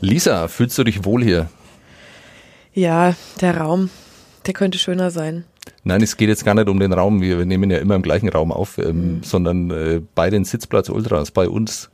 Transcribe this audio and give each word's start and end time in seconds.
Lisa, 0.00 0.48
fühlst 0.48 0.78
du 0.78 0.84
dich 0.84 1.04
wohl 1.04 1.22
hier? 1.22 1.48
Ja, 2.72 3.14
der 3.40 3.58
Raum, 3.58 3.90
der 4.46 4.54
könnte 4.54 4.78
schöner 4.78 5.10
sein. 5.10 5.44
Nein, 5.84 6.02
es 6.02 6.16
geht 6.16 6.28
jetzt 6.28 6.44
gar 6.44 6.54
nicht 6.54 6.68
um 6.68 6.78
den 6.78 6.92
Raum. 6.92 7.20
Wir, 7.20 7.38
wir 7.38 7.44
nehmen 7.44 7.70
ja 7.70 7.78
immer 7.78 7.96
im 7.96 8.02
gleichen 8.02 8.28
Raum 8.28 8.52
auf, 8.52 8.78
ähm, 8.78 9.16
mhm. 9.16 9.22
sondern 9.22 9.70
äh, 9.70 10.00
bei 10.14 10.30
den 10.30 10.44
Sitzplatz 10.44 10.88
Ultras, 10.88 11.30
bei 11.30 11.48
uns, 11.48 11.90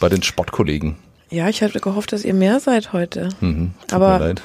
bei 0.00 0.08
den 0.08 0.22
Sportkollegen. 0.22 0.96
Ja, 1.30 1.48
ich 1.48 1.62
hatte 1.62 1.80
gehofft, 1.80 2.12
dass 2.12 2.24
ihr 2.24 2.34
mehr 2.34 2.60
seid 2.60 2.92
heute. 2.92 3.30
Mhm, 3.40 3.74
tut 3.82 3.92
Aber 3.94 4.18
mir 4.18 4.26
leid. 4.26 4.42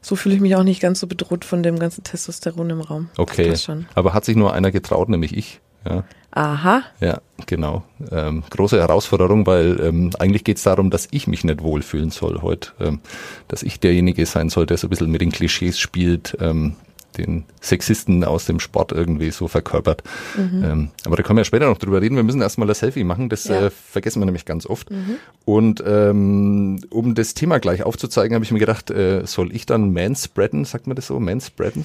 so 0.00 0.16
fühle 0.16 0.34
ich 0.34 0.40
mich 0.40 0.56
auch 0.56 0.64
nicht 0.64 0.80
ganz 0.80 1.00
so 1.00 1.06
bedroht 1.06 1.44
von 1.44 1.62
dem 1.62 1.78
ganzen 1.78 2.04
Testosteron 2.04 2.70
im 2.70 2.80
Raum. 2.80 3.08
Okay. 3.16 3.54
Aber 3.94 4.14
hat 4.14 4.24
sich 4.24 4.36
nur 4.36 4.52
einer 4.52 4.70
getraut, 4.70 5.08
nämlich 5.08 5.36
ich. 5.36 5.60
Ja. 5.88 6.04
Aha. 6.32 6.82
Ja, 7.00 7.20
genau. 7.44 7.84
Ähm, 8.10 8.42
große 8.48 8.80
Herausforderung, 8.80 9.46
weil 9.46 9.78
ähm, 9.80 10.10
eigentlich 10.18 10.44
geht 10.44 10.56
es 10.56 10.62
darum, 10.62 10.88
dass 10.88 11.08
ich 11.10 11.26
mich 11.26 11.44
nicht 11.44 11.62
wohlfühlen 11.62 12.10
soll 12.10 12.40
heute. 12.40 12.72
Ähm, 12.80 13.00
dass 13.48 13.62
ich 13.62 13.80
derjenige 13.80 14.24
sein 14.24 14.48
soll, 14.48 14.64
der 14.64 14.78
so 14.78 14.86
ein 14.86 14.90
bisschen 14.90 15.10
mit 15.10 15.20
den 15.20 15.30
Klischees 15.30 15.78
spielt, 15.78 16.36
ähm, 16.40 16.76
den 17.18 17.44
Sexisten 17.60 18.24
aus 18.24 18.46
dem 18.46 18.60
Sport 18.60 18.92
irgendwie 18.92 19.30
so 19.30 19.48
verkörpert. 19.48 20.02
Mhm. 20.36 20.64
Ähm, 20.64 20.90
aber 21.04 21.16
da 21.16 21.22
können 21.22 21.36
wir 21.36 21.42
ja 21.42 21.44
später 21.44 21.66
noch 21.66 21.78
drüber 21.78 22.00
reden. 22.00 22.16
Wir 22.16 22.22
müssen 22.22 22.40
erstmal 22.40 22.68
das 22.68 22.80
Selfie 22.80 23.04
machen, 23.04 23.28
das 23.28 23.44
ja. 23.44 23.66
äh, 23.66 23.70
vergessen 23.70 24.20
wir 24.20 24.26
nämlich 24.26 24.44
ganz 24.44 24.66
oft. 24.66 24.90
Mhm. 24.90 25.16
Und 25.44 25.82
ähm, 25.86 26.80
um 26.90 27.14
das 27.14 27.34
Thema 27.34 27.58
gleich 27.60 27.82
aufzuzeigen, 27.82 28.34
habe 28.34 28.44
ich 28.44 28.50
mir 28.50 28.58
gedacht, 28.58 28.90
äh, 28.90 29.26
soll 29.26 29.54
ich 29.54 29.66
dann 29.66 29.92
manspreaden, 29.92 30.64
sagt 30.64 30.86
man 30.86 30.96
das 30.96 31.06
so, 31.06 31.18
manspreaden? 31.20 31.84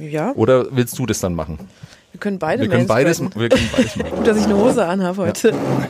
Ja. 0.00 0.32
Oder 0.32 0.66
willst 0.74 0.98
du 0.98 1.06
das 1.06 1.20
dann 1.20 1.34
machen? 1.34 1.58
Wir 2.12 2.20
können 2.20 2.38
beide 2.38 2.62
wir 2.62 2.70
können 2.70 2.86
beides, 2.86 3.20
wir 3.20 3.48
können 3.48 3.68
beides 3.76 3.96
machen. 3.96 4.10
Gut, 4.16 4.26
dass 4.26 4.38
ich 4.38 4.44
eine 4.44 4.56
Hose 4.56 4.86
anhabe 4.86 5.22
heute. 5.22 5.50
Ja. 5.50 5.88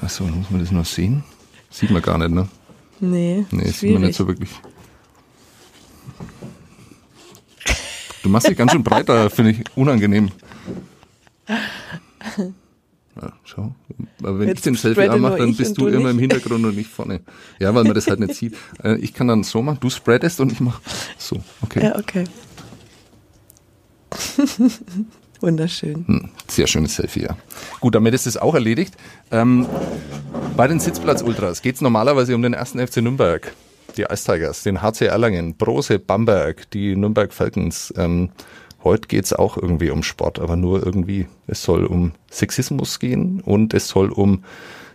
Achso, 0.00 0.24
muss 0.24 0.50
man 0.50 0.60
das 0.60 0.70
noch 0.70 0.84
sehen? 0.84 1.24
Sieht 1.70 1.90
man 1.90 2.02
gar 2.02 2.18
nicht, 2.18 2.30
ne? 2.30 2.48
Nee. 3.00 3.44
Nee, 3.50 3.70
sieht 3.70 3.92
man 3.92 4.02
nicht 4.02 4.16
so 4.16 4.26
wirklich. 4.26 4.50
Du 8.24 8.30
machst 8.30 8.48
dich 8.48 8.56
ganz 8.56 8.72
schön 8.72 8.82
breiter, 8.82 9.28
finde 9.36 9.50
ich 9.50 9.64
unangenehm. 9.76 10.30
Ja, 11.46 13.32
schau. 13.44 13.74
Aber 14.22 14.38
wenn 14.40 14.48
Jetzt 14.48 14.60
ich 14.60 14.64
den 14.64 14.74
Selfie 14.76 15.08
anmache, 15.08 15.36
dann 15.36 15.54
bist 15.54 15.76
du, 15.76 15.82
du 15.82 15.88
immer 15.88 16.08
im 16.10 16.18
Hintergrund 16.18 16.64
und 16.64 16.74
nicht 16.74 16.90
vorne. 16.90 17.20
Ja, 17.60 17.74
weil 17.74 17.84
man 17.84 17.92
das 17.92 18.06
halt 18.06 18.20
nicht 18.20 18.34
sieht. 18.34 18.56
Äh, 18.82 18.96
ich 18.96 19.12
kann 19.12 19.28
dann 19.28 19.44
so 19.44 19.60
machen, 19.62 19.78
du 19.80 19.90
spreadest 19.90 20.40
und 20.40 20.50
ich 20.50 20.60
mache 20.60 20.80
so. 21.18 21.38
Okay. 21.60 21.84
Ja, 21.84 21.96
okay. 21.96 22.24
Wunderschön. 25.40 26.06
Hm, 26.06 26.30
sehr 26.48 26.66
schönes 26.66 26.96
Selfie, 26.96 27.24
ja. 27.24 27.36
Gut, 27.80 27.94
damit 27.94 28.14
ist 28.14 28.26
es 28.26 28.38
auch 28.38 28.54
erledigt. 28.54 28.94
Ähm, 29.30 29.66
bei 30.56 30.66
den 30.66 30.80
Sitzplatz-Ultras 30.80 31.60
geht 31.60 31.74
es 31.74 31.82
normalerweise 31.82 32.34
um 32.34 32.40
den 32.40 32.54
ersten 32.54 32.84
FC 32.84 32.96
Nürnberg 32.96 33.52
die 33.96 34.02
Ice 34.02 34.24
Tigers, 34.24 34.62
den 34.62 34.82
HC 34.82 35.06
Erlangen, 35.06 35.54
Brose 35.56 35.98
Bamberg, 35.98 36.70
die 36.70 36.96
Nürnberg 36.96 37.32
Falcons. 37.32 37.92
Ähm, 37.96 38.30
heute 38.82 39.08
geht's 39.08 39.32
auch 39.32 39.56
irgendwie 39.56 39.90
um 39.90 40.02
Sport, 40.02 40.38
aber 40.38 40.56
nur 40.56 40.84
irgendwie. 40.84 41.26
Es 41.46 41.62
soll 41.62 41.84
um 41.84 42.12
Sexismus 42.30 42.98
gehen 42.98 43.40
und 43.40 43.74
es 43.74 43.88
soll 43.88 44.10
um 44.10 44.44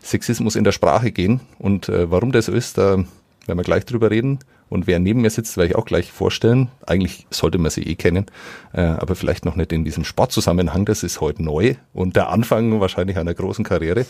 Sexismus 0.01 0.55
in 0.55 0.63
der 0.63 0.71
Sprache 0.71 1.11
gehen. 1.11 1.41
Und 1.57 1.89
äh, 1.89 2.09
warum 2.11 2.31
das 2.31 2.45
so 2.45 2.51
ist, 2.51 2.77
da 2.77 2.97
werden 2.97 3.07
wir 3.45 3.63
gleich 3.63 3.85
drüber 3.85 4.11
reden. 4.11 4.39
Und 4.69 4.85
wer 4.85 4.99
neben 4.99 5.21
mir 5.21 5.31
sitzt, 5.31 5.57
werde 5.57 5.71
ich 5.71 5.75
auch 5.75 5.85
gleich 5.85 6.11
vorstellen. 6.11 6.69
Eigentlich 6.85 7.25
sollte 7.31 7.57
man 7.57 7.71
sie 7.71 7.83
eh 7.83 7.95
kennen, 7.95 8.27
äh, 8.73 8.81
aber 8.81 9.15
vielleicht 9.15 9.43
noch 9.43 9.55
nicht 9.55 9.73
in 9.73 9.83
diesem 9.83 10.03
Sportzusammenhang. 10.03 10.85
Das 10.85 11.01
ist 11.01 11.21
heute 11.21 11.43
neu 11.43 11.75
und 11.93 12.15
der 12.15 12.29
Anfang 12.29 12.79
wahrscheinlich 12.79 13.17
einer 13.17 13.33
großen 13.33 13.65
Karriere. 13.65 14.05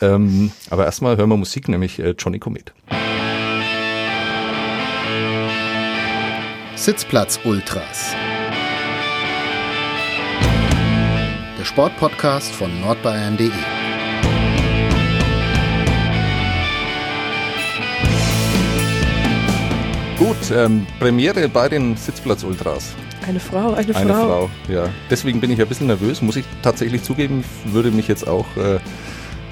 Ähm, 0.00 0.50
aber 0.70 0.84
erstmal 0.84 1.16
hören 1.16 1.28
wir 1.28 1.36
Musik, 1.36 1.68
nämlich 1.68 2.00
äh, 2.00 2.14
Johnny 2.18 2.40
Comet. 2.40 2.72
Sitzplatz 6.76 7.38
Ultras. 7.44 8.14
Der 11.56 11.64
Sportpodcast 11.64 12.50
von 12.50 12.80
nordbayern.de. 12.80 13.50
Gut, 20.18 20.36
ähm, 20.52 20.84
Premiere 20.98 21.48
bei 21.48 21.68
den 21.68 21.96
Sitzplatz 21.96 22.42
Ultras. 22.42 22.94
Eine 23.26 23.38
Frau, 23.38 23.74
eine, 23.74 23.76
eine 23.76 23.92
Frau. 23.94 24.00
Eine 24.00 24.14
Frau, 24.14 24.50
ja. 24.68 24.88
Deswegen 25.08 25.40
bin 25.40 25.52
ich 25.52 25.60
ein 25.60 25.68
bisschen 25.68 25.86
nervös, 25.86 26.22
muss 26.22 26.36
ich 26.36 26.44
tatsächlich 26.62 27.04
zugeben. 27.04 27.44
Würde 27.66 27.92
mich 27.92 28.08
jetzt 28.08 28.26
auch 28.26 28.46
äh, 28.56 28.80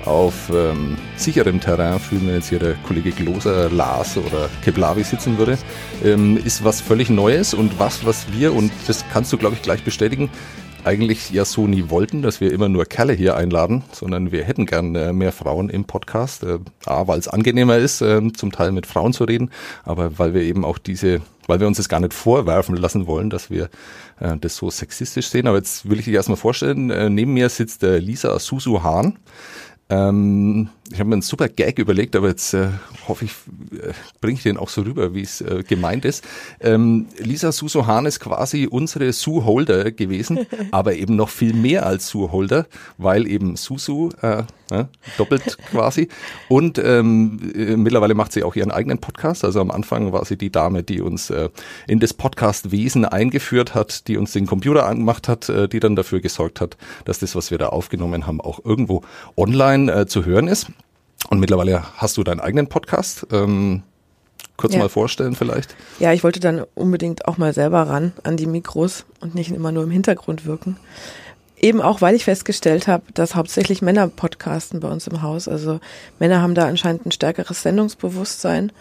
auf 0.05 0.51
ähm, 0.55 0.97
sicherem 1.17 1.61
Terrain 1.61 1.99
fühlen, 1.99 2.27
wenn 2.27 2.35
jetzt 2.35 2.49
hier 2.49 2.59
der 2.59 2.75
Kollege 2.87 3.11
Gloser, 3.13 3.71
Lars 3.71 4.17
oder 4.17 4.49
Keblavi 4.65 5.05
sitzen 5.05 5.39
würde, 5.39 5.59
ähm, 6.05 6.37
ist 6.37 6.65
was 6.65 6.81
völlig 6.81 7.11
Neues 7.11 7.55
und 7.55 7.79
was, 7.79 8.05
was 8.05 8.33
wir, 8.33 8.55
und 8.55 8.73
das 8.87 9.05
kannst 9.13 9.33
du, 9.33 9.39
glaube 9.39 9.57
ich, 9.57 9.63
gleich 9.63 9.85
bestätigen, 9.85 10.31
eigentlich 10.85 11.31
ja 11.31 11.45
so 11.45 11.67
nie 11.67 11.91
wollten, 11.91 12.23
dass 12.23 12.41
wir 12.41 12.53
immer 12.53 12.69
nur 12.69 12.85
Kerle 12.85 13.13
hier 13.13 13.37
einladen, 13.37 13.85
sondern 13.93 14.33
wir 14.33 14.45
hätten 14.45 14.67
gern 14.67 14.95
äh, 14.95 15.13
mehr 15.13 15.33
Frauen 15.33 15.69
im 15.71 15.85
Podcast. 15.85 16.43
Äh, 16.43 16.59
A, 16.87 17.07
weil 17.07 17.19
es 17.19 17.29
angenehmer 17.29 17.79
ist, 17.79 18.01
äh, 18.01 18.21
zum 18.33 18.53
Teil 18.53 18.73
mit 18.73 18.87
Frauen 18.87 19.13
zu 19.13 19.25
reden, 19.25 19.51
aber 19.85 20.19
weil 20.19 20.35
wir 20.35 20.43
eben 20.43 20.65
auch 20.65 20.79
diese, 20.79 21.21
weil 21.47 21.61
wir 21.61 21.67
uns 21.67 21.77
das 21.77 21.89
gar 21.89 22.01
nicht 22.01 22.15
vorwerfen 22.15 22.77
lassen 22.77 23.07
wollen, 23.07 23.31
dass 23.31 23.51
wir 23.51 23.69
äh, 24.21 24.37
das 24.41 24.57
so 24.57 24.71
sexistisch 24.71 25.29
sehen. 25.29 25.47
Aber 25.47 25.59
jetzt 25.59 25.89
will 25.89 25.99
ich 25.99 26.07
dich 26.07 26.15
erstmal 26.15 26.37
vorstellen, 26.37 26.91
äh, 26.91 27.09
neben 27.09 27.35
mir 27.35 27.49
sitzt 27.49 27.83
äh, 27.85 27.99
Lisa 27.99 28.39
Susu 28.39 28.83
Hahn. 28.83 29.19
Ähm, 29.93 30.71
ich 30.91 30.99
habe 30.99 31.09
mir 31.09 31.15
einen 31.15 31.23
super 31.23 31.49
Gag 31.49 31.79
überlegt, 31.79 32.17
aber 32.17 32.29
jetzt 32.29 32.55
äh, 32.55 32.69
hoffe 33.09 33.25
ich, 33.25 33.33
äh, 33.73 33.93
bringe 34.21 34.37
ich 34.37 34.43
den 34.43 34.57
auch 34.57 34.69
so 34.69 34.83
rüber, 34.83 35.15
wie 35.15 35.23
es 35.23 35.41
äh, 35.41 35.63
gemeint 35.67 36.05
ist. 36.05 36.25
Ähm, 36.61 37.07
Lisa 37.19 37.53
Suso 37.53 37.87
Hahn 37.87 38.05
ist 38.07 38.21
quasi 38.21 38.67
unsere 38.67 39.13
Sue 39.13 39.45
Holder 39.45 39.91
gewesen, 39.93 40.47
aber 40.71 40.95
eben 40.95 41.17
noch 41.17 41.29
viel 41.29 41.55
mehr 41.55 41.87
als 41.87 42.09
Sue 42.09 42.33
Holder, 42.33 42.67
weil 42.99 43.27
eben 43.27 43.57
Susu 43.57 44.11
äh, 44.21 44.43
äh, 44.71 44.85
doppelt 45.19 45.57
quasi. 45.71 46.09
Und 46.49 46.79
ähm, 46.79 47.53
äh, 47.55 47.77
mittlerweile 47.77 48.15
macht 48.15 48.33
sie 48.33 48.43
auch 48.43 48.57
ihren 48.57 48.71
eigenen 48.71 48.99
Podcast. 48.99 49.45
Also 49.45 49.61
am 49.61 49.71
Anfang 49.71 50.13
war 50.13 50.25
sie 50.25 50.37
die 50.37 50.51
Dame, 50.51 50.83
die 50.83 51.01
uns 51.01 51.31
äh, 51.31 51.49
in 51.87 52.01
das 52.01 52.13
Podcast-Wesen 52.13 53.05
eingeführt 53.05 53.75
hat, 53.75 54.09
die 54.09 54.17
uns 54.17 54.33
den 54.33 54.47
Computer 54.47 54.87
angemacht 54.87 55.29
hat, 55.29 55.49
äh, 55.49 55.69
die 55.69 55.81
dann 55.81 55.97
dafür 55.97 56.21
gesorgt 56.21 56.61
hat, 56.61 56.77
dass 57.05 57.19
das, 57.19 57.35
was 57.37 57.51
wir 57.51 57.59
da 57.59 57.69
aufgenommen 57.69 58.27
haben, 58.27 58.41
auch 58.41 58.65
irgendwo 58.65 59.03
online 59.37 59.93
äh, 59.93 60.07
zu 60.07 60.25
hören 60.25 60.49
ist. 60.49 60.67
Und 61.29 61.41
mittlerweile 61.41 61.85
hast 61.97 62.17
du 62.17 62.25
deinen 62.25 62.41
eigenen 62.41 62.69
Podcast. 62.69 63.27
Ähm, 63.33 63.83
kurz 64.57 64.75
ja. 64.75 64.81
mal 64.81 64.89
vorstellen 64.89 65.35
vielleicht? 65.35 65.75
Ja, 65.99 66.13
ich 66.13 66.25
wollte 66.25 66.41
dann 66.41 66.65
unbedingt 66.75 67.27
auch 67.27 67.39
mal 67.39 67.53
selber 67.53 67.83
ran 67.83 68.13
an 68.23 68.37
die 68.37 68.47
Mikros 68.47 69.05
und 69.21 69.35
nicht 69.35 69.51
immer 69.51 69.73
nur 69.73 69.85
im 69.85 69.91
Hintergrund 69.91 70.47
wirken. 70.47 70.77
Eben 71.57 71.81
auch, 71.81 72.01
weil 72.01 72.17
ich 72.17 72.25
festgestellt 72.25 72.89
habe, 72.89 73.05
dass 73.15 73.37
hauptsächlich 73.37 73.83
Männer 73.83 74.09
podcasten 74.09 74.81
bei 74.81 74.89
uns 74.89 75.07
im 75.07 75.23
Haus. 75.23 75.47
Also 75.47 75.79
Männer 76.19 76.43
haben 76.43 76.55
da 76.55 76.67
anscheinend 76.67 77.07
ein 77.07 77.13
stärkeres 77.13 77.63
Sendungsbewusstsein. 77.63 78.73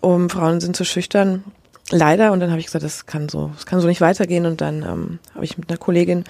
Um 0.00 0.28
Frauen 0.30 0.60
sind 0.60 0.76
zu 0.76 0.84
schüchtern. 0.84 1.44
Leider. 1.90 2.32
Und 2.32 2.40
dann 2.40 2.50
habe 2.50 2.60
ich 2.60 2.66
gesagt, 2.66 2.84
das 2.84 3.06
kann 3.06 3.28
so, 3.28 3.50
das 3.54 3.66
kann 3.66 3.80
so 3.80 3.88
nicht 3.88 4.02
weitergehen. 4.02 4.44
Und 4.44 4.60
dann 4.60 4.82
ähm, 4.82 5.18
habe 5.34 5.44
ich 5.44 5.56
mit 5.56 5.70
einer 5.70 5.78
Kollegin 5.78 6.24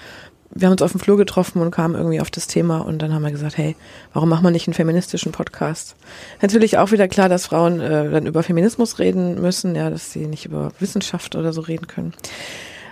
wir 0.53 0.67
haben 0.67 0.73
uns 0.73 0.81
auf 0.81 0.91
dem 0.91 0.99
Flur 0.99 1.17
getroffen 1.17 1.61
und 1.61 1.71
kamen 1.71 1.95
irgendwie 1.95 2.19
auf 2.19 2.29
das 2.29 2.47
Thema 2.47 2.79
und 2.79 3.01
dann 3.01 3.13
haben 3.13 3.23
wir 3.23 3.31
gesagt, 3.31 3.57
hey, 3.57 3.75
warum 4.13 4.29
machen 4.29 4.43
wir 4.43 4.51
nicht 4.51 4.67
einen 4.67 4.73
feministischen 4.73 5.31
Podcast? 5.31 5.95
Natürlich 6.41 6.77
auch 6.77 6.91
wieder 6.91 7.07
klar, 7.07 7.29
dass 7.29 7.45
Frauen 7.45 7.79
äh, 7.79 8.09
dann 8.09 8.25
über 8.25 8.43
Feminismus 8.43 8.99
reden 8.99 9.41
müssen, 9.41 9.75
ja, 9.75 9.89
dass 9.89 10.11
sie 10.11 10.27
nicht 10.27 10.45
über 10.45 10.71
Wissenschaft 10.79 11.35
oder 11.35 11.53
so 11.53 11.61
reden 11.61 11.87
können. 11.87 12.13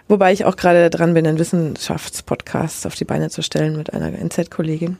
Wobei 0.07 0.31
ich 0.33 0.45
auch 0.45 0.55
gerade 0.55 0.89
dran 0.89 1.13
bin, 1.13 1.27
einen 1.27 1.37
Wissenschaftspodcast 1.37 2.87
auf 2.87 2.95
die 2.95 3.05
Beine 3.05 3.29
zu 3.29 3.43
stellen 3.43 3.77
mit 3.77 3.93
einer 3.93 4.11
NZ-Kollegin. 4.11 4.97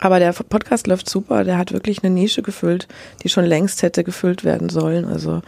Aber 0.00 0.20
der 0.20 0.32
Podcast 0.32 0.86
läuft 0.86 1.08
super, 1.08 1.42
der 1.42 1.58
hat 1.58 1.72
wirklich 1.72 2.04
eine 2.04 2.14
Nische 2.14 2.42
gefüllt, 2.42 2.86
die 3.22 3.28
schon 3.28 3.44
längst 3.44 3.82
hätte 3.82 4.04
gefüllt 4.04 4.44
werden 4.44 4.68
sollen. 4.68 5.04
Also 5.04 5.42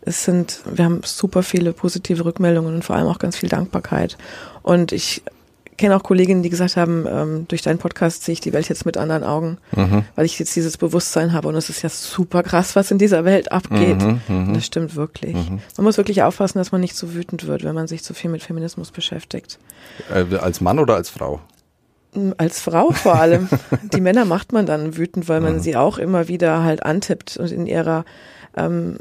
es 0.00 0.24
sind, 0.24 0.62
wir 0.64 0.84
haben 0.84 1.02
super 1.04 1.44
viele 1.44 1.72
positive 1.72 2.24
Rückmeldungen 2.24 2.74
und 2.74 2.84
vor 2.84 2.96
allem 2.96 3.06
auch 3.06 3.20
ganz 3.20 3.36
viel 3.36 3.48
Dankbarkeit. 3.48 4.18
Und 4.62 4.90
ich 4.90 5.22
kenne 5.76 5.96
auch 5.96 6.02
Kolleginnen, 6.02 6.42
die 6.42 6.50
gesagt 6.50 6.76
haben, 6.76 7.06
ähm, 7.08 7.46
durch 7.48 7.62
deinen 7.62 7.78
Podcast 7.78 8.24
sehe 8.24 8.34
ich 8.34 8.40
die 8.40 8.52
Welt 8.52 8.68
jetzt 8.68 8.84
mit 8.86 8.96
anderen 8.96 9.24
Augen, 9.24 9.58
mhm. 9.74 10.04
weil 10.14 10.24
ich 10.24 10.38
jetzt 10.38 10.54
dieses 10.54 10.76
Bewusstsein 10.76 11.32
habe 11.32 11.48
und 11.48 11.54
es 11.54 11.68
ist 11.70 11.82
ja 11.82 11.88
super 11.88 12.42
krass, 12.42 12.76
was 12.76 12.90
in 12.90 12.98
dieser 12.98 13.24
Welt 13.24 13.50
abgeht. 13.52 14.00
Mhm, 14.02 14.20
mhm. 14.28 14.54
das 14.54 14.66
stimmt 14.66 14.96
wirklich. 14.96 15.34
Mhm. 15.34 15.60
Man 15.76 15.84
muss 15.84 15.96
wirklich 15.96 16.22
aufpassen, 16.22 16.58
dass 16.58 16.72
man 16.72 16.80
nicht 16.80 16.96
so 16.96 17.14
wütend 17.14 17.46
wird, 17.46 17.64
wenn 17.64 17.74
man 17.74 17.88
sich 17.88 18.02
zu 18.02 18.14
viel 18.14 18.30
mit 18.30 18.42
Feminismus 18.42 18.90
beschäftigt. 18.90 19.58
Äh, 20.12 20.36
als 20.36 20.60
Mann 20.60 20.78
oder 20.78 20.94
als 20.94 21.10
Frau? 21.10 21.40
Hm, 22.14 22.34
als 22.36 22.60
Frau 22.60 22.90
vor 22.90 23.16
allem. 23.16 23.48
die 23.92 24.00
Männer 24.00 24.24
macht 24.24 24.52
man 24.52 24.66
dann 24.66 24.96
wütend, 24.96 25.28
weil 25.28 25.40
man 25.40 25.54
mhm. 25.54 25.60
sie 25.60 25.76
auch 25.76 25.98
immer 25.98 26.28
wieder 26.28 26.62
halt 26.62 26.84
antippt 26.84 27.36
und 27.38 27.50
in 27.50 27.66
ihrer 27.66 28.04
ähm, 28.56 28.96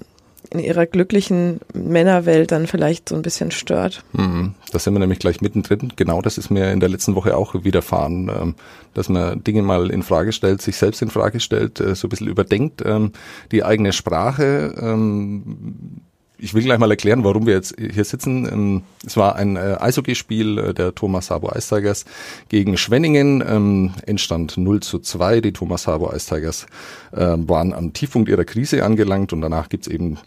in 0.52 0.60
ihrer 0.60 0.86
glücklichen 0.86 1.62
Männerwelt 1.74 2.52
dann 2.52 2.68
vielleicht 2.68 3.10
so 3.10 3.16
ein 3.16 3.22
bisschen 3.22 3.52
stört. 3.52 4.04
Mhm. 4.14 4.54
Da 4.72 4.80
sind 4.80 4.94
wir 4.94 5.00
nämlich 5.00 5.20
gleich 5.20 5.42
mittendrin. 5.42 5.94
Genau 5.96 6.22
das 6.22 6.38
ist 6.38 6.52
mir 6.52 6.72
in 6.72 6.80
der 6.80 6.90
letzten 6.90 7.16
Woche 7.16 7.36
auch 7.36 7.56
widerfahren, 7.64 8.30
ähm, 8.30 8.56
dass 8.94 9.08
man 9.10 9.44
Dinge 9.44 9.62
mal 9.62 9.90
in 9.90 10.04
Frage 10.04 10.34
stellt, 10.34 10.62
sich 10.62 10.76
selbst 10.76 11.02
in 11.02 11.10
Frage 11.10 11.40
stellt, 11.40 11.80
äh, 11.80 11.96
so 11.96 12.08
ein 12.08 12.10
bisschen 12.10 12.28
überdenkt, 12.28 12.84
ähm, 12.86 13.14
die 13.52 13.64
eigene 13.64 13.94
Sprache. 13.94 14.74
Ähm, 16.42 16.46
ich 16.46 16.54
will 16.54 16.64
gleich 16.64 16.80
mal 16.80 16.90
erklären, 16.90 17.24
warum 17.24 17.46
wir 17.46 17.54
jetzt 17.54 17.76
hier 17.78 18.04
sitzen. 18.04 18.48
Ähm, 18.52 18.84
es 19.06 19.18
war 19.18 19.36
ein 19.36 19.56
äh, 19.56 19.78
Eishockeyspiel 19.80 20.58
äh, 20.58 20.74
der 20.74 20.94
Thomas 20.96 21.28
Sabo 21.28 21.52
Ice 21.56 21.76
Tigers 21.76 22.06
gegen 22.50 22.78
Schwenningen. 22.78 23.44
Ähm, 23.48 23.94
Endstand 24.06 24.58
0 24.58 24.82
zu 24.82 25.00
2. 25.00 25.42
Die 25.42 25.54
Thomas 25.54 25.84
Sabo 25.84 26.12
Ice 26.14 26.34
Tigers 26.34 26.66
äh, 27.12 27.36
waren 27.38 27.74
am 27.74 27.94
Tiefpunkt 27.94 28.30
ihrer 28.30 28.46
Krise 28.46 28.84
angelangt 28.84 29.34
und 29.34 29.42
danach 29.42 29.70
gibt's 29.70 29.88
eben 29.88 30.18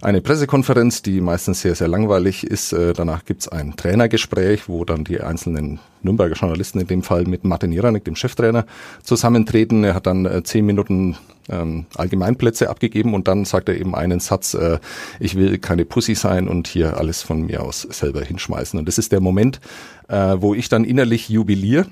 eine 0.00 0.20
Pressekonferenz, 0.20 1.02
die 1.02 1.20
meistens 1.20 1.60
sehr, 1.60 1.76
sehr 1.76 1.86
langweilig 1.86 2.44
ist. 2.44 2.72
Danach 2.72 3.24
gibt's 3.24 3.46
ein 3.46 3.76
Trainergespräch, 3.76 4.68
wo 4.68 4.84
dann 4.84 5.04
die 5.04 5.20
einzelnen 5.20 5.78
Nürnberger 6.02 6.34
Journalisten 6.34 6.80
in 6.80 6.88
dem 6.88 7.02
Fall 7.04 7.22
mit 7.24 7.44
Martin 7.44 7.70
Jeranek, 7.70 8.04
dem 8.04 8.16
Cheftrainer, 8.16 8.66
zusammentreten. 9.04 9.84
Er 9.84 9.94
hat 9.94 10.08
dann 10.08 10.42
zehn 10.42 10.66
Minuten 10.66 11.16
ähm, 11.48 11.86
Allgemeinplätze 11.96 12.70
abgegeben 12.70 13.14
und 13.14 13.28
dann 13.28 13.44
sagt 13.44 13.68
er 13.68 13.78
eben 13.78 13.94
einen 13.94 14.20
Satz, 14.20 14.54
äh, 14.54 14.78
ich 15.20 15.34
will 15.34 15.58
keine 15.58 15.84
Pussy 15.84 16.14
sein 16.14 16.48
und 16.48 16.68
hier 16.68 16.96
alles 16.96 17.22
von 17.22 17.42
mir 17.42 17.62
aus 17.62 17.82
selber 17.82 18.22
hinschmeißen. 18.22 18.78
Und 18.78 18.86
das 18.86 18.98
ist 18.98 19.12
der 19.12 19.20
Moment, 19.20 19.60
äh, 20.08 20.36
wo 20.38 20.54
ich 20.54 20.68
dann 20.68 20.84
innerlich 20.84 21.28
jubiliere 21.28 21.86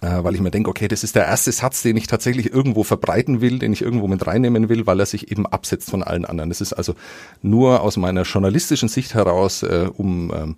äh, 0.00 0.24
weil 0.24 0.34
ich 0.34 0.40
mir 0.40 0.50
denke, 0.50 0.70
okay, 0.70 0.88
das 0.88 1.04
ist 1.04 1.16
der 1.16 1.26
erste 1.26 1.52
Satz, 1.52 1.82
den 1.82 1.96
ich 1.96 2.06
tatsächlich 2.06 2.52
irgendwo 2.52 2.82
verbreiten 2.82 3.40
will, 3.40 3.58
den 3.58 3.72
ich 3.72 3.82
irgendwo 3.82 4.06
mit 4.08 4.26
reinnehmen 4.26 4.68
will, 4.68 4.86
weil 4.86 5.00
er 5.00 5.06
sich 5.06 5.30
eben 5.30 5.46
absetzt 5.46 5.90
von 5.90 6.02
allen 6.02 6.24
anderen. 6.24 6.50
Das 6.50 6.60
ist 6.60 6.72
also 6.72 6.94
nur 7.42 7.82
aus 7.82 7.96
meiner 7.96 8.22
journalistischen 8.22 8.88
Sicht 8.88 9.14
heraus, 9.14 9.62
äh, 9.62 9.88
um 9.94 10.32
ähm, 10.34 10.56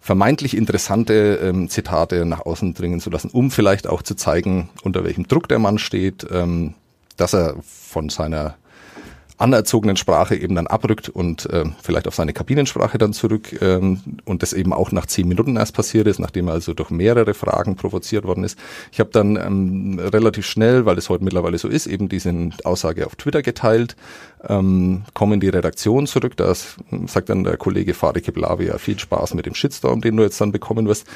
vermeintlich 0.00 0.56
interessante 0.56 1.40
ähm, 1.42 1.68
Zitate 1.68 2.24
nach 2.24 2.46
außen 2.46 2.74
dringen 2.74 3.00
zu 3.00 3.10
lassen, 3.10 3.30
um 3.30 3.50
vielleicht 3.50 3.86
auch 3.86 4.02
zu 4.02 4.14
zeigen, 4.14 4.70
unter 4.82 5.04
welchem 5.04 5.28
Druck 5.28 5.48
der 5.48 5.58
Mann 5.58 5.78
steht, 5.78 6.26
ähm, 6.30 6.74
dass 7.18 7.34
er 7.34 7.56
von 7.62 8.08
seiner 8.08 8.56
anerzogenen 9.38 9.96
Sprache 9.96 10.34
eben 10.34 10.56
dann 10.56 10.66
abrückt 10.66 11.08
und 11.08 11.46
äh, 11.46 11.64
vielleicht 11.80 12.08
auf 12.08 12.14
seine 12.14 12.32
Kabinensprache 12.32 12.98
dann 12.98 13.12
zurück 13.12 13.60
ähm, 13.62 14.00
und 14.24 14.42
das 14.42 14.52
eben 14.52 14.72
auch 14.72 14.90
nach 14.90 15.06
zehn 15.06 15.28
Minuten 15.28 15.56
erst 15.56 15.74
passiert 15.74 16.08
ist, 16.08 16.18
nachdem 16.18 16.48
er 16.48 16.54
also 16.54 16.74
durch 16.74 16.90
mehrere 16.90 17.34
Fragen 17.34 17.76
provoziert 17.76 18.24
worden 18.24 18.42
ist. 18.42 18.58
Ich 18.90 18.98
habe 18.98 19.10
dann 19.12 19.36
ähm, 19.36 20.00
relativ 20.00 20.44
schnell, 20.44 20.86
weil 20.86 20.98
es 20.98 21.08
heute 21.08 21.22
mittlerweile 21.22 21.56
so 21.58 21.68
ist, 21.68 21.86
eben 21.86 22.08
diese 22.08 22.50
Aussage 22.64 23.06
auf 23.06 23.14
Twitter 23.14 23.42
geteilt, 23.42 23.94
ähm, 24.46 25.02
kommen 25.14 25.40
die 25.40 25.48
Redaktion 25.48 26.06
zurück, 26.06 26.36
da 26.36 26.52
sagt 27.06 27.28
dann 27.28 27.44
der 27.44 27.56
Kollege 27.56 27.94
Fadi 27.94 28.20
Keblavi, 28.20 28.66
ja, 28.66 28.78
viel 28.78 28.98
Spaß 28.98 29.34
mit 29.34 29.46
dem 29.46 29.54
Shitstorm, 29.54 30.00
den 30.00 30.16
du 30.16 30.22
jetzt 30.22 30.40
dann 30.40 30.52
bekommen 30.52 30.86
wirst. 30.86 31.06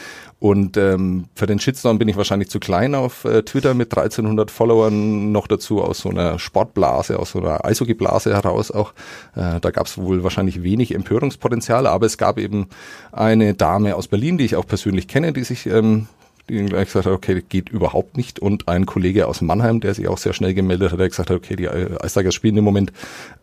Und 0.40 0.76
ähm, 0.76 1.26
für 1.34 1.46
den 1.46 1.60
Shitstorm 1.60 1.98
bin 1.98 2.08
ich 2.08 2.16
wahrscheinlich 2.16 2.50
zu 2.50 2.58
klein 2.58 2.94
auf 2.94 3.24
äh, 3.24 3.42
Twitter 3.42 3.74
mit 3.74 3.96
1300 3.96 4.50
Followern, 4.50 5.30
noch 5.30 5.46
dazu 5.46 5.82
aus 5.82 6.00
so 6.00 6.10
einer 6.10 6.38
Sportblase, 6.38 7.18
aus 7.18 7.30
so 7.30 7.38
einer 7.38 7.64
Eishockeyblase 7.64 8.32
heraus 8.34 8.70
auch. 8.70 8.92
Äh, 9.36 9.60
da 9.60 9.70
gab 9.70 9.86
es 9.86 9.98
wohl 9.98 10.24
wahrscheinlich 10.24 10.62
wenig 10.62 10.94
Empörungspotenzial, 10.94 11.86
aber 11.86 12.06
es 12.06 12.18
gab 12.18 12.38
eben 12.38 12.68
eine 13.12 13.54
Dame 13.54 13.94
aus 13.94 14.08
Berlin, 14.08 14.38
die 14.38 14.44
ich 14.44 14.56
auch 14.56 14.66
persönlich 14.66 15.06
kenne, 15.06 15.32
die 15.32 15.44
sich 15.44 15.66
ähm, 15.66 16.08
die 16.48 16.64
gleich 16.64 16.86
gesagt 16.86 17.06
hat, 17.06 17.12
okay, 17.12 17.42
geht 17.48 17.68
überhaupt 17.68 18.16
nicht. 18.16 18.38
Und 18.38 18.68
ein 18.68 18.86
Kollege 18.86 19.26
aus 19.26 19.40
Mannheim, 19.40 19.80
der 19.80 19.94
sich 19.94 20.08
auch 20.08 20.18
sehr 20.18 20.32
schnell 20.32 20.54
gemeldet 20.54 20.92
hat, 20.92 21.00
der 21.00 21.08
gesagt 21.08 21.30
hat, 21.30 21.36
okay, 21.36 21.56
die 21.56 21.68
Eistigers 21.68 22.34
spielen 22.34 22.56
im 22.56 22.64
Moment 22.64 22.92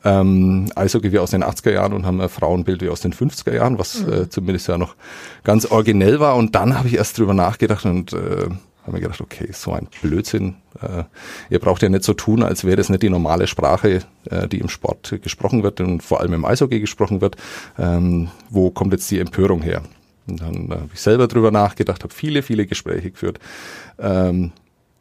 ähm, 0.04 0.70
Eishockey 0.76 1.12
wie 1.12 1.20
aus 1.20 1.32
den 1.32 1.44
80er 1.44 1.72
Jahren 1.72 1.94
und 1.94 2.06
haben 2.06 2.20
ein 2.22 2.30
Frauenbild 2.30 2.82
wie 2.82 2.90
aus 2.90 3.02
den 3.02 3.14
50er 3.14 3.54
Jahren, 3.54 3.80
was 3.80 4.02
mhm. 4.02 4.14
äh, 4.14 4.30
zumindest 4.30 4.68
ja 4.68 4.78
noch 4.78 4.96
ganz 5.44 5.66
originell 5.66 6.20
war. 6.20 6.36
Und 6.36 6.56
dann 6.56 6.78
habe 6.78 6.88
ich 6.88 6.96
erst 6.96 7.18
drüber 7.18 7.34
nachgedacht 7.34 7.86
und 7.86 8.14
äh, 8.14 8.50
habe 8.84 8.98
mir 8.98 9.02
gedacht, 9.02 9.22
okay, 9.22 9.50
so 9.52 9.72
ein 9.72 9.88
Blödsinn. 10.02 10.56
Äh, 10.82 11.04
ihr 11.50 11.60
braucht 11.60 11.82
ja 11.82 11.90
nicht 11.90 12.04
so 12.04 12.14
tun, 12.14 12.44
als 12.44 12.64
wäre 12.64 12.78
das 12.78 12.90
nicht 12.90 13.04
die 13.04 13.10
normale 13.10 13.48
Sprache, 13.48 14.02
äh, 14.30 14.48
die 14.48 14.60
im 14.60 14.70
Sport 14.70 15.20
gesprochen 15.22 15.64
wird 15.64 15.82
und 15.82 16.02
vor 16.04 16.20
allem 16.20 16.34
im 16.34 16.46
Eishockey 16.46 16.80
gesprochen 16.80 17.22
wird. 17.22 17.38
Ähm, 17.78 18.30
wo 18.50 18.72
kommt 18.72 18.94
jetzt 18.94 19.10
die 19.12 19.20
Empörung 19.20 19.62
her? 19.62 19.84
Und 20.30 20.42
dann 20.42 20.70
äh, 20.70 20.76
habe 20.76 20.90
ich 20.94 21.02
selber 21.02 21.28
drüber 21.28 21.52
nachgedacht, 21.52 22.04
habe 22.04 22.14
viele, 22.14 22.42
viele 22.42 22.66
Gespräche 22.66 23.12
geführt. 23.12 23.40
Ähm, 23.98 24.52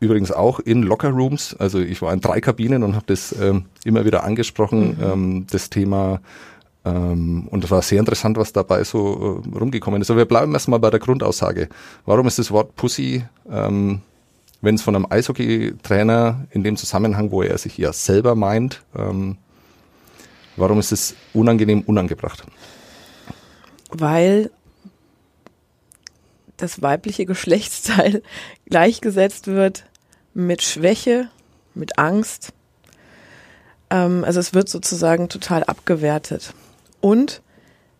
übrigens 0.00 0.32
auch 0.32 0.60
in 0.60 0.82
Lockerrooms. 0.82 1.56
Also 1.58 1.80
ich 1.80 2.02
war 2.02 2.12
in 2.12 2.20
drei 2.20 2.40
Kabinen 2.40 2.82
und 2.82 2.94
habe 2.94 3.06
das 3.06 3.34
ähm, 3.40 3.66
immer 3.84 4.04
wieder 4.04 4.24
angesprochen, 4.24 4.96
mhm. 4.98 5.04
ähm, 5.04 5.46
das 5.50 5.70
Thema. 5.70 6.20
Ähm, 6.84 7.48
und 7.50 7.64
es 7.64 7.70
war 7.70 7.82
sehr 7.82 7.98
interessant, 7.98 8.36
was 8.36 8.52
dabei 8.52 8.84
so 8.84 9.42
äh, 9.44 9.58
rumgekommen 9.58 10.00
ist. 10.00 10.10
Aber 10.10 10.18
wir 10.18 10.24
bleiben 10.24 10.52
erstmal 10.52 10.78
bei 10.78 10.90
der 10.90 11.00
Grundaussage. 11.00 11.68
Warum 12.06 12.26
ist 12.26 12.38
das 12.38 12.50
Wort 12.50 12.76
Pussy, 12.76 13.24
ähm, 13.50 14.00
wenn 14.60 14.74
es 14.74 14.82
von 14.82 14.96
einem 14.96 15.06
Eishockey-Trainer 15.08 16.46
in 16.50 16.64
dem 16.64 16.76
Zusammenhang, 16.76 17.30
wo 17.30 17.42
er 17.42 17.58
sich 17.58 17.78
ja 17.78 17.92
selber 17.92 18.34
meint, 18.34 18.82
ähm, 18.96 19.36
warum 20.56 20.80
ist 20.80 20.92
es 20.92 21.14
unangenehm 21.32 21.82
unangebracht? 21.82 22.44
Weil 23.90 24.50
das 26.58 26.82
weibliche 26.82 27.24
Geschlechtsteil 27.24 28.22
gleichgesetzt 28.66 29.46
wird 29.46 29.84
mit 30.34 30.62
Schwäche, 30.62 31.28
mit 31.74 31.98
Angst. 31.98 32.52
Ähm, 33.90 34.24
also 34.24 34.38
es 34.40 34.52
wird 34.52 34.68
sozusagen 34.68 35.28
total 35.28 35.64
abgewertet. 35.64 36.52
Und 37.00 37.42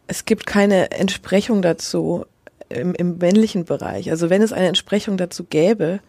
es 0.07 0.25
gibt 0.25 0.47
keine 0.47 0.91
Entsprechung 0.91 1.63
dazu 1.63 2.27
im, 2.69 2.95
im 2.95 3.19
männlichen 3.19 3.65
Bereich. 3.65 4.11
Also 4.11 4.31
wenn 4.31 4.43
es 4.43 4.53
eine 4.53 4.69
Entsprechung 4.69 5.17
dazu 5.17 5.45
gäbe, 5.45 6.01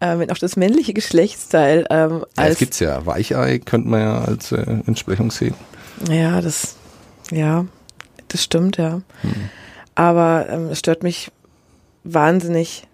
äh, 0.00 0.18
wenn 0.18 0.30
auch 0.30 0.38
das 0.38 0.56
männliche 0.56 0.94
Geschlechtsteil 0.94 1.86
ähm, 1.90 2.24
als... 2.36 2.46
Ja, 2.46 2.52
es 2.52 2.58
gibt's 2.58 2.80
ja. 2.80 3.06
Weichei 3.06 3.58
könnte 3.58 3.88
man 3.88 4.00
ja 4.00 4.24
als 4.24 4.52
äh, 4.52 4.62
Entsprechung 4.86 5.30
sehen. 5.30 5.54
Ja, 6.10 6.40
das, 6.40 6.76
ja, 7.30 7.66
das 8.28 8.42
stimmt, 8.42 8.76
ja. 8.76 9.02
Hm. 9.22 9.50
Aber 9.94 10.46
ähm, 10.50 10.68
es 10.68 10.78
stört 10.78 11.02
mich 11.02 11.30
wahnsinnig, 12.06 12.86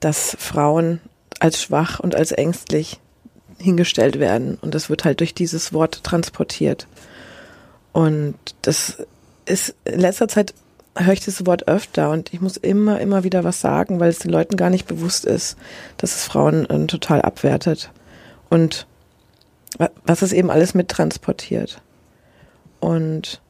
dass 0.00 0.36
Frauen 0.38 1.00
als 1.40 1.62
schwach 1.62 2.00
und 2.00 2.14
als 2.14 2.32
ängstlich 2.32 3.00
hingestellt 3.58 4.18
werden. 4.18 4.58
Und 4.60 4.74
das 4.74 4.90
wird 4.90 5.04
halt 5.04 5.20
durch 5.20 5.34
dieses 5.34 5.72
Wort 5.72 6.04
transportiert. 6.04 6.86
Und 7.92 8.36
das 8.62 8.98
ist 9.46 9.74
in 9.84 10.00
letzter 10.00 10.28
Zeit 10.28 10.54
höre 10.98 11.12
ich 11.12 11.24
das 11.24 11.44
Wort 11.44 11.68
öfter 11.68 12.10
und 12.10 12.32
ich 12.32 12.40
muss 12.40 12.56
immer, 12.56 13.00
immer 13.00 13.22
wieder 13.22 13.44
was 13.44 13.60
sagen, 13.60 14.00
weil 14.00 14.08
es 14.08 14.18
den 14.18 14.30
Leuten 14.30 14.56
gar 14.56 14.70
nicht 14.70 14.86
bewusst 14.86 15.26
ist, 15.26 15.56
dass 15.98 16.14
es 16.14 16.24
Frauen 16.24 16.68
äh, 16.70 16.86
total 16.86 17.20
abwertet. 17.22 17.90
Und 18.48 18.86
was 20.04 20.22
es 20.22 20.32
eben 20.32 20.50
alles 20.50 20.72
mittransportiert. 20.74 21.82
Und 22.80 23.42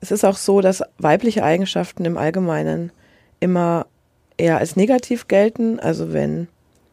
es 0.00 0.10
ist 0.10 0.24
auch 0.24 0.36
so, 0.36 0.60
dass 0.60 0.82
weibliche 0.98 1.42
Eigenschaften 1.42 2.04
im 2.04 2.16
Allgemeinen 2.16 2.92
immer 3.40 3.86
eher 4.42 4.58
als 4.58 4.76
negativ 4.76 5.28
gelten. 5.28 5.78
Also 5.78 6.12
wenn, 6.12 6.48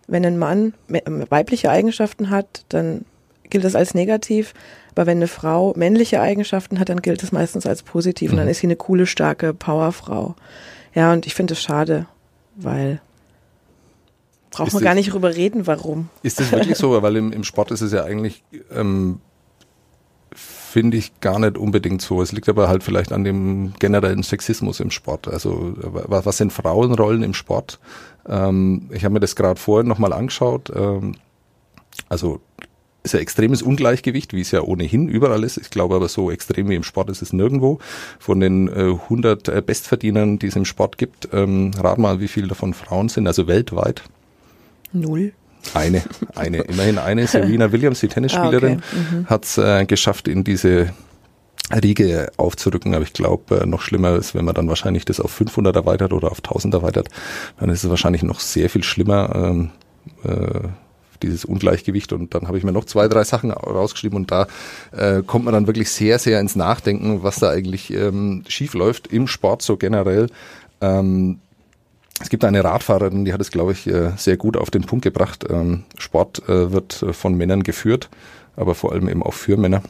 wenn 0.07 0.25
ein 0.25 0.37
Mann 0.37 0.73
weibliche 0.87 1.69
Eigenschaften 1.69 2.29
hat, 2.29 2.63
dann 2.69 3.05
gilt 3.49 3.63
das 3.63 3.75
als 3.75 3.93
negativ. 3.93 4.53
Aber 4.91 5.07
wenn 5.07 5.17
eine 5.17 5.27
Frau 5.27 5.73
männliche 5.75 6.21
Eigenschaften 6.21 6.79
hat, 6.79 6.89
dann 6.89 7.01
gilt 7.01 7.23
es 7.23 7.31
meistens 7.31 7.65
als 7.65 7.83
positiv. 7.83 8.31
Und 8.31 8.37
dann 8.37 8.45
mhm. 8.45 8.51
ist 8.51 8.59
sie 8.59 8.67
eine 8.67 8.75
coole, 8.75 9.07
starke 9.07 9.53
Powerfrau. 9.53 10.35
Ja, 10.93 11.13
und 11.13 11.25
ich 11.25 11.33
finde 11.33 11.53
es 11.53 11.61
schade, 11.61 12.05
weil 12.55 13.01
braucht 14.51 14.73
man 14.73 14.83
gar 14.83 14.95
nicht 14.95 15.13
drüber 15.13 15.35
reden, 15.35 15.67
warum. 15.67 16.09
Ist 16.23 16.39
das 16.39 16.51
wirklich 16.51 16.77
so? 16.77 17.01
Weil 17.01 17.15
im, 17.15 17.31
im 17.31 17.43
Sport 17.43 17.71
ist 17.71 17.81
es 17.81 17.91
ja 17.91 18.03
eigentlich 18.03 18.43
ähm, 18.71 19.21
finde 20.69 20.97
ich 20.97 21.19
gar 21.19 21.39
nicht 21.39 21.57
unbedingt 21.57 22.01
so. 22.01 22.21
Es 22.21 22.31
liegt 22.31 22.47
aber 22.47 22.69
halt 22.69 22.83
vielleicht 22.83 23.11
an 23.11 23.23
dem 23.23 23.73
generellen 23.79 24.23
Sexismus 24.23 24.79
im 24.79 24.91
Sport. 24.91 25.27
Also 25.27 25.73
was 25.77 26.37
sind 26.37 26.53
Frauenrollen 26.53 27.23
im 27.23 27.33
Sport? 27.33 27.79
Ähm, 28.27 28.89
ich 28.91 29.03
habe 29.03 29.13
mir 29.13 29.19
das 29.19 29.35
gerade 29.35 29.59
vorhin 29.59 29.87
nochmal 29.87 30.13
angeschaut. 30.13 30.71
Ähm, 30.75 31.15
also 32.07 32.39
ist 33.03 33.13
ja 33.13 33.19
extremes 33.19 33.61
Ungleichgewicht, 33.61 34.33
wie 34.33 34.41
es 34.41 34.51
ja 34.51 34.61
ohnehin 34.61 35.07
überall 35.07 35.43
ist. 35.43 35.57
Ich 35.57 35.69
glaube 35.69 35.95
aber 35.95 36.09
so 36.09 36.31
extrem 36.31 36.69
wie 36.69 36.75
im 36.75 36.83
Sport 36.83 37.09
ist 37.09 37.21
es 37.21 37.33
nirgendwo. 37.33 37.79
Von 38.19 38.39
den 38.39 38.67
äh, 38.67 38.93
100 39.03 39.47
äh, 39.47 39.61
Bestverdienern, 39.65 40.37
die 40.37 40.47
es 40.47 40.55
im 40.55 40.65
Sport 40.65 40.97
gibt, 40.97 41.29
ähm, 41.33 41.71
rat 41.77 41.97
mal, 41.97 42.19
wie 42.19 42.27
viele 42.27 42.47
davon 42.47 42.73
Frauen 42.73 43.09
sind, 43.09 43.27
also 43.27 43.47
weltweit. 43.47 44.03
Null. 44.91 45.33
Eine, 45.73 46.03
eine, 46.35 46.59
immerhin 46.61 46.97
eine. 46.97 47.27
Serena 47.27 47.71
Williams, 47.71 47.99
die 47.99 48.07
Tennisspielerin, 48.07 48.81
ah, 48.81 48.83
okay. 48.91 49.15
mhm. 49.15 49.25
hat 49.27 49.45
es 49.45 49.57
äh, 49.57 49.85
geschafft, 49.85 50.27
in 50.27 50.43
diese 50.43 50.93
Riege 51.71 52.31
aufzurücken. 52.37 52.93
Aber 52.93 53.03
ich 53.03 53.13
glaube, 53.13 53.61
äh, 53.61 53.65
noch 53.65 53.81
schlimmer 53.81 54.15
ist, 54.15 54.35
wenn 54.35 54.45
man 54.45 54.55
dann 54.55 54.67
wahrscheinlich 54.67 55.05
das 55.05 55.19
auf 55.19 55.31
500 55.31 55.75
erweitert 55.75 56.13
oder 56.13 56.31
auf 56.31 56.39
1000 56.39 56.73
erweitert, 56.73 57.09
dann 57.59 57.69
ist 57.69 57.83
es 57.83 57.89
wahrscheinlich 57.89 58.23
noch 58.23 58.39
sehr 58.39 58.69
viel 58.69 58.83
schlimmer. 58.83 59.31
Ähm, 59.35 59.71
äh, 60.23 60.69
dieses 61.21 61.45
Ungleichgewicht. 61.45 62.13
Und 62.13 62.33
dann 62.33 62.47
habe 62.47 62.57
ich 62.57 62.63
mir 62.63 62.71
noch 62.71 62.85
zwei, 62.85 63.07
drei 63.07 63.23
Sachen 63.23 63.51
rausgeschrieben 63.51 64.17
und 64.17 64.31
da 64.31 64.47
äh, 64.91 65.21
kommt 65.21 65.45
man 65.45 65.53
dann 65.53 65.67
wirklich 65.67 65.91
sehr, 65.91 66.19
sehr 66.19 66.39
ins 66.39 66.55
Nachdenken, 66.55 67.23
was 67.23 67.37
da 67.37 67.49
eigentlich 67.49 67.93
ähm, 67.93 68.43
schief 68.47 68.73
läuft 68.73 69.07
im 69.07 69.27
Sport 69.27 69.61
so 69.61 69.77
generell. 69.77 70.27
Ähm, 70.81 71.39
es 72.19 72.29
gibt 72.29 72.43
eine 72.43 72.63
Radfahrerin, 72.63 73.25
die 73.25 73.33
hat 73.33 73.41
es, 73.41 73.51
glaube 73.51 73.71
ich, 73.71 73.87
äh, 73.87 74.11
sehr 74.17 74.37
gut 74.37 74.57
auf 74.57 74.69
den 74.69 74.83
Punkt 74.83 75.03
gebracht. 75.03 75.45
Ähm, 75.49 75.83
Sport 75.97 76.47
äh, 76.49 76.71
wird 76.71 77.01
äh, 77.01 77.13
von 77.13 77.35
Männern 77.35 77.63
geführt, 77.63 78.09
aber 78.55 78.75
vor 78.75 78.91
allem 78.91 79.07
eben 79.07 79.23
auch 79.23 79.33
für 79.33 79.57
Männer. 79.57 79.81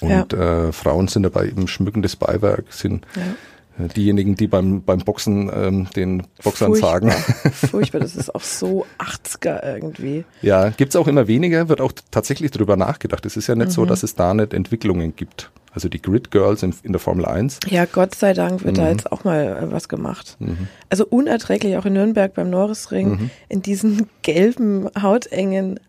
Und 0.00 0.32
ja. 0.32 0.68
äh, 0.68 0.72
Frauen 0.72 1.08
sind 1.08 1.22
dabei 1.24 1.46
eben 1.46 1.68
schmückendes 1.68 2.16
Beiwerk, 2.16 2.72
sind 2.72 3.06
ja. 3.14 3.86
diejenigen, 3.88 4.34
die 4.34 4.48
beim, 4.48 4.82
beim 4.82 5.00
Boxen 5.00 5.50
ähm, 5.54 5.88
den 5.94 6.24
Boxern 6.42 6.70
Furchtbar. 6.70 6.90
sagen. 6.90 7.10
Furchtbar, 7.52 8.00
das 8.00 8.16
ist 8.16 8.34
auch 8.34 8.42
so 8.42 8.86
80er 8.98 9.62
irgendwie. 9.64 10.24
Ja, 10.40 10.70
gibt's 10.70 10.96
auch 10.96 11.06
immer 11.06 11.28
weniger, 11.28 11.68
wird 11.68 11.80
auch 11.80 11.92
tatsächlich 12.10 12.50
drüber 12.50 12.76
nachgedacht. 12.76 13.26
Es 13.26 13.36
ist 13.36 13.46
ja 13.46 13.54
nicht 13.54 13.68
mhm. 13.68 13.72
so, 13.72 13.84
dass 13.84 14.02
es 14.02 14.14
da 14.14 14.34
nicht 14.34 14.54
Entwicklungen 14.54 15.14
gibt. 15.14 15.50
Also 15.74 15.88
die 15.88 16.02
Grid 16.02 16.30
Girls 16.30 16.62
in, 16.62 16.74
in 16.82 16.92
der 16.92 17.00
Formel 17.00 17.24
1. 17.24 17.60
Ja, 17.66 17.86
Gott 17.86 18.14
sei 18.14 18.34
Dank 18.34 18.62
wird 18.62 18.76
mhm. 18.76 18.80
da 18.80 18.90
jetzt 18.90 19.10
auch 19.10 19.24
mal 19.24 19.46
äh, 19.46 19.72
was 19.72 19.88
gemacht. 19.88 20.36
Mhm. 20.38 20.68
Also 20.90 21.06
unerträglich 21.06 21.76
auch 21.76 21.86
in 21.86 21.94
Nürnberg 21.94 22.34
beim 22.34 22.50
Norrisring 22.50 23.10
mhm. 23.10 23.30
in 23.48 23.62
diesen 23.62 24.08
gelben, 24.22 24.88
hautengen 25.00 25.80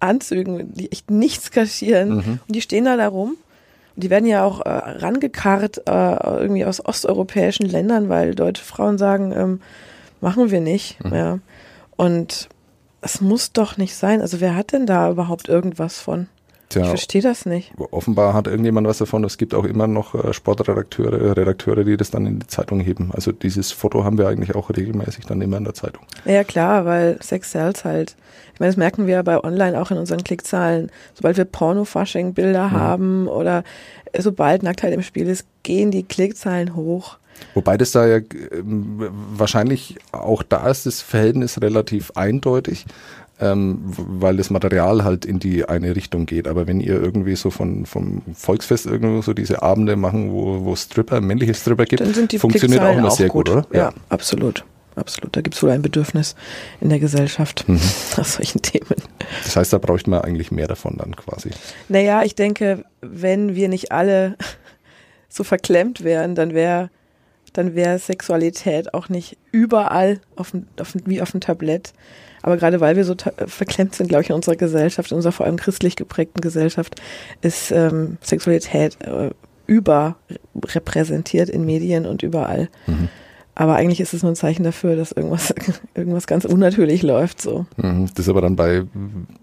Anzügen, 0.00 0.72
die 0.74 0.90
echt 0.90 1.10
nichts 1.10 1.50
kaschieren. 1.50 2.14
Mhm. 2.14 2.40
Und 2.46 2.56
die 2.56 2.62
stehen 2.62 2.86
da 2.86 2.96
da 2.96 3.08
rum. 3.08 3.36
Und 3.94 4.04
die 4.04 4.10
werden 4.10 4.26
ja 4.26 4.42
auch 4.42 4.62
äh, 4.62 4.70
rangekarrt 4.70 5.82
äh, 5.86 6.40
irgendwie 6.40 6.64
aus 6.64 6.84
osteuropäischen 6.84 7.66
Ländern, 7.66 8.08
weil 8.08 8.34
deutsche 8.34 8.64
Frauen 8.64 8.96
sagen, 8.96 9.32
ähm, 9.36 9.60
machen 10.22 10.50
wir 10.50 10.62
nicht. 10.62 11.02
Mhm. 11.04 11.14
Ja. 11.14 11.38
Und 11.96 12.48
es 13.02 13.20
muss 13.20 13.52
doch 13.52 13.76
nicht 13.76 13.94
sein. 13.94 14.22
Also 14.22 14.40
wer 14.40 14.56
hat 14.56 14.72
denn 14.72 14.86
da 14.86 15.10
überhaupt 15.10 15.48
irgendwas 15.48 15.98
von? 15.98 16.28
Tja, 16.72 16.82
ich 16.82 16.88
verstehe 16.88 17.22
das 17.22 17.46
nicht. 17.46 17.72
Offenbar 17.90 18.34
hat 18.34 18.46
irgendjemand 18.46 18.86
was 18.86 18.98
davon. 18.98 19.24
Es 19.24 19.36
gibt 19.36 19.54
auch 19.54 19.64
immer 19.64 19.86
noch 19.86 20.14
äh, 20.14 20.32
Sportredakteure, 20.32 21.36
Redakteure, 21.36 21.84
die 21.84 21.96
das 21.96 22.10
dann 22.10 22.26
in 22.26 22.38
die 22.40 22.46
Zeitung 22.46 22.80
heben. 22.80 23.10
Also 23.12 23.32
dieses 23.32 23.72
Foto 23.72 24.04
haben 24.04 24.18
wir 24.18 24.28
eigentlich 24.28 24.54
auch 24.54 24.70
regelmäßig 24.70 25.26
dann 25.26 25.40
immer 25.42 25.58
in 25.58 25.64
der 25.64 25.74
Zeitung. 25.74 26.04
Ja 26.24 26.44
klar, 26.44 26.84
weil 26.84 27.18
Sex 27.22 27.52
sells 27.52 27.84
halt. 27.84 28.16
Ich 28.54 28.60
meine, 28.60 28.70
das 28.70 28.76
merken 28.76 29.06
wir 29.06 29.14
ja 29.14 29.22
bei 29.22 29.42
Online 29.42 29.80
auch 29.80 29.90
in 29.90 29.98
unseren 29.98 30.24
Klickzahlen. 30.24 30.90
Sobald 31.14 31.36
wir 31.36 31.44
Porno-Fasching-Bilder 31.44 32.68
mhm. 32.68 32.72
haben 32.72 33.28
oder 33.28 33.64
sobald 34.16 34.62
Nacktheit 34.62 34.92
im 34.92 35.02
Spiel 35.02 35.28
ist, 35.28 35.46
gehen 35.62 35.90
die 35.90 36.02
Klickzahlen 36.02 36.74
hoch. 36.74 37.18
Wobei 37.54 37.76
das 37.76 37.92
da 37.92 38.06
ja 38.06 38.16
äh, 38.16 38.24
wahrscheinlich 38.62 39.96
auch 40.12 40.42
da 40.42 40.68
ist 40.68 40.86
das 40.86 41.02
Verhältnis 41.02 41.60
relativ 41.60 42.12
eindeutig 42.14 42.86
ähm, 43.42 43.80
weil 43.84 44.36
das 44.36 44.50
Material 44.50 45.02
halt 45.02 45.24
in 45.24 45.40
die 45.40 45.64
eine 45.64 45.96
Richtung 45.96 46.26
geht. 46.26 46.46
Aber 46.46 46.68
wenn 46.68 46.80
ihr 46.80 47.02
irgendwie 47.02 47.34
so 47.34 47.50
von, 47.50 47.86
vom 47.86 48.22
Volksfest 48.32 48.86
irgendwo 48.86 49.20
so 49.20 49.34
diese 49.34 49.62
Abende 49.62 49.96
machen, 49.96 50.30
wo, 50.30 50.64
wo 50.64 50.76
Stripper, 50.76 51.20
männliche 51.20 51.52
Stripper 51.52 51.84
gibt, 51.84 52.02
funktioniert 52.38 52.80
auch 52.82 52.96
immer 52.96 53.10
sehr 53.10 53.28
gut, 53.28 53.48
gut 53.48 53.56
oder? 53.56 53.66
Ja, 53.72 53.78
ja, 53.78 53.92
absolut. 54.08 54.64
Absolut. 54.94 55.34
Da 55.34 55.40
gibt 55.40 55.56
es 55.56 55.62
wohl 55.62 55.70
ein 55.70 55.80
Bedürfnis 55.80 56.36
in 56.80 56.90
der 56.90 57.00
Gesellschaft 57.00 57.64
mhm. 57.66 57.80
nach 58.16 58.26
solchen 58.26 58.62
Themen. 58.62 58.94
Das 59.42 59.56
heißt, 59.56 59.72
da 59.72 59.78
bräuchte 59.78 60.10
man 60.10 60.20
eigentlich 60.20 60.52
mehr 60.52 60.68
davon 60.68 60.98
dann 60.98 61.16
quasi. 61.16 61.50
Naja, 61.88 62.22
ich 62.22 62.34
denke, 62.34 62.84
wenn 63.00 63.56
wir 63.56 63.68
nicht 63.68 63.90
alle 63.90 64.36
so 65.28 65.42
verklemmt 65.42 66.04
wären, 66.04 66.34
dann 66.34 66.54
wäre 66.54 66.90
dann 67.52 67.74
wäre 67.74 67.98
Sexualität 67.98 68.94
auch 68.94 69.08
nicht 69.08 69.36
überall 69.50 70.20
auf 70.36 70.52
dem, 70.52 70.66
auf 70.80 70.92
dem, 70.92 71.02
wie 71.06 71.22
auf 71.22 71.32
dem 71.32 71.40
Tablett. 71.40 71.92
Aber 72.42 72.56
gerade 72.56 72.80
weil 72.80 72.96
wir 72.96 73.04
so 73.04 73.14
verklemmt 73.46 73.94
sind, 73.94 74.08
glaube 74.08 74.22
ich, 74.22 74.30
in 74.30 74.36
unserer 74.36 74.56
Gesellschaft, 74.56 75.12
in 75.12 75.16
unserer 75.16 75.32
vor 75.32 75.46
allem 75.46 75.56
christlich 75.56 75.96
geprägten 75.96 76.40
Gesellschaft, 76.40 77.00
ist 77.40 77.70
ähm, 77.70 78.18
Sexualität 78.20 78.98
äh, 79.02 79.30
überrepräsentiert 79.66 81.48
in 81.48 81.64
Medien 81.64 82.06
und 82.06 82.22
überall. 82.22 82.68
Mhm. 82.86 83.08
Aber 83.54 83.76
eigentlich 83.76 84.00
ist 84.00 84.14
es 84.14 84.22
nur 84.22 84.32
ein 84.32 84.36
Zeichen 84.36 84.64
dafür, 84.64 84.96
dass 84.96 85.12
irgendwas, 85.12 85.54
irgendwas 85.94 86.26
ganz 86.26 86.44
unnatürlich 86.44 87.02
läuft. 87.02 87.40
So. 87.40 87.66
Mhm. 87.76 88.08
Das 88.14 88.26
ist 88.26 88.28
aber 88.28 88.40
dann 88.40 88.56
bei 88.56 88.84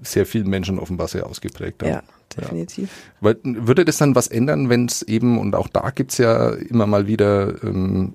sehr 0.02 0.26
vielen 0.26 0.50
Menschen 0.50 0.80
offenbar 0.80 1.08
sehr 1.08 1.26
ausgeprägt. 1.26 1.84
Ja, 1.84 2.04
definitiv. 2.36 2.90
Ja. 3.22 3.34
Würde 3.44 3.86
das 3.86 3.98
dann 3.98 4.16
was 4.16 4.28
ändern, 4.28 4.70
wenn 4.70 4.86
es 4.86 5.02
eben, 5.02 5.40
und 5.40 5.56
auch 5.56 5.68
da 5.68 5.90
gibt 5.92 6.12
es 6.12 6.18
ja 6.18 6.50
immer 6.50 6.88
mal 6.88 7.08
wieder 7.08 7.64
ähm, 7.64 8.14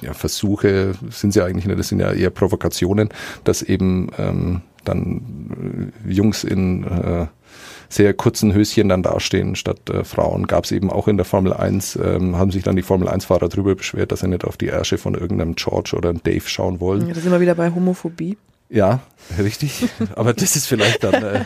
ja, 0.00 0.12
Versuche 0.14 0.94
sind 1.10 1.32
sie 1.32 1.42
eigentlich 1.42 1.66
nicht, 1.66 1.78
das 1.78 1.88
sind 1.88 2.00
ja 2.00 2.12
eher 2.12 2.30
Provokationen, 2.30 3.08
dass 3.44 3.62
eben 3.62 4.10
ähm, 4.18 4.62
dann 4.84 5.92
äh, 6.06 6.12
Jungs 6.12 6.44
in 6.44 6.84
äh, 6.84 7.26
sehr 7.88 8.14
kurzen 8.14 8.52
Höschen 8.52 8.88
dann 8.88 9.02
dastehen 9.02 9.56
statt 9.56 9.88
äh, 9.90 10.04
Frauen. 10.04 10.46
Gab 10.46 10.64
es 10.64 10.72
eben 10.72 10.90
auch 10.90 11.08
in 11.08 11.16
der 11.16 11.24
Formel 11.24 11.52
1, 11.52 11.96
ähm, 11.96 12.36
haben 12.36 12.50
sich 12.50 12.62
dann 12.62 12.76
die 12.76 12.82
Formel 12.82 13.08
1-Fahrer 13.08 13.48
darüber 13.48 13.74
beschwert, 13.74 14.12
dass 14.12 14.20
sie 14.20 14.28
nicht 14.28 14.44
auf 14.44 14.56
die 14.56 14.66
Ärsche 14.66 14.98
von 14.98 15.14
irgendeinem 15.14 15.54
George 15.54 15.94
oder 15.96 16.10
einem 16.10 16.22
Dave 16.22 16.46
schauen 16.46 16.80
wollen. 16.80 17.08
Ja, 17.08 17.14
da 17.14 17.20
sind 17.20 17.32
wir 17.32 17.40
wieder 17.40 17.54
bei 17.54 17.70
Homophobie. 17.70 18.36
Ja, 18.70 19.00
richtig. 19.38 19.88
Aber 20.14 20.34
das 20.34 20.56
ist 20.56 20.66
vielleicht 20.66 21.02
dann 21.04 21.14
äh, 21.14 21.44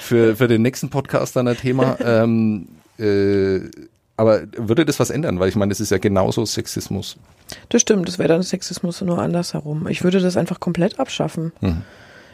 für, 0.00 0.36
für 0.36 0.48
den 0.48 0.62
nächsten 0.62 0.90
Podcast 0.90 1.34
dann 1.36 1.48
ein 1.48 1.56
Thema. 1.56 1.98
Ähm, 2.00 2.68
äh, 2.98 3.60
aber 4.16 4.42
würde 4.56 4.84
das 4.84 5.00
was 5.00 5.10
ändern? 5.10 5.40
Weil 5.40 5.48
ich 5.48 5.56
meine, 5.56 5.70
das 5.70 5.80
ist 5.80 5.90
ja 5.90 5.98
genauso 5.98 6.44
Sexismus. 6.44 7.16
Das 7.68 7.82
stimmt, 7.82 8.06
das 8.06 8.18
wäre 8.18 8.28
dann 8.28 8.42
Sexismus 8.42 9.00
nur 9.00 9.18
andersherum. 9.18 9.88
Ich 9.88 10.04
würde 10.04 10.20
das 10.20 10.36
einfach 10.36 10.60
komplett 10.60 11.00
abschaffen. 11.00 11.52
Mhm. 11.60 11.82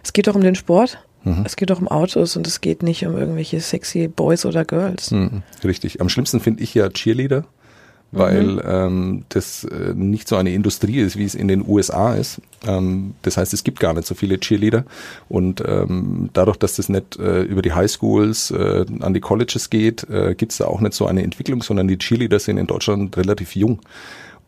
Es 0.02 0.12
geht 0.12 0.26
doch 0.26 0.34
um 0.34 0.42
den 0.42 0.54
Sport. 0.54 1.02
Mhm. 1.24 1.42
Es 1.44 1.56
geht 1.56 1.70
doch 1.70 1.80
um 1.80 1.88
Autos 1.88 2.36
und 2.36 2.46
es 2.46 2.60
geht 2.60 2.82
nicht 2.82 3.04
um 3.06 3.16
irgendwelche 3.16 3.60
sexy 3.60 4.08
Boys 4.08 4.44
oder 4.44 4.64
Girls. 4.64 5.10
Mhm. 5.10 5.42
Richtig. 5.64 6.00
Am 6.00 6.08
schlimmsten 6.08 6.40
finde 6.40 6.62
ich 6.62 6.74
ja 6.74 6.88
Cheerleader 6.90 7.44
weil 8.12 8.42
mhm. 8.42 8.62
ähm, 8.64 9.24
das 9.28 9.64
äh, 9.64 9.94
nicht 9.94 10.28
so 10.28 10.36
eine 10.36 10.52
Industrie 10.52 10.98
ist, 10.98 11.16
wie 11.16 11.24
es 11.24 11.34
in 11.34 11.48
den 11.48 11.66
USA 11.66 12.14
ist. 12.14 12.40
Ähm, 12.66 13.14
das 13.22 13.36
heißt, 13.36 13.52
es 13.54 13.64
gibt 13.64 13.80
gar 13.80 13.94
nicht 13.94 14.06
so 14.06 14.14
viele 14.14 14.38
Cheerleader 14.38 14.84
und 15.28 15.62
ähm, 15.66 16.30
dadurch, 16.32 16.56
dass 16.56 16.76
das 16.76 16.88
nicht 16.88 17.18
äh, 17.18 17.42
über 17.42 17.62
die 17.62 17.72
Highschools 17.72 18.50
äh, 18.50 18.84
an 19.00 19.14
die 19.14 19.20
Colleges 19.20 19.70
geht, 19.70 20.08
äh, 20.10 20.34
gibt 20.34 20.52
es 20.52 20.58
da 20.58 20.66
auch 20.66 20.80
nicht 20.80 20.94
so 20.94 21.06
eine 21.06 21.22
Entwicklung, 21.22 21.62
sondern 21.62 21.88
die 21.88 21.98
Cheerleader 21.98 22.38
sind 22.38 22.58
in 22.58 22.66
Deutschland 22.66 23.16
relativ 23.16 23.54
jung. 23.54 23.80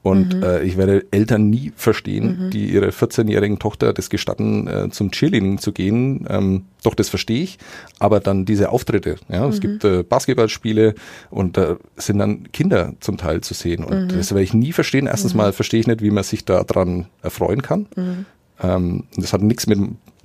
Und 0.02 0.34
mhm. 0.34 0.42
äh, 0.42 0.62
ich 0.62 0.76
werde 0.76 1.06
Eltern 1.12 1.48
nie 1.48 1.72
verstehen, 1.76 2.46
mhm. 2.46 2.50
die 2.50 2.72
ihre 2.72 2.88
14-jährigen 2.88 3.60
Tochter 3.60 3.92
das 3.92 4.10
gestatten, 4.10 4.66
äh, 4.66 4.90
zum 4.90 5.12
Cheerleading 5.12 5.58
zu 5.58 5.72
gehen. 5.72 6.26
Ähm, 6.28 6.64
doch, 6.82 6.94
das 6.94 7.08
verstehe 7.08 7.42
ich. 7.42 7.58
Aber 8.00 8.18
dann 8.18 8.44
diese 8.44 8.70
Auftritte, 8.70 9.16
ja, 9.28 9.44
mhm. 9.44 9.52
es 9.52 9.60
gibt 9.60 9.84
äh, 9.84 10.02
Basketballspiele 10.02 10.94
und 11.30 11.56
da 11.56 11.76
sind 11.96 12.18
dann 12.18 12.50
Kinder 12.50 12.94
zum 12.98 13.16
Teil 13.16 13.42
zu 13.42 13.54
sehen. 13.54 13.84
Und 13.84 14.12
mhm. 14.12 14.16
das 14.16 14.32
werde 14.32 14.42
ich 14.42 14.54
nie 14.54 14.72
verstehen. 14.72 15.06
Erstens 15.06 15.34
mhm. 15.34 15.38
mal 15.38 15.52
verstehe 15.52 15.78
ich 15.78 15.86
nicht, 15.86 16.02
wie 16.02 16.10
man 16.10 16.24
sich 16.24 16.44
daran 16.44 17.06
erfreuen 17.22 17.62
kann. 17.62 17.86
Mhm. 17.94 18.26
Ähm, 18.60 19.04
das 19.16 19.32
hat 19.32 19.42
nichts 19.42 19.68
mit 19.68 19.78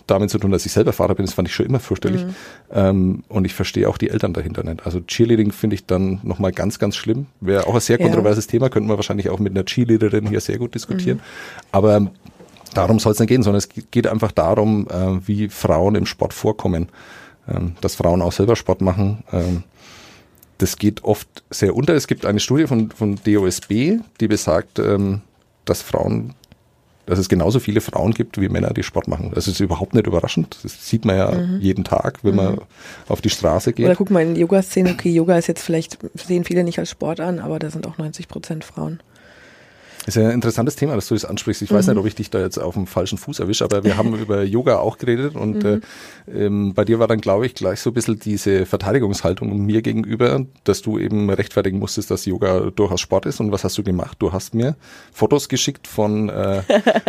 damit 0.08 0.30
zu 0.30 0.40
tun, 0.40 0.52
dass 0.52 0.66
ich 0.66 0.72
selber 0.72 0.94
Vater 0.94 1.16
bin, 1.16 1.26
das 1.26 1.36
fand 1.36 1.48
ich 1.48 1.54
schon 1.54 1.66
immer 1.66 1.80
fürchterlich. 1.80 2.26
Mhm. 2.26 2.36
Ähm, 2.72 3.24
und 3.28 3.46
ich 3.46 3.54
verstehe 3.54 3.88
auch 3.90 3.98
die 3.98 4.10
Eltern 4.10 4.34
dahinter 4.34 4.64
nicht. 4.64 4.86
Also 4.86 5.02
Cheerleading 5.02 5.52
finde 5.52 5.76
ich 5.76 5.86
dann 5.86 6.20
nochmal 6.24 6.52
ganz, 6.52 6.80
ganz 6.80 6.96
schlimm. 6.96 7.28
Wäre 7.42 7.68
auch 7.68 7.76
ein 7.76 7.82
sehr 7.82 7.98
kontroverses 7.98 8.46
ja. 8.46 8.52
Thema, 8.52 8.70
könnten 8.70 8.90
wir 8.90 8.96
wahrscheinlich 8.96 9.30
auch 9.30 9.40
mit 9.40 9.54
einer 9.54 9.66
Cheerleaderin 9.66 10.28
hier 10.28 10.42
sehr 10.42 10.58
gut 10.58 10.76
diskutieren. 10.76 11.18
Mhm. 11.18 11.68
Aber 11.72 12.08
darum 12.74 13.00
soll 13.00 13.12
es 13.12 13.20
nicht 13.20 13.30
gehen, 13.30 13.44
sondern 13.44 13.60
es 13.60 13.70
geht 13.70 14.08
einfach 14.08 14.32
darum, 14.32 14.88
äh, 14.90 15.28
wie 15.28 15.50
Frauen 15.50 15.96
im 15.96 16.06
Sport 16.06 16.34
vorkommen. 16.34 16.90
Ähm, 17.50 17.76
dass 17.80 17.96
Frauen 17.96 18.22
auch 18.22 18.34
selber 18.34 18.56
Sport 18.56 18.82
machen. 18.82 19.24
Ähm, 19.32 19.64
das 20.58 20.78
geht 20.78 21.04
oft 21.04 21.28
sehr 21.50 21.76
unter. 21.76 21.94
Es 21.94 22.08
gibt 22.08 22.26
eine 22.26 22.40
Studie 22.40 22.68
von, 22.68 22.92
von 22.92 23.18
DOSB, 23.24 24.00
die 24.20 24.28
besagt, 24.28 24.80
ähm, 24.80 25.22
dass 25.64 25.82
Frauen 25.82 26.34
dass 27.08 27.20
es 27.20 27.30
genauso 27.30 27.60
viele 27.60 27.82
Frauen 27.82 28.14
gibt 28.14 28.40
wie 28.40 28.50
Männer, 28.50 28.74
die 28.74 28.84
Sport 28.84 29.08
machen. 29.08 29.32
Das 29.34 29.48
ist 29.48 29.60
überhaupt 29.60 29.94
nicht 29.94 30.06
überraschend. 30.06 30.60
Das 30.62 30.88
sieht 30.88 31.06
man 31.06 31.18
ja 31.18 31.32
mhm. 31.32 31.60
jeden 31.62 31.84
Tag, 31.84 32.20
wenn 32.24 32.32
mhm. 32.32 32.38
man 32.38 32.62
auf 33.08 33.22
die 33.22 33.30
Straße 33.30 33.74
geht. 33.74 33.86
Oder 33.86 33.96
guck 33.96 34.12
mal 34.12 34.22
in 34.22 34.36
die 34.36 34.42
Yoga-Szene. 34.42 34.92
Okay, 34.92 35.10
Yoga 35.10 35.38
ist 35.38 35.48
jetzt 35.48 35.64
vielleicht, 35.64 35.98
sehen 36.14 36.44
viele 36.44 36.64
nicht 36.64 36.80
als 36.80 36.92
Sport 36.92 37.22
an, 37.22 37.40
aber 37.40 37.60
da 37.60 37.72
sind 37.72 37.88
auch 37.88 37.98
90 37.98 38.28
Prozent 38.28 38.66
Frauen. 38.66 39.00
Das 40.08 40.16
ist 40.16 40.22
ja 40.22 40.30
ein 40.30 40.36
interessantes 40.36 40.78
Thema, 40.78 40.96
dass 40.96 41.10
du 41.10 41.16
das 41.16 41.26
ansprichst. 41.26 41.62
Ich 41.64 41.70
mhm. 41.70 41.76
weiß 41.76 41.88
nicht, 41.88 41.98
ob 41.98 42.06
ich 42.06 42.16
dich 42.16 42.30
da 42.30 42.40
jetzt 42.40 42.58
auf 42.58 42.76
dem 42.76 42.88
falschen 42.88 43.18
Fuß 43.18 43.40
erwische, 43.40 43.66
aber 43.66 43.84
wir 43.84 43.98
haben 43.98 44.16
über 44.18 44.42
Yoga 44.42 44.78
auch 44.78 44.98
geredet 44.98 45.36
und 45.36 45.66
mhm. 45.66 45.82
äh, 46.28 46.46
ähm, 46.46 46.74
bei 46.74 46.86
dir 46.86 47.00
war 47.00 47.08
dann, 47.10 47.20
glaube 47.20 47.46
ich, 47.46 47.56
gleich 47.56 47.82
so 47.82 47.90
ein 47.90 47.94
bisschen 47.94 48.18
diese 48.18 48.66
Verteidigungshaltung 48.66 49.66
mir 49.66 49.82
gegenüber, 49.82 50.46
dass 50.64 50.82
du 50.82 50.98
eben 50.98 51.30
rechtfertigen 51.30 51.80
musstest, 51.80 52.10
dass 52.10 52.26
Yoga 52.26 52.72
durchaus 52.74 53.02
Sport 53.02 53.26
ist. 53.26 53.42
Und 53.42 53.52
was 53.52 53.66
hast 53.66 53.78
du 53.78 53.84
gemacht? 53.84 54.16
Du 54.20 54.32
hast 54.32 54.54
mir 54.54 54.78
Fotos 55.12 55.50
geschickt 55.50 55.88
von, 55.88 56.30
äh, 56.30 56.62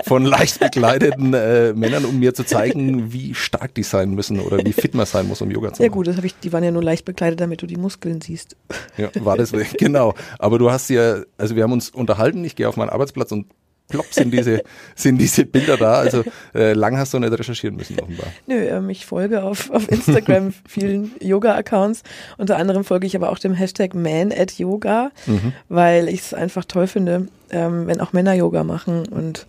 von 0.05 0.25
leicht 0.27 0.59
bekleideten 0.59 1.35
äh, 1.35 1.75
Männern, 1.75 2.05
um 2.05 2.19
mir 2.19 2.35
zu 2.35 2.45
zeigen, 2.45 3.13
wie 3.13 3.33
stark 3.33 3.75
die 3.75 3.85
sein 3.85 4.11
müssen 4.11 4.41
oder 4.41 4.59
wie 4.65 4.73
fit 4.73 4.97
man 4.97 5.07
sein 5.07 5.29
muss, 5.29 5.41
um 5.41 5.53
Yoga 5.53 5.69
zu 5.69 5.83
machen. 5.83 5.83
Ja 5.85 5.89
gut, 5.89 6.09
das 6.09 6.17
habe 6.17 6.27
ich, 6.27 6.35
die 6.41 6.53
waren 6.53 6.65
ja 6.65 6.73
nur 6.73 6.83
leicht 6.83 7.05
bekleidet, 7.05 7.41
damit 7.41 7.63
du 7.63 7.67
die 7.69 7.77
Muskeln 7.77 8.21
siehst. 8.21 8.57
Ja, 8.97 9.11
war 9.21 9.37
das, 9.37 9.53
genau. 9.79 10.15
Aber 10.41 10.59
du 10.59 10.73
hast 10.73 10.91
ja, 10.91 11.19
also 11.37 11.55
wir 11.55 11.63
haben 11.63 11.73
uns 11.73 11.91
unterhalten, 11.91 12.43
ich 12.43 12.57
gehe 12.57 12.69
auf 12.69 12.77
meinen 12.89 12.95
Arbeitsplatz 12.95 13.33
und 13.33 13.47
plopp 13.89 14.13
sind 14.13 14.33
diese, 14.33 14.63
sind 14.95 15.19
diese 15.19 15.45
Bilder 15.45 15.77
da. 15.77 15.95
Also 15.95 16.25
äh, 16.55 16.73
lang 16.73 16.97
hast 16.97 17.15
du 17.15 17.19
nicht 17.19 17.33
recherchieren 17.33 17.77
müssen 17.77 17.99
offenbar. 17.99 18.27
Nö, 18.47 18.55
ähm, 18.55 18.91
ich 18.91 19.07
folge 19.07 19.43
auf, 19.43 19.71
auf 19.71 19.91
Instagram 19.91 20.53
vielen 20.69 21.13
Yoga-Accounts. 21.21 22.03
Unter 22.37 22.57
anderem 22.57 22.85
folge 22.85 23.07
ich 23.07 23.17
aber 23.17 23.31
auch 23.31 23.39
dem 23.39 23.55
Hashtag 23.55 23.95
Man 23.95 24.33
at 24.33 24.59
Yoga, 24.59 25.11
mhm. 25.27 25.53
weil 25.69 26.09
ich 26.09 26.21
es 26.21 26.35
einfach 26.35 26.65
toll 26.65 26.87
finde, 26.87 27.29
ähm, 27.51 27.87
wenn 27.87 28.01
auch 28.01 28.13
Männer 28.13 28.35
Yoga 28.35 28.65
machen 28.65 29.07
und 29.09 29.47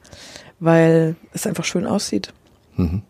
weil 0.59 1.15
es 1.33 1.45
einfach 1.47 1.65
schön 1.65 1.85
aussieht. 1.85 2.33
Mhm. 2.75 3.03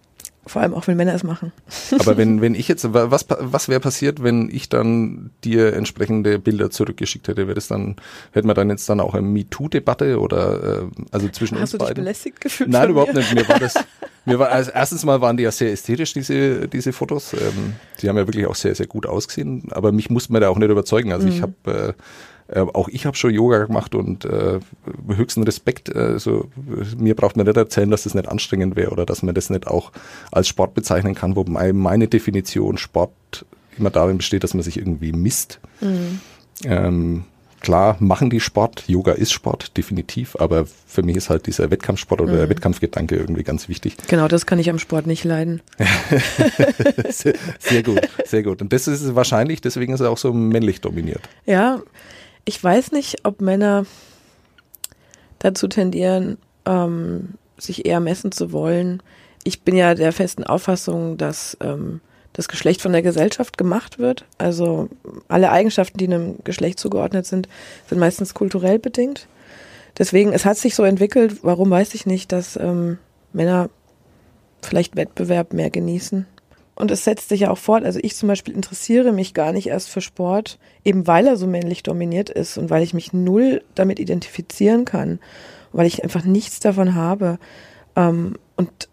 Vor 0.46 0.62
allem 0.62 0.74
auch, 0.74 0.88
wenn 0.88 0.98
Männer 0.98 1.13
es 1.13 1.24
machen. 1.24 1.51
Aber 2.00 2.17
wenn, 2.17 2.41
wenn 2.41 2.55
ich 2.55 2.67
jetzt, 2.67 2.91
was, 2.91 3.25
was 3.29 3.69
wäre 3.69 3.79
passiert, 3.79 4.24
wenn 4.24 4.50
ich 4.51 4.69
dann 4.69 5.31
dir 5.43 5.74
entsprechende 5.74 6.39
Bilder 6.39 6.72
zurückgeschickt 6.72 7.27
hätte? 7.27 7.46
Wäre 7.48 7.55
das 7.55 7.67
dann, 7.67 7.98
hätten 8.31 8.48
wir 8.48 8.53
dann 8.53 8.69
jetzt 8.69 8.89
dann 8.89 9.00
auch 9.00 9.13
eine 9.13 9.27
MeToo-Debatte 9.27 10.19
oder, 10.19 10.81
äh, 10.81 10.88
also 11.12 11.27
zwischen 11.29 11.60
Hast 11.60 11.74
uns 11.74 11.79
beiden? 11.79 11.81
Hast 11.81 11.89
du 11.89 11.93
dich 11.93 12.03
belästigt 12.03 12.41
gefühlt? 12.41 12.69
Nein, 12.69 12.89
überhaupt 12.89 13.13
nicht. 13.13 13.34
Mir 13.34 13.48
war 13.48 13.60
das, 13.60 13.75
mir 14.25 14.39
war, 14.39 14.50
also 14.50 14.72
erstens 14.74 15.05
mal 15.05 15.22
waren 15.22 15.38
die 15.38 15.43
ja 15.43 15.51
sehr 15.51 15.72
ästhetisch, 15.72 16.13
diese, 16.13 16.67
diese 16.67 16.93
Fotos. 16.93 17.34
Ähm, 17.34 17.75
die 18.01 18.10
haben 18.10 18.17
ja 18.17 18.25
wirklich 18.25 18.48
auch 18.48 18.55
sehr, 18.55 18.74
sehr 18.74 18.88
gut 18.88 19.05
ausgesehen. 19.05 19.67
Aber 19.72 19.91
mich 19.91 20.10
musste 20.10 20.31
man 20.34 20.41
da 20.41 20.50
auch 20.50 20.58
nicht 20.58 20.69
überzeugen. 20.69 21.12
Also 21.12 21.27
mhm. 21.27 21.34
ich 21.34 21.41
habe, 21.41 21.53
äh, 21.65 21.93
äh, 22.51 22.62
auch 22.62 22.88
ich 22.89 23.06
habe 23.06 23.15
schon 23.15 23.34
Yoga 23.34 23.65
gemacht 23.65 23.96
und 23.96 24.25
äh, 24.25 24.60
höchsten 25.08 25.44
Respekt. 25.44 25.96
Also, 25.96 26.50
mir 26.98 27.15
braucht 27.15 27.38
man 27.38 27.46
nicht 27.46 27.58
erzählen, 27.58 27.91
dass 27.91 28.03
das 28.03 28.15
nicht 28.15 28.27
anstrengend 28.27 28.75
wäre 28.75 28.91
oder 28.91 29.06
dass 29.06 29.24
man 29.24 29.36
das 29.36 29.50
nicht 29.50 29.68
auch 29.68 29.91
als 30.32 30.48
Sport 30.48 30.74
bezeichnen 30.74 31.15
kann, 31.15 31.36
wobei 31.36 31.74
meine 31.74 32.08
Definition 32.08 32.77
Sport 32.77 33.46
immer 33.77 33.89
darin 33.89 34.18
besteht, 34.18 34.44
dass 34.44 34.53
man 34.53 34.63
sich 34.63 34.77
irgendwie 34.77 35.12
misst. 35.12 35.60
Mhm. 35.82 36.20
Ähm, 36.65 37.24
klar 37.62 37.98
machen 38.00 38.29
die 38.29 38.39
Sport, 38.39 38.84
Yoga 38.88 39.13
ist 39.13 39.32
Sport, 39.32 39.77
definitiv, 39.77 40.36
aber 40.38 40.65
für 40.65 41.03
mich 41.03 41.15
ist 41.15 41.29
halt 41.29 41.48
dieser 41.48 41.70
Wettkampfsport 41.72 42.22
oder 42.22 42.34
mhm. 42.34 42.38
der 42.38 42.50
Wettkampfgedanke 42.50 43.15
irgendwie 43.15 43.44
ganz 43.44 43.70
wichtig. 43.70 43.96
Genau, 44.08 44.27
das 44.27 44.46
kann 44.46 44.60
ich 44.60 44.70
am 44.70 44.79
Sport 44.79 45.08
nicht 45.08 45.24
leiden. 45.24 45.62
sehr, 47.10 47.34
sehr, 47.60 47.84
gut, 47.84 48.01
sehr 48.25 48.44
gut. 48.44 48.62
Und 48.62 48.74
das 48.74 48.88
ist 48.88 49.15
wahrscheinlich, 49.15 49.62
deswegen 49.62 49.94
ist 49.94 50.00
er 50.01 50.10
auch 50.10 50.18
so 50.18 50.34
männlich 50.34 50.82
dominiert. 50.82 51.22
Ja, 51.46 51.82
ich 52.46 52.63
weiß 52.63 52.91
nicht, 52.91 53.25
ob 53.25 53.41
Männer 53.41 53.86
dazu 55.39 55.67
tendieren, 55.67 56.38
ähm, 56.65 57.36
sich 57.58 57.86
eher 57.86 58.00
messen 58.00 58.31
zu 58.31 58.51
wollen. 58.51 59.01
Ich 59.43 59.62
bin 59.62 59.75
ja 59.75 59.96
der 59.96 60.12
festen 60.12 60.43
Auffassung, 60.43 61.17
dass 61.17 61.58
ähm, 61.62 62.01
das 62.34 62.48
Geschlecht 62.48 62.81
von 62.81 62.91
der 62.91 63.01
Gesellschaft 63.01 63.58
gemacht 63.58 64.00
wird. 64.00 64.25
Also 64.38 64.89
alle 65.27 65.51
Eigenschaften, 65.51 65.98
die 65.98 66.05
einem 66.05 66.38
Geschlecht 66.43 66.79
zugeordnet 66.79 67.25
sind, 67.25 67.48
sind 67.88 68.00
meistens 68.00 68.34
kulturell 68.34 68.79
bedingt. 68.79 69.27
Deswegen, 69.98 70.31
es 70.31 70.46
hat 70.46 70.58
sich 70.58 70.75
so 70.75 70.84
entwickelt, 70.84 71.43
warum 71.43 71.69
weiß 71.69 71.93
ich 71.96 72.05
nicht, 72.05 72.31
dass 72.31 72.55
ähm, 72.55 72.98
Männer 73.34 73.69
vielleicht 74.62 74.96
Wettbewerb 74.96 75.53
mehr 75.53 75.69
genießen 75.69 76.25
und 76.79 76.91
es 76.91 77.03
setzt 77.03 77.29
sich 77.29 77.41
ja 77.41 77.51
auch 77.51 77.57
fort. 77.57 77.83
Also 77.83 78.00
ich 78.01 78.15
zum 78.15 78.27
Beispiel 78.27 78.55
interessiere 78.55 79.12
mich 79.12 79.33
gar 79.33 79.51
nicht 79.51 79.67
erst 79.67 79.89
für 79.89 80.01
Sport, 80.01 80.57
eben 80.86 81.05
weil 81.07 81.27
er 81.27 81.36
so 81.36 81.45
männlich 81.45 81.83
dominiert 81.83 82.29
ist 82.29 82.57
und 82.57 82.69
weil 82.69 82.83
ich 82.83 82.93
mich 82.93 83.12
null 83.12 83.62
damit 83.75 84.00
identifizieren 84.00 84.86
kann, 84.86 85.19
weil 85.74 85.86
ich 85.86 86.03
einfach 86.03 86.24
nichts 86.24 86.62
davon 86.62 86.95
habe. 86.95 87.38
Ähm, 87.98 88.38
und 88.55 88.88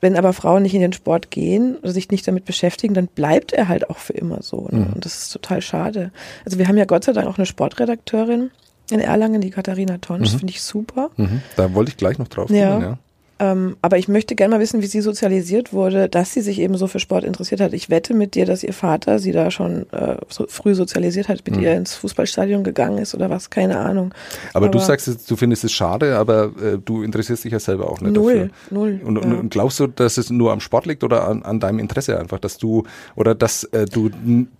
wenn 0.00 0.16
aber 0.16 0.32
Frauen 0.32 0.62
nicht 0.62 0.74
in 0.74 0.80
den 0.80 0.94
Sport 0.94 1.30
gehen 1.30 1.76
oder 1.76 1.92
sich 1.92 2.10
nicht 2.10 2.26
damit 2.26 2.46
beschäftigen, 2.46 2.94
dann 2.94 3.06
bleibt 3.06 3.52
er 3.52 3.68
halt 3.68 3.90
auch 3.90 3.98
für 3.98 4.14
immer 4.14 4.42
so. 4.42 4.68
Ne? 4.70 4.86
Mhm. 4.86 4.92
Und 4.94 5.04
das 5.04 5.18
ist 5.18 5.30
total 5.30 5.60
schade. 5.60 6.12
Also 6.46 6.58
wir 6.58 6.68
haben 6.68 6.78
ja 6.78 6.86
Gott 6.86 7.04
sei 7.04 7.12
Dank 7.12 7.28
auch 7.28 7.36
eine 7.36 7.46
Sportredakteurin 7.46 8.50
in 8.90 9.00
Erlangen, 9.00 9.42
die 9.42 9.50
Katharina 9.50 9.98
Tonsch, 9.98 10.32
mhm. 10.32 10.38
finde 10.38 10.52
ich 10.52 10.62
super. 10.62 11.10
Mhm. 11.18 11.42
Da 11.56 11.74
wollte 11.74 11.90
ich 11.90 11.98
gleich 11.98 12.18
noch 12.18 12.28
drauf 12.28 12.50
ja. 12.50 12.80
ja. 12.80 12.98
Ähm, 13.38 13.76
aber 13.82 13.98
ich 13.98 14.08
möchte 14.08 14.34
gerne 14.34 14.54
mal 14.54 14.60
wissen, 14.60 14.80
wie 14.80 14.86
sie 14.86 15.02
sozialisiert 15.02 15.72
wurde, 15.72 16.08
dass 16.08 16.32
sie 16.32 16.40
sich 16.40 16.58
eben 16.58 16.76
so 16.78 16.86
für 16.86 17.00
Sport 17.00 17.24
interessiert 17.24 17.60
hat. 17.60 17.74
Ich 17.74 17.90
wette 17.90 18.14
mit 18.14 18.34
dir, 18.34 18.46
dass 18.46 18.62
ihr 18.62 18.72
Vater 18.72 19.18
sie 19.18 19.32
da 19.32 19.50
schon 19.50 19.90
äh, 19.92 20.16
so 20.28 20.46
früh 20.48 20.74
sozialisiert 20.74 21.28
hat, 21.28 21.44
mit 21.44 21.56
mhm. 21.56 21.62
ihr 21.62 21.74
ins 21.74 21.94
Fußballstadion 21.96 22.64
gegangen 22.64 22.98
ist 22.98 23.14
oder 23.14 23.28
was, 23.28 23.50
keine 23.50 23.78
Ahnung. 23.78 24.14
Aber, 24.54 24.66
aber 24.66 24.68
du 24.68 24.78
sagst, 24.78 25.30
du 25.30 25.36
findest 25.36 25.64
es 25.64 25.72
schade, 25.72 26.16
aber 26.16 26.52
äh, 26.62 26.78
du 26.82 27.02
interessierst 27.02 27.44
dich 27.44 27.52
ja 27.52 27.60
selber 27.60 27.90
auch 27.90 28.00
nicht 28.00 28.14
null, 28.14 28.34
dafür. 28.34 28.50
Null, 28.70 29.00
und, 29.04 29.16
ja. 29.16 29.22
und, 29.22 29.50
glaubst 29.50 29.80
du, 29.80 29.86
dass 29.86 30.16
es 30.16 30.30
nur 30.30 30.52
am 30.52 30.60
Sport 30.60 30.86
liegt 30.86 31.04
oder 31.04 31.28
an, 31.28 31.42
an 31.42 31.60
deinem 31.60 31.78
Interesse 31.78 32.18
einfach, 32.18 32.38
dass 32.38 32.56
du 32.56 32.84
oder 33.16 33.34
dass 33.34 33.64
äh, 33.64 33.84
du 33.84 34.10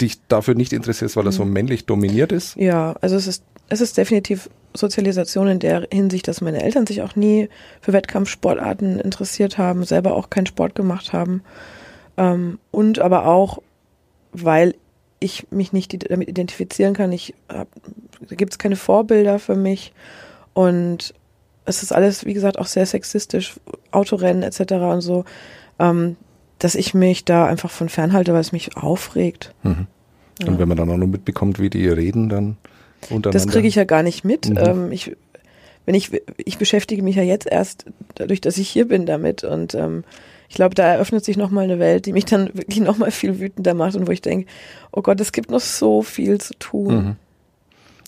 dich 0.01 0.21
dafür 0.29 0.55
nicht 0.55 0.75
interessierst, 0.75 1.17
weil 1.17 1.25
er 1.25 1.33
mhm. 1.33 1.37
so 1.37 1.45
männlich 1.47 1.87
dominiert 1.87 2.31
ist? 2.31 2.57
Ja, 2.57 2.95
also 3.01 3.17
es 3.17 3.27
ist 3.27 3.43
es 3.69 3.81
ist 3.81 3.97
definitiv 3.97 4.49
Sozialisation 4.77 5.49
in 5.49 5.59
der 5.59 5.87
Hinsicht, 5.93 6.29
dass 6.29 6.41
meine 6.41 6.63
Eltern 6.63 6.87
sich 6.87 7.03
auch 7.03 7.17
nie 7.17 7.49
für 7.81 7.93
Wettkampfsportarten 7.93 9.01
interessiert 9.01 9.59
haben, 9.59 9.85
selber 9.85 10.15
auch 10.15 10.31
keinen 10.31 10.47
Sport 10.47 10.75
gemacht 10.75 11.13
haben. 11.13 11.43
Ähm, 12.17 12.59
und 12.71 12.99
aber 12.99 13.27
auch, 13.27 13.63
weil 14.33 14.75
ich 15.19 15.47
mich 15.51 15.73
nicht 15.73 16.11
damit 16.11 16.29
identifizieren 16.29 16.95
kann. 16.95 17.13
Ich 17.13 17.35
hab, 17.49 17.69
da 18.29 18.35
gibt 18.35 18.53
es 18.53 18.59
keine 18.59 18.77
Vorbilder 18.77 19.39
für 19.39 19.57
mich. 19.57 19.93
Und 20.53 21.15
es 21.65 21.83
ist 21.83 21.93
alles, 21.93 22.25
wie 22.25 22.35
gesagt, 22.35 22.59
auch 22.59 22.67
sehr 22.67 22.87
sexistisch, 22.87 23.55
Autorennen 23.91 24.43
etc. 24.43 24.73
und 24.73 25.01
so, 25.01 25.25
ähm, 25.79 26.17
dass 26.59 26.75
ich 26.75 26.95
mich 26.95 27.25
da 27.25 27.47
einfach 27.47 27.71
von 27.71 27.89
fernhalte, 27.89 28.33
weil 28.33 28.41
es 28.41 28.53
mich 28.53 28.77
aufregt. 28.77 29.55
Mhm. 29.63 29.87
Und 30.41 30.53
ja. 30.55 30.59
wenn 30.59 30.69
man 30.69 30.77
dann 30.77 30.91
auch 30.91 30.97
nur 30.97 31.09
mitbekommt, 31.09 31.59
wie 31.59 31.71
die 31.71 31.89
reden, 31.89 32.29
dann 32.29 32.57
das 33.23 33.47
kriege 33.47 33.69
ich 33.69 33.75
ja 33.75 33.85
gar 33.85 34.03
nicht 34.03 34.25
mit. 34.25 34.49
Mhm. 34.49 34.59
Ähm, 34.59 34.93
ich, 34.93 35.17
wenn 35.85 35.95
ich, 35.95 36.11
ich 36.37 36.59
beschäftige 36.59 37.03
mich 37.03 37.17
ja 37.17 37.23
jetzt 37.23 37.47
erst 37.47 37.87
dadurch, 38.15 38.41
dass 38.41 38.59
ich 38.59 38.69
hier 38.69 38.89
bin 38.89 39.07
damit 39.07 39.45
und 39.45 39.75
ähm, 39.75 40.05
ich 40.49 40.55
glaube, 40.55 40.75
da 40.75 40.85
eröffnet 40.85 41.25
sich 41.25 41.37
nochmal 41.37 41.65
eine 41.65 41.79
Welt, 41.79 42.07
die 42.07 42.13
mich 42.13 42.25
dann 42.25 42.51
wirklich 42.55 42.81
nochmal 42.81 43.11
viel 43.11 43.41
wütender 43.41 43.75
macht 43.75 43.97
und 43.97 44.07
wo 44.07 44.13
ich 44.13 44.23
denke, 44.23 44.47
oh 44.93 45.03
Gott, 45.03 45.21
es 45.21 45.33
gibt 45.33 45.51
noch 45.51 45.61
so 45.61 46.03
viel 46.03 46.41
zu 46.41 46.55
tun. 46.59 46.95
Mhm 46.95 47.17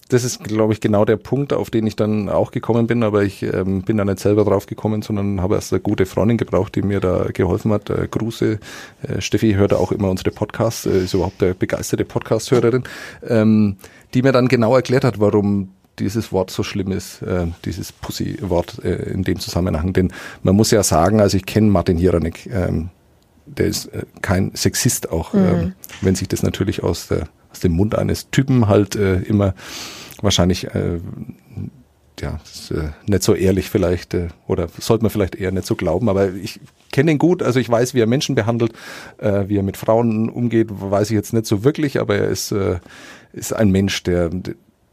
das 0.09 0.25
ist, 0.25 0.43
glaube 0.43 0.73
ich, 0.73 0.81
genau 0.81 1.05
der 1.05 1.17
Punkt, 1.17 1.53
auf 1.53 1.71
den 1.71 1.87
ich 1.87 1.95
dann 1.95 2.29
auch 2.29 2.51
gekommen 2.51 2.87
bin, 2.87 3.03
aber 3.03 3.23
ich 3.23 3.43
ähm, 3.43 3.83
bin 3.83 3.99
da 3.99 4.05
nicht 4.05 4.19
selber 4.19 4.45
drauf 4.45 4.67
gekommen, 4.67 5.03
sondern 5.03 5.43
habe 5.43 5.55
erst 5.55 5.73
eine 5.73 5.81
gute 5.81 6.07
Freundin 6.07 6.39
gebraucht, 6.39 6.75
die 6.75 6.83
mir 6.83 7.01
da 7.01 7.27
geholfen 7.33 7.73
hat. 7.73 7.91
Äh, 7.91 8.09
Grüße. 8.11 8.59
Äh, 9.03 9.21
Steffi 9.21 9.55
hört 9.55 9.75
auch 9.75 9.93
immer 9.93 10.11
unsere 10.11 10.31
Podcasts, 10.31 10.87
äh, 10.87 11.05
ist 11.05 11.15
überhaupt 11.15 11.43
eine 11.43 11.55
begeisterte 11.55 12.05
Podcast-Hörerin, 12.05 12.85
ähm, 13.27 13.77
die 14.15 14.23
mir 14.23 14.33
dann 14.33 14.49
genau 14.49 14.75
erklärt 14.75 15.05
hat, 15.05 15.21
warum 15.21 15.71
dieses 15.99 16.33
Wort 16.33 16.51
so 16.51 16.63
schlimm 16.63 16.93
ist, 16.93 17.23
äh, 17.23 17.47
dieses 17.65 17.93
Pussy-Wort 17.93 18.85
äh, 18.85 19.11
in 19.11 19.25
dem 19.25 19.41
Zusammenhang. 19.41 19.93
Denn 19.93 20.13
man 20.43 20.55
muss 20.55 20.71
ja 20.71 20.83
sagen, 20.83 21.21
also 21.21 21.37
ich 21.37 21.47
kenne 21.47 21.69
Martin 21.69 21.99
Hieranek, 21.99 22.47
ähm, 22.47 22.91
der 23.47 23.67
ist 23.67 23.87
äh, 23.87 24.05
kein 24.23 24.55
Sexist 24.55 25.11
auch, 25.11 25.33
mhm. 25.33 25.45
ähm, 25.45 25.73
wenn 26.01 26.15
sich 26.15 26.29
das 26.29 26.43
natürlich 26.43 26.83
aus 26.83 27.09
der 27.09 27.29
aus 27.51 27.61
dem 27.61 27.73
Mund 27.73 27.95
eines 27.95 28.31
Typen 28.31 28.69
halt 28.69 28.97
äh, 28.97 29.21
immer 29.23 29.55
wahrscheinlich 30.21 30.67
äh, 30.75 31.01
ja, 32.21 32.41
ist, 32.45 32.71
äh, 32.71 32.91
nicht 33.07 33.23
so 33.23 33.35
ehrlich 33.35 33.71
vielleicht 33.71 34.15
äh, 34.15 34.29
oder 34.47 34.69
sollte 34.79 35.05
man 35.05 35.11
vielleicht 35.11 35.35
eher 35.35 35.53
nicht 35.53 35.67
so 35.67 35.75
glauben, 35.75 36.09
aber 36.09 36.33
ich 36.33 36.61
kenne 36.93 37.13
ihn 37.13 37.19
gut, 37.19 37.43
also 37.43 37.61
ich 37.61 37.69
weiß, 37.69 37.95
wie 37.95 38.01
er 38.01 38.07
Menschen 38.07 38.35
behandelt, 38.35 38.73
äh, 39.19 39.49
wie 39.49 39.59
er 39.59 39.63
mit 39.63 39.77
Frauen 39.77 40.29
umgeht, 40.29 40.69
weiß 40.71 41.11
ich 41.11 41.15
jetzt 41.15 41.33
nicht 41.33 41.47
so 41.47 41.65
wirklich, 41.65 42.01
aber 42.01 42.17
er 42.17 42.29
ist, 42.29 42.53
äh, 42.53 42.79
ist 43.33 43.53
ein 43.53 43.71
Mensch, 43.71 44.03
der, 44.03 44.31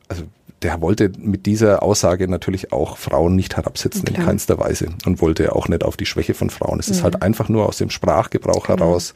also 0.08 0.24
der 0.62 0.82
wollte 0.82 1.12
mit 1.18 1.46
dieser 1.46 1.84
Aussage 1.84 2.28
natürlich 2.28 2.72
auch 2.72 2.98
Frauen 2.98 3.36
nicht 3.36 3.56
herabsetzen 3.56 4.06
Klar. 4.06 4.20
in 4.20 4.26
keinster 4.26 4.58
Weise 4.58 4.88
und 5.06 5.22
wollte 5.22 5.56
auch 5.56 5.68
nicht 5.68 5.84
auf 5.84 5.98
die 5.98 6.06
Schwäche 6.06 6.34
von 6.34 6.50
Frauen. 6.50 6.80
Es 6.80 6.88
mhm. 6.88 6.94
ist 6.94 7.04
halt 7.04 7.22
einfach 7.22 7.50
nur 7.50 7.68
aus 7.68 7.78
dem 7.78 7.90
Sprachgebrauch 7.90 8.68
genau. 8.68 8.80
heraus 8.80 9.14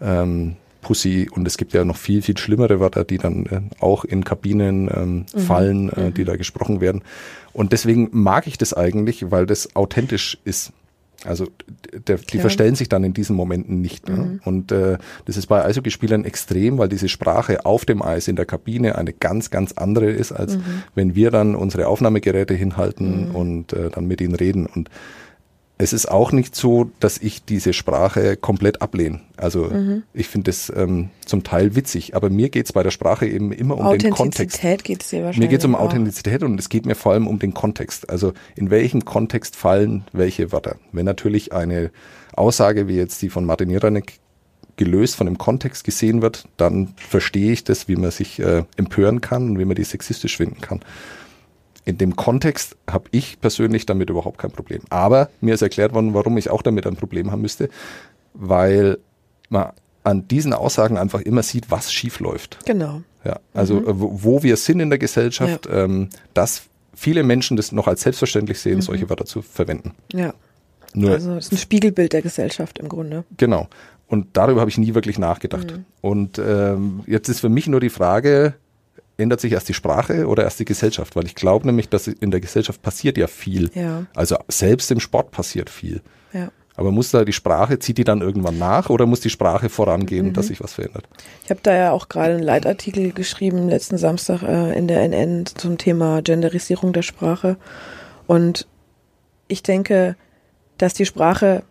ähm, 0.00 0.56
Pussy 0.80 1.28
und 1.30 1.46
es 1.46 1.56
gibt 1.56 1.72
ja 1.72 1.84
noch 1.84 1.96
viel, 1.96 2.22
viel 2.22 2.38
schlimmere 2.38 2.80
Wörter, 2.80 3.04
die 3.04 3.18
dann 3.18 3.46
äh, 3.46 3.60
auch 3.80 4.04
in 4.04 4.24
Kabinen 4.24 4.90
ähm, 4.92 5.26
mhm. 5.34 5.38
fallen, 5.38 5.88
äh, 5.90 6.12
die 6.12 6.22
mhm. 6.22 6.26
da 6.26 6.36
gesprochen 6.36 6.80
werden. 6.80 7.02
Und 7.58 7.72
deswegen 7.72 8.08
mag 8.12 8.46
ich 8.46 8.56
das 8.56 8.72
eigentlich, 8.72 9.32
weil 9.32 9.44
das 9.44 9.74
authentisch 9.74 10.38
ist. 10.44 10.72
Also 11.24 11.48
der, 12.06 12.18
die 12.18 12.38
verstellen 12.38 12.76
sich 12.76 12.88
dann 12.88 13.02
in 13.02 13.14
diesen 13.14 13.34
Momenten 13.34 13.80
nicht. 13.80 14.08
Mhm. 14.08 14.14
Ne? 14.14 14.40
Und 14.44 14.70
äh, 14.70 14.96
das 15.24 15.36
ist 15.36 15.48
bei 15.48 15.64
Eishockeyspielern 15.64 16.24
extrem, 16.24 16.78
weil 16.78 16.88
diese 16.88 17.08
Sprache 17.08 17.66
auf 17.66 17.84
dem 17.84 18.00
Eis 18.00 18.28
in 18.28 18.36
der 18.36 18.46
Kabine 18.46 18.94
eine 18.94 19.12
ganz, 19.12 19.50
ganz 19.50 19.72
andere 19.72 20.08
ist, 20.08 20.30
als 20.30 20.56
mhm. 20.56 20.84
wenn 20.94 21.16
wir 21.16 21.32
dann 21.32 21.56
unsere 21.56 21.88
Aufnahmegeräte 21.88 22.54
hinhalten 22.54 23.30
mhm. 23.30 23.34
und 23.34 23.72
äh, 23.72 23.90
dann 23.90 24.06
mit 24.06 24.20
ihnen 24.20 24.36
reden. 24.36 24.66
Und 24.66 24.88
es 25.78 25.92
ist 25.92 26.10
auch 26.10 26.32
nicht 26.32 26.56
so, 26.56 26.90
dass 26.98 27.18
ich 27.18 27.44
diese 27.44 27.72
Sprache 27.72 28.36
komplett 28.36 28.82
ablehne. 28.82 29.20
Also 29.36 29.66
mhm. 29.66 30.02
ich 30.12 30.26
finde 30.26 30.50
es 30.50 30.72
ähm, 30.74 31.10
zum 31.24 31.44
Teil 31.44 31.76
witzig, 31.76 32.16
aber 32.16 32.30
mir 32.30 32.48
geht 32.48 32.66
es 32.66 32.72
bei 32.72 32.82
der 32.82 32.90
Sprache 32.90 33.26
eben 33.26 33.52
immer 33.52 33.78
um 33.78 33.96
den 33.96 34.10
Kontext. 34.10 34.20
Authentizität 34.20 34.84
geht 34.84 35.02
es 35.02 35.10
dir 35.10 35.18
wahrscheinlich. 35.22 35.38
Mir 35.38 35.48
geht 35.48 35.60
es 35.60 35.64
um 35.64 35.76
Authentizität 35.76 36.42
und 36.42 36.58
es 36.58 36.68
geht 36.68 36.84
mir 36.84 36.96
vor 36.96 37.12
allem 37.12 37.28
um 37.28 37.38
den 37.38 37.54
Kontext. 37.54 38.10
Also 38.10 38.32
in 38.56 38.70
welchem 38.70 39.04
Kontext 39.04 39.54
fallen 39.54 40.04
welche 40.12 40.50
Wörter. 40.50 40.76
Wenn 40.90 41.06
natürlich 41.06 41.52
eine 41.52 41.92
Aussage 42.34 42.88
wie 42.88 42.96
jetzt 42.96 43.22
die 43.22 43.30
von 43.30 43.44
Martin 43.44 43.70
Jeranek 43.70 44.18
gelöst 44.76 45.14
von 45.14 45.26
dem 45.26 45.38
Kontext 45.38 45.84
gesehen 45.84 46.22
wird, 46.22 46.48
dann 46.56 46.94
verstehe 46.96 47.52
ich 47.52 47.62
das, 47.62 47.86
wie 47.86 47.96
man 47.96 48.10
sich 48.10 48.40
äh, 48.40 48.64
empören 48.76 49.20
kann 49.20 49.50
und 49.50 49.58
wie 49.58 49.64
man 49.64 49.76
die 49.76 49.84
sexistisch 49.84 50.36
finden 50.36 50.60
kann 50.60 50.80
in 51.88 51.96
dem 51.96 52.16
Kontext 52.16 52.76
habe 52.88 53.08
ich 53.12 53.40
persönlich 53.40 53.86
damit 53.86 54.10
überhaupt 54.10 54.36
kein 54.36 54.50
Problem. 54.50 54.82
Aber 54.90 55.30
mir 55.40 55.54
ist 55.54 55.62
erklärt 55.62 55.94
worden, 55.94 56.12
warum 56.12 56.36
ich 56.36 56.50
auch 56.50 56.60
damit 56.60 56.86
ein 56.86 56.96
Problem 56.96 57.32
haben 57.32 57.40
müsste, 57.40 57.70
weil 58.34 58.98
man 59.48 59.72
an 60.04 60.28
diesen 60.28 60.52
Aussagen 60.52 60.98
einfach 60.98 61.22
immer 61.22 61.42
sieht, 61.42 61.70
was 61.70 61.90
schief 61.90 62.20
läuft. 62.20 62.58
Genau. 62.66 63.00
Ja, 63.24 63.40
also 63.54 63.76
mhm. 63.76 63.84
wo, 63.86 64.10
wo, 64.22 64.42
wir 64.42 64.58
sind 64.58 64.80
in 64.80 64.90
der 64.90 64.98
Gesellschaft, 64.98 65.64
ja. 65.64 65.84
ähm, 65.84 66.10
dass 66.34 66.64
viele 66.94 67.22
Menschen 67.22 67.56
das 67.56 67.72
noch 67.72 67.88
als 67.88 68.02
selbstverständlich 68.02 68.60
sehen, 68.60 68.76
mhm. 68.76 68.82
solche 68.82 69.08
Wörter 69.08 69.24
zu 69.24 69.40
verwenden. 69.40 69.92
Ja. 70.12 70.34
Nur, 70.92 71.12
also 71.12 71.36
es 71.36 71.46
ist 71.46 71.52
ein 71.52 71.58
Spiegelbild 71.58 72.12
der 72.12 72.20
Gesellschaft 72.20 72.78
im 72.78 72.90
Grunde. 72.90 73.24
Genau. 73.38 73.66
Und 74.08 74.26
darüber 74.34 74.60
habe 74.60 74.70
ich 74.70 74.76
nie 74.76 74.94
wirklich 74.94 75.18
nachgedacht. 75.18 75.72
Mhm. 75.72 75.84
Und 76.02 76.38
ähm, 76.38 77.00
jetzt 77.06 77.30
ist 77.30 77.40
für 77.40 77.48
mich 77.48 77.66
nur 77.66 77.80
die 77.80 77.90
Frage, 77.90 78.54
ändert 79.18 79.40
sich 79.40 79.52
erst 79.52 79.68
die 79.68 79.74
Sprache 79.74 80.26
oder 80.26 80.44
erst 80.44 80.60
die 80.60 80.64
Gesellschaft? 80.64 81.16
Weil 81.16 81.26
ich 81.26 81.34
glaube 81.34 81.66
nämlich, 81.66 81.88
dass 81.88 82.06
in 82.06 82.30
der 82.30 82.40
Gesellschaft 82.40 82.80
passiert 82.80 83.18
ja 83.18 83.26
viel. 83.26 83.70
Ja. 83.74 84.06
Also 84.14 84.36
selbst 84.48 84.90
im 84.90 85.00
Sport 85.00 85.32
passiert 85.32 85.68
viel. 85.68 86.00
Ja. 86.32 86.50
Aber 86.76 86.92
muss 86.92 87.10
da 87.10 87.24
die 87.24 87.32
Sprache, 87.32 87.80
zieht 87.80 87.98
die 87.98 88.04
dann 88.04 88.20
irgendwann 88.20 88.56
nach 88.56 88.88
oder 88.88 89.04
muss 89.04 89.18
die 89.18 89.30
Sprache 89.30 89.68
vorangehen, 89.68 90.26
mhm. 90.26 90.32
dass 90.32 90.46
sich 90.46 90.62
was 90.62 90.74
verändert? 90.74 91.08
Ich 91.42 91.50
habe 91.50 91.58
da 91.64 91.74
ja 91.74 91.90
auch 91.90 92.08
gerade 92.08 92.34
einen 92.34 92.42
Leitartikel 92.44 93.10
geschrieben, 93.10 93.68
letzten 93.68 93.98
Samstag 93.98 94.42
äh, 94.44 94.78
in 94.78 94.86
der 94.86 95.02
NN 95.02 95.46
zum 95.46 95.76
Thema 95.76 96.22
Genderisierung 96.22 96.92
der 96.92 97.02
Sprache. 97.02 97.56
Und 98.28 98.68
ich 99.48 99.64
denke, 99.64 100.14
dass 100.76 100.94
die 100.94 101.06
Sprache 101.06 101.64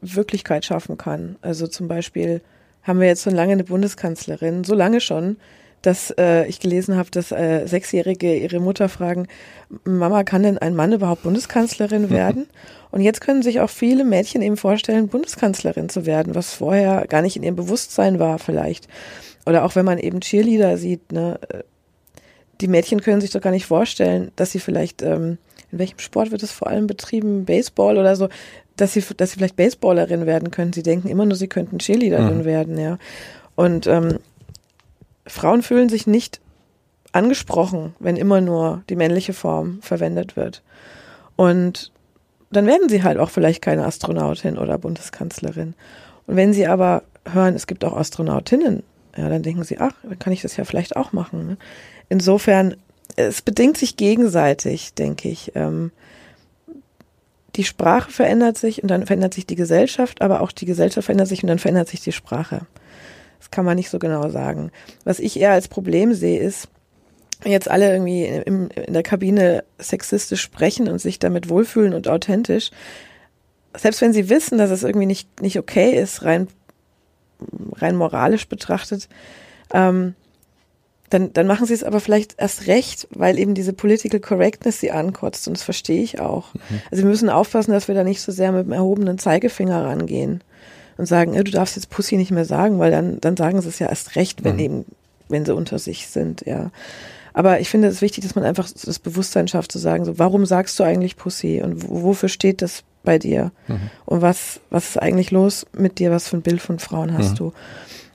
Wirklichkeit 0.00 0.64
schaffen 0.64 0.96
kann. 0.96 1.36
Also 1.42 1.66
zum 1.66 1.88
Beispiel 1.88 2.40
haben 2.84 3.00
wir 3.00 3.08
jetzt 3.08 3.24
schon 3.24 3.34
lange 3.34 3.52
eine 3.52 3.64
Bundeskanzlerin, 3.64 4.62
so 4.62 4.74
lange 4.74 5.00
schon, 5.00 5.38
dass 5.82 6.12
äh, 6.18 6.46
ich 6.46 6.60
gelesen 6.60 6.96
habe, 6.96 7.10
dass 7.10 7.32
äh, 7.32 7.66
Sechsjährige 7.66 8.36
ihre 8.36 8.60
Mutter 8.60 8.88
fragen, 8.88 9.26
Mama, 9.84 10.24
kann 10.24 10.42
denn 10.42 10.58
ein 10.58 10.74
Mann 10.74 10.92
überhaupt 10.92 11.22
Bundeskanzlerin 11.22 12.10
werden? 12.10 12.46
Und 12.90 13.00
jetzt 13.00 13.20
können 13.20 13.42
sich 13.42 13.60
auch 13.60 13.70
viele 13.70 14.04
Mädchen 14.04 14.42
eben 14.42 14.56
vorstellen, 14.56 15.08
Bundeskanzlerin 15.08 15.88
zu 15.88 16.06
werden, 16.06 16.34
was 16.34 16.52
vorher 16.52 17.06
gar 17.06 17.22
nicht 17.22 17.36
in 17.36 17.42
ihrem 17.42 17.56
Bewusstsein 17.56 18.18
war 18.18 18.38
vielleicht. 18.38 18.88
Oder 19.46 19.64
auch 19.64 19.74
wenn 19.74 19.84
man 19.84 19.98
eben 19.98 20.20
Cheerleader 20.20 20.76
sieht, 20.76 21.12
ne, 21.12 21.38
äh, 21.48 21.62
die 22.60 22.68
Mädchen 22.68 23.00
können 23.00 23.22
sich 23.22 23.30
doch 23.30 23.40
gar 23.40 23.52
nicht 23.52 23.66
vorstellen, 23.66 24.32
dass 24.36 24.52
sie 24.52 24.60
vielleicht, 24.60 25.02
ähm, 25.02 25.38
in 25.72 25.78
welchem 25.78 25.98
Sport 25.98 26.30
wird 26.30 26.42
es 26.42 26.52
vor 26.52 26.68
allem 26.68 26.86
betrieben, 26.86 27.46
Baseball 27.46 27.96
oder 27.96 28.16
so, 28.16 28.28
dass 28.76 28.92
sie, 28.92 29.02
dass 29.16 29.30
sie 29.30 29.36
vielleicht 29.36 29.56
Baseballerin 29.56 30.26
werden 30.26 30.50
können. 30.50 30.72
Sie 30.72 30.82
denken 30.82 31.08
immer 31.08 31.24
nur, 31.24 31.36
sie 31.36 31.48
könnten 31.48 31.78
Cheerleaderin 31.78 32.38
mhm. 32.38 32.44
werden, 32.44 32.78
ja. 32.78 32.98
Und 33.54 33.86
ähm, 33.86 34.18
Frauen 35.30 35.62
fühlen 35.62 35.88
sich 35.88 36.06
nicht 36.06 36.40
angesprochen, 37.12 37.94
wenn 37.98 38.16
immer 38.16 38.40
nur 38.40 38.82
die 38.88 38.96
männliche 38.96 39.32
Form 39.32 39.80
verwendet 39.82 40.36
wird. 40.36 40.62
Und 41.36 41.92
dann 42.50 42.66
werden 42.66 42.88
sie 42.88 43.02
halt 43.02 43.18
auch 43.18 43.30
vielleicht 43.30 43.62
keine 43.62 43.84
Astronautin 43.84 44.58
oder 44.58 44.78
Bundeskanzlerin. 44.78 45.74
Und 46.26 46.36
wenn 46.36 46.52
sie 46.52 46.66
aber 46.66 47.02
hören, 47.30 47.54
es 47.54 47.66
gibt 47.66 47.84
auch 47.84 47.96
Astronautinnen, 47.96 48.82
ja, 49.16 49.28
dann 49.28 49.42
denken 49.42 49.64
sie, 49.64 49.78
ach, 49.78 49.94
dann 50.02 50.18
kann 50.18 50.32
ich 50.32 50.42
das 50.42 50.56
ja 50.56 50.64
vielleicht 50.64 50.96
auch 50.96 51.12
machen. 51.12 51.46
Ne? 51.46 51.56
Insofern, 52.08 52.76
es 53.16 53.42
bedingt 53.42 53.76
sich 53.76 53.96
gegenseitig, 53.96 54.94
denke 54.94 55.28
ich. 55.28 55.52
Ähm, 55.54 55.90
die 57.56 57.64
Sprache 57.64 58.10
verändert 58.12 58.56
sich 58.56 58.82
und 58.82 58.88
dann 58.88 59.06
verändert 59.06 59.34
sich 59.34 59.46
die 59.46 59.56
Gesellschaft, 59.56 60.22
aber 60.22 60.40
auch 60.40 60.52
die 60.52 60.66
Gesellschaft 60.66 61.06
verändert 61.06 61.28
sich 61.28 61.42
und 61.42 61.48
dann 61.48 61.58
verändert 61.58 61.88
sich 61.88 62.00
die 62.00 62.12
Sprache. 62.12 62.66
Das 63.40 63.50
kann 63.50 63.64
man 63.64 63.76
nicht 63.76 63.90
so 63.90 63.98
genau 63.98 64.28
sagen. 64.28 64.70
Was 65.04 65.18
ich 65.18 65.40
eher 65.40 65.50
als 65.50 65.66
Problem 65.66 66.14
sehe, 66.14 66.38
ist, 66.38 66.68
jetzt 67.44 67.70
alle 67.70 67.90
irgendwie 67.90 68.24
in, 68.24 68.68
in 68.68 68.92
der 68.92 69.02
Kabine 69.02 69.64
sexistisch 69.78 70.42
sprechen 70.42 70.88
und 70.88 71.00
sich 71.00 71.18
damit 71.18 71.48
wohlfühlen 71.48 71.94
und 71.94 72.06
authentisch, 72.06 72.70
selbst 73.76 74.02
wenn 74.02 74.12
sie 74.12 74.28
wissen, 74.28 74.58
dass 74.58 74.70
es 74.70 74.82
irgendwie 74.82 75.06
nicht, 75.06 75.40
nicht 75.40 75.58
okay 75.58 75.98
ist, 75.98 76.22
rein, 76.22 76.48
rein 77.72 77.96
moralisch 77.96 78.46
betrachtet, 78.46 79.08
ähm, 79.72 80.14
dann, 81.08 81.32
dann 81.32 81.46
machen 81.46 81.66
sie 81.66 81.74
es 81.74 81.82
aber 81.82 81.98
vielleicht 81.98 82.38
erst 82.38 82.66
recht, 82.66 83.08
weil 83.10 83.38
eben 83.38 83.54
diese 83.54 83.72
Political 83.72 84.20
Correctness 84.20 84.78
sie 84.78 84.92
ankotzt 84.92 85.48
und 85.48 85.56
das 85.56 85.64
verstehe 85.64 86.02
ich 86.02 86.20
auch. 86.20 86.54
Mhm. 86.54 86.82
Also 86.90 87.02
wir 87.02 87.10
müssen 87.10 87.30
aufpassen, 87.30 87.72
dass 87.72 87.88
wir 87.88 87.94
da 87.94 88.04
nicht 88.04 88.20
so 88.20 88.32
sehr 88.32 88.52
mit 88.52 88.66
dem 88.66 88.72
erhobenen 88.72 89.18
Zeigefinger 89.18 89.84
rangehen 89.84 90.44
und 91.00 91.06
sagen, 91.06 91.32
du 91.32 91.50
darfst 91.50 91.76
jetzt 91.76 91.90
Pussy 91.90 92.16
nicht 92.16 92.30
mehr 92.30 92.44
sagen, 92.44 92.78
weil 92.78 92.90
dann, 92.90 93.20
dann 93.20 93.36
sagen 93.36 93.60
sie 93.62 93.68
es 93.68 93.78
ja 93.78 93.88
erst 93.88 94.16
recht, 94.16 94.44
wenn 94.44 94.54
mhm. 94.54 94.60
eben, 94.60 94.84
wenn 95.28 95.46
sie 95.46 95.54
unter 95.54 95.78
sich 95.78 96.06
sind, 96.06 96.44
ja. 96.46 96.70
Aber 97.32 97.60
ich 97.60 97.70
finde 97.70 97.88
es 97.88 98.02
wichtig, 98.02 98.24
dass 98.24 98.34
man 98.34 98.44
einfach 98.44 98.68
das 98.68 98.98
Bewusstsein 98.98 99.48
schafft, 99.48 99.72
zu 99.72 99.78
sagen, 99.78 100.04
so, 100.04 100.18
warum 100.18 100.46
sagst 100.46 100.78
du 100.78 100.84
eigentlich 100.84 101.16
Pussy 101.16 101.62
und 101.62 101.88
wofür 101.88 102.28
steht 102.28 102.60
das 102.60 102.82
bei 103.02 103.18
dir? 103.18 103.52
Mhm. 103.68 103.90
Und 104.04 104.20
was, 104.20 104.60
was 104.68 104.90
ist 104.90 104.98
eigentlich 104.98 105.30
los 105.30 105.64
mit 105.72 105.98
dir? 105.98 106.10
Was 106.10 106.28
für 106.28 106.36
ein 106.36 106.42
Bild 106.42 106.60
von 106.60 106.78
Frauen 106.78 107.16
hast 107.16 107.32
mhm. 107.32 107.36
du? 107.36 107.52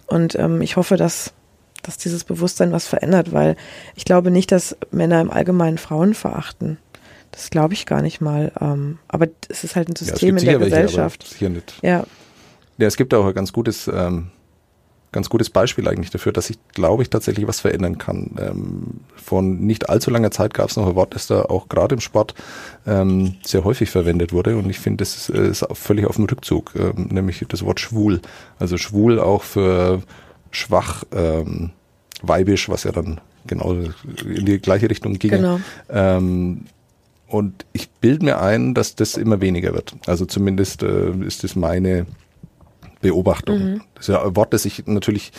Und 0.06 0.36
ähm, 0.36 0.62
ich 0.62 0.76
hoffe, 0.76 0.98
dass, 0.98 1.34
dass 1.82 1.98
dieses 1.98 2.24
Bewusstsein 2.24 2.72
was 2.72 2.88
verändert, 2.88 3.32
weil 3.32 3.56
ich 3.96 4.06
glaube 4.06 4.32
nicht, 4.32 4.52
dass 4.52 4.76
Männer 4.92 5.22
im 5.22 5.32
Allgemeinen 5.32 5.78
Frauen 5.78 6.14
verachten. 6.14 6.78
Das 7.32 7.50
glaube 7.50 7.74
ich 7.74 7.86
gar 7.86 8.02
nicht 8.02 8.22
mal. 8.22 8.52
Ähm, 8.60 9.00
aber 9.08 9.28
es 9.50 9.64
ist 9.64 9.76
halt 9.76 9.90
ein 9.90 9.96
System 9.96 10.38
ja, 10.38 10.42
in 10.42 10.60
der 10.60 10.60
Gesellschaft. 10.60 11.24
Welche, 11.24 11.38
hier 11.40 11.50
nicht. 11.50 11.74
Ja, 11.82 12.06
ja, 12.78 12.88
es 12.88 12.98
gibt 12.98 13.14
auch 13.14 13.26
ein 13.26 13.34
ganz 13.34 13.54
gutes, 13.54 13.88
ähm, 13.88 14.32
ganz 15.12 15.30
gutes 15.30 15.50
Beispiel 15.50 15.88
eigentlich 15.88 16.10
dafür, 16.10 16.34
dass 16.34 16.50
ich, 16.50 16.58
glaube 16.74 17.04
ich, 17.04 17.10
tatsächlich 17.10 17.48
was 17.48 17.62
verändern 17.62 17.98
kann. 17.98 18.32
Ähm, 18.38 19.00
von 19.16 19.60
nicht 19.62 19.90
allzu 19.90 20.12
langer 20.12 20.32
Zeit 20.32 20.54
gab 20.54 20.70
es 20.70 20.76
noch 20.76 20.88
ein 20.88 20.96
Wort, 20.96 21.16
das 21.16 21.28
da 21.28 21.44
auch 21.44 21.70
gerade 21.70 21.96
im 21.96 22.02
Sport 22.02 22.36
ähm, 22.86 23.36
sehr 23.44 23.64
häufig 23.64 23.90
verwendet 23.90 24.34
wurde 24.34 24.58
und 24.58 24.70
ich 24.70 24.80
finde, 24.80 25.04
das 25.04 25.16
ist, 25.16 25.30
ist 25.30 25.66
völlig 25.74 26.06
auf 26.06 26.18
dem 26.18 26.26
Rückzug, 26.26 26.74
ähm, 26.76 27.08
nämlich 27.12 27.46
das 27.48 27.64
Wort 27.64 27.80
schwul. 27.80 28.22
Also 28.60 28.78
schwul 28.78 29.20
auch 29.20 29.44
für 29.44 30.02
schwach, 30.52 31.04
ähm, 31.14 31.72
weibisch, 32.22 32.68
was 32.70 32.84
ja 32.84 32.92
dann 32.92 33.22
genau 33.48 33.74
in 33.74 34.46
die 34.46 34.60
gleiche 34.60 34.90
Richtung 34.90 35.14
ging. 35.14 35.32
Genau. 35.32 35.60
Ähm, 35.90 36.66
und 37.28 37.66
ich 37.74 37.90
bilde 37.90 38.26
mir 38.26 38.42
ein, 38.42 38.74
dass 38.74 38.96
das 38.96 39.16
immer 39.18 39.42
weniger 39.42 39.74
wird. 39.74 39.96
Also 40.06 40.26
zumindest 40.26 40.84
äh, 40.84 41.12
ist 41.26 41.44
das 41.44 41.56
meine 41.56 42.06
Beobachtung. 43.06 43.60
Mhm. 43.60 43.82
Das 43.94 44.06
ist 44.10 44.14
ja 44.16 44.24
ein 44.24 44.36
Wort, 44.36 44.52
das 44.52 44.66
ich 44.66 44.88
natürlich 44.88 45.32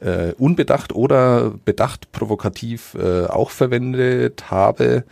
äh, 0.00 0.32
unbedacht 0.38 0.92
oder 0.92 1.52
bedacht 1.64 2.10
provokativ 2.10 2.96
äh, 3.00 3.26
auch 3.26 3.50
verwendet 3.50 4.50
habe. 4.50 5.04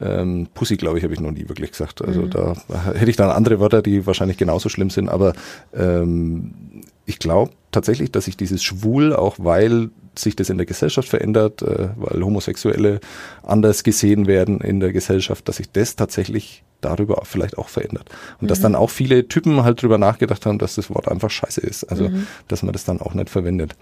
Ähm, 0.00 0.46
Pussy, 0.54 0.76
glaube 0.76 0.98
ich, 0.98 1.04
habe 1.04 1.12
ich 1.12 1.18
noch 1.18 1.32
nie 1.32 1.48
wirklich 1.48 1.72
gesagt. 1.72 2.02
Also 2.02 2.22
mhm. 2.22 2.30
da 2.30 2.54
hätte 2.94 3.10
ich 3.10 3.16
dann 3.16 3.30
andere 3.30 3.58
Wörter, 3.58 3.82
die 3.82 4.06
wahrscheinlich 4.06 4.36
genauso 4.36 4.68
schlimm 4.68 4.90
sind. 4.90 5.08
Aber 5.08 5.32
ähm, 5.74 6.82
ich 7.04 7.18
glaube 7.18 7.50
tatsächlich, 7.72 8.12
dass 8.12 8.28
ich 8.28 8.36
dieses 8.36 8.62
Schwul, 8.62 9.12
auch 9.12 9.36
weil 9.38 9.90
sich 10.16 10.36
das 10.36 10.48
in 10.48 10.58
der 10.58 10.66
Gesellschaft 10.66 11.08
verändert, 11.08 11.62
äh, 11.62 11.88
weil 11.96 12.22
Homosexuelle 12.22 13.00
anders 13.42 13.82
gesehen 13.82 14.28
werden 14.28 14.60
in 14.60 14.78
der 14.78 14.92
Gesellschaft, 14.92 15.48
dass 15.48 15.56
sich 15.56 15.72
das 15.72 15.96
tatsächlich 15.96 16.62
darüber 16.86 17.22
vielleicht 17.24 17.58
auch 17.58 17.68
verändert. 17.68 18.08
Und 18.40 18.44
mhm. 18.44 18.48
dass 18.48 18.60
dann 18.60 18.74
auch 18.74 18.90
viele 18.90 19.28
Typen 19.28 19.64
halt 19.64 19.82
drüber 19.82 19.98
nachgedacht 19.98 20.46
haben, 20.46 20.58
dass 20.58 20.76
das 20.76 20.90
Wort 20.90 21.08
einfach 21.08 21.30
scheiße 21.30 21.60
ist. 21.60 21.84
Also, 21.84 22.08
mhm. 22.08 22.26
dass 22.48 22.62
man 22.62 22.72
das 22.72 22.84
dann 22.84 23.00
auch 23.00 23.14
nicht 23.14 23.30
verwendet. 23.30 23.76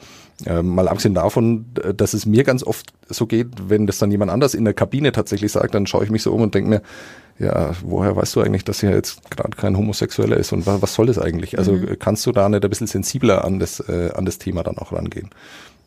Ähm, 0.46 0.74
mal 0.74 0.88
abgesehen 0.88 1.14
davon, 1.14 1.66
dass 1.96 2.14
es 2.14 2.26
mir 2.26 2.44
ganz 2.44 2.64
oft 2.64 2.92
so 3.08 3.26
geht, 3.26 3.48
wenn 3.68 3.86
das 3.86 3.98
dann 3.98 4.10
jemand 4.10 4.30
anders 4.30 4.54
in 4.54 4.64
der 4.64 4.74
Kabine 4.74 5.12
tatsächlich 5.12 5.52
sagt, 5.52 5.74
dann 5.74 5.86
schaue 5.86 6.04
ich 6.04 6.10
mich 6.10 6.22
so 6.22 6.32
um 6.32 6.42
und 6.42 6.54
denke 6.54 6.70
mir, 6.70 6.82
ja, 7.38 7.72
woher 7.82 8.14
weißt 8.14 8.36
du 8.36 8.40
eigentlich, 8.40 8.64
dass 8.64 8.80
hier 8.80 8.90
jetzt 8.90 9.30
gerade 9.30 9.56
kein 9.56 9.76
Homosexueller 9.76 10.36
ist 10.36 10.52
und 10.52 10.66
was, 10.66 10.82
was 10.82 10.94
soll 10.94 11.06
das 11.06 11.18
eigentlich? 11.18 11.58
Also 11.58 11.72
mhm. 11.72 11.98
kannst 11.98 12.24
du 12.26 12.32
da 12.32 12.48
nicht 12.48 12.62
ein 12.62 12.70
bisschen 12.70 12.86
sensibler 12.86 13.44
an 13.44 13.58
das, 13.58 13.80
äh, 13.80 14.10
an 14.14 14.24
das 14.24 14.38
Thema 14.38 14.62
dann 14.62 14.78
auch 14.78 14.92
rangehen? 14.92 15.30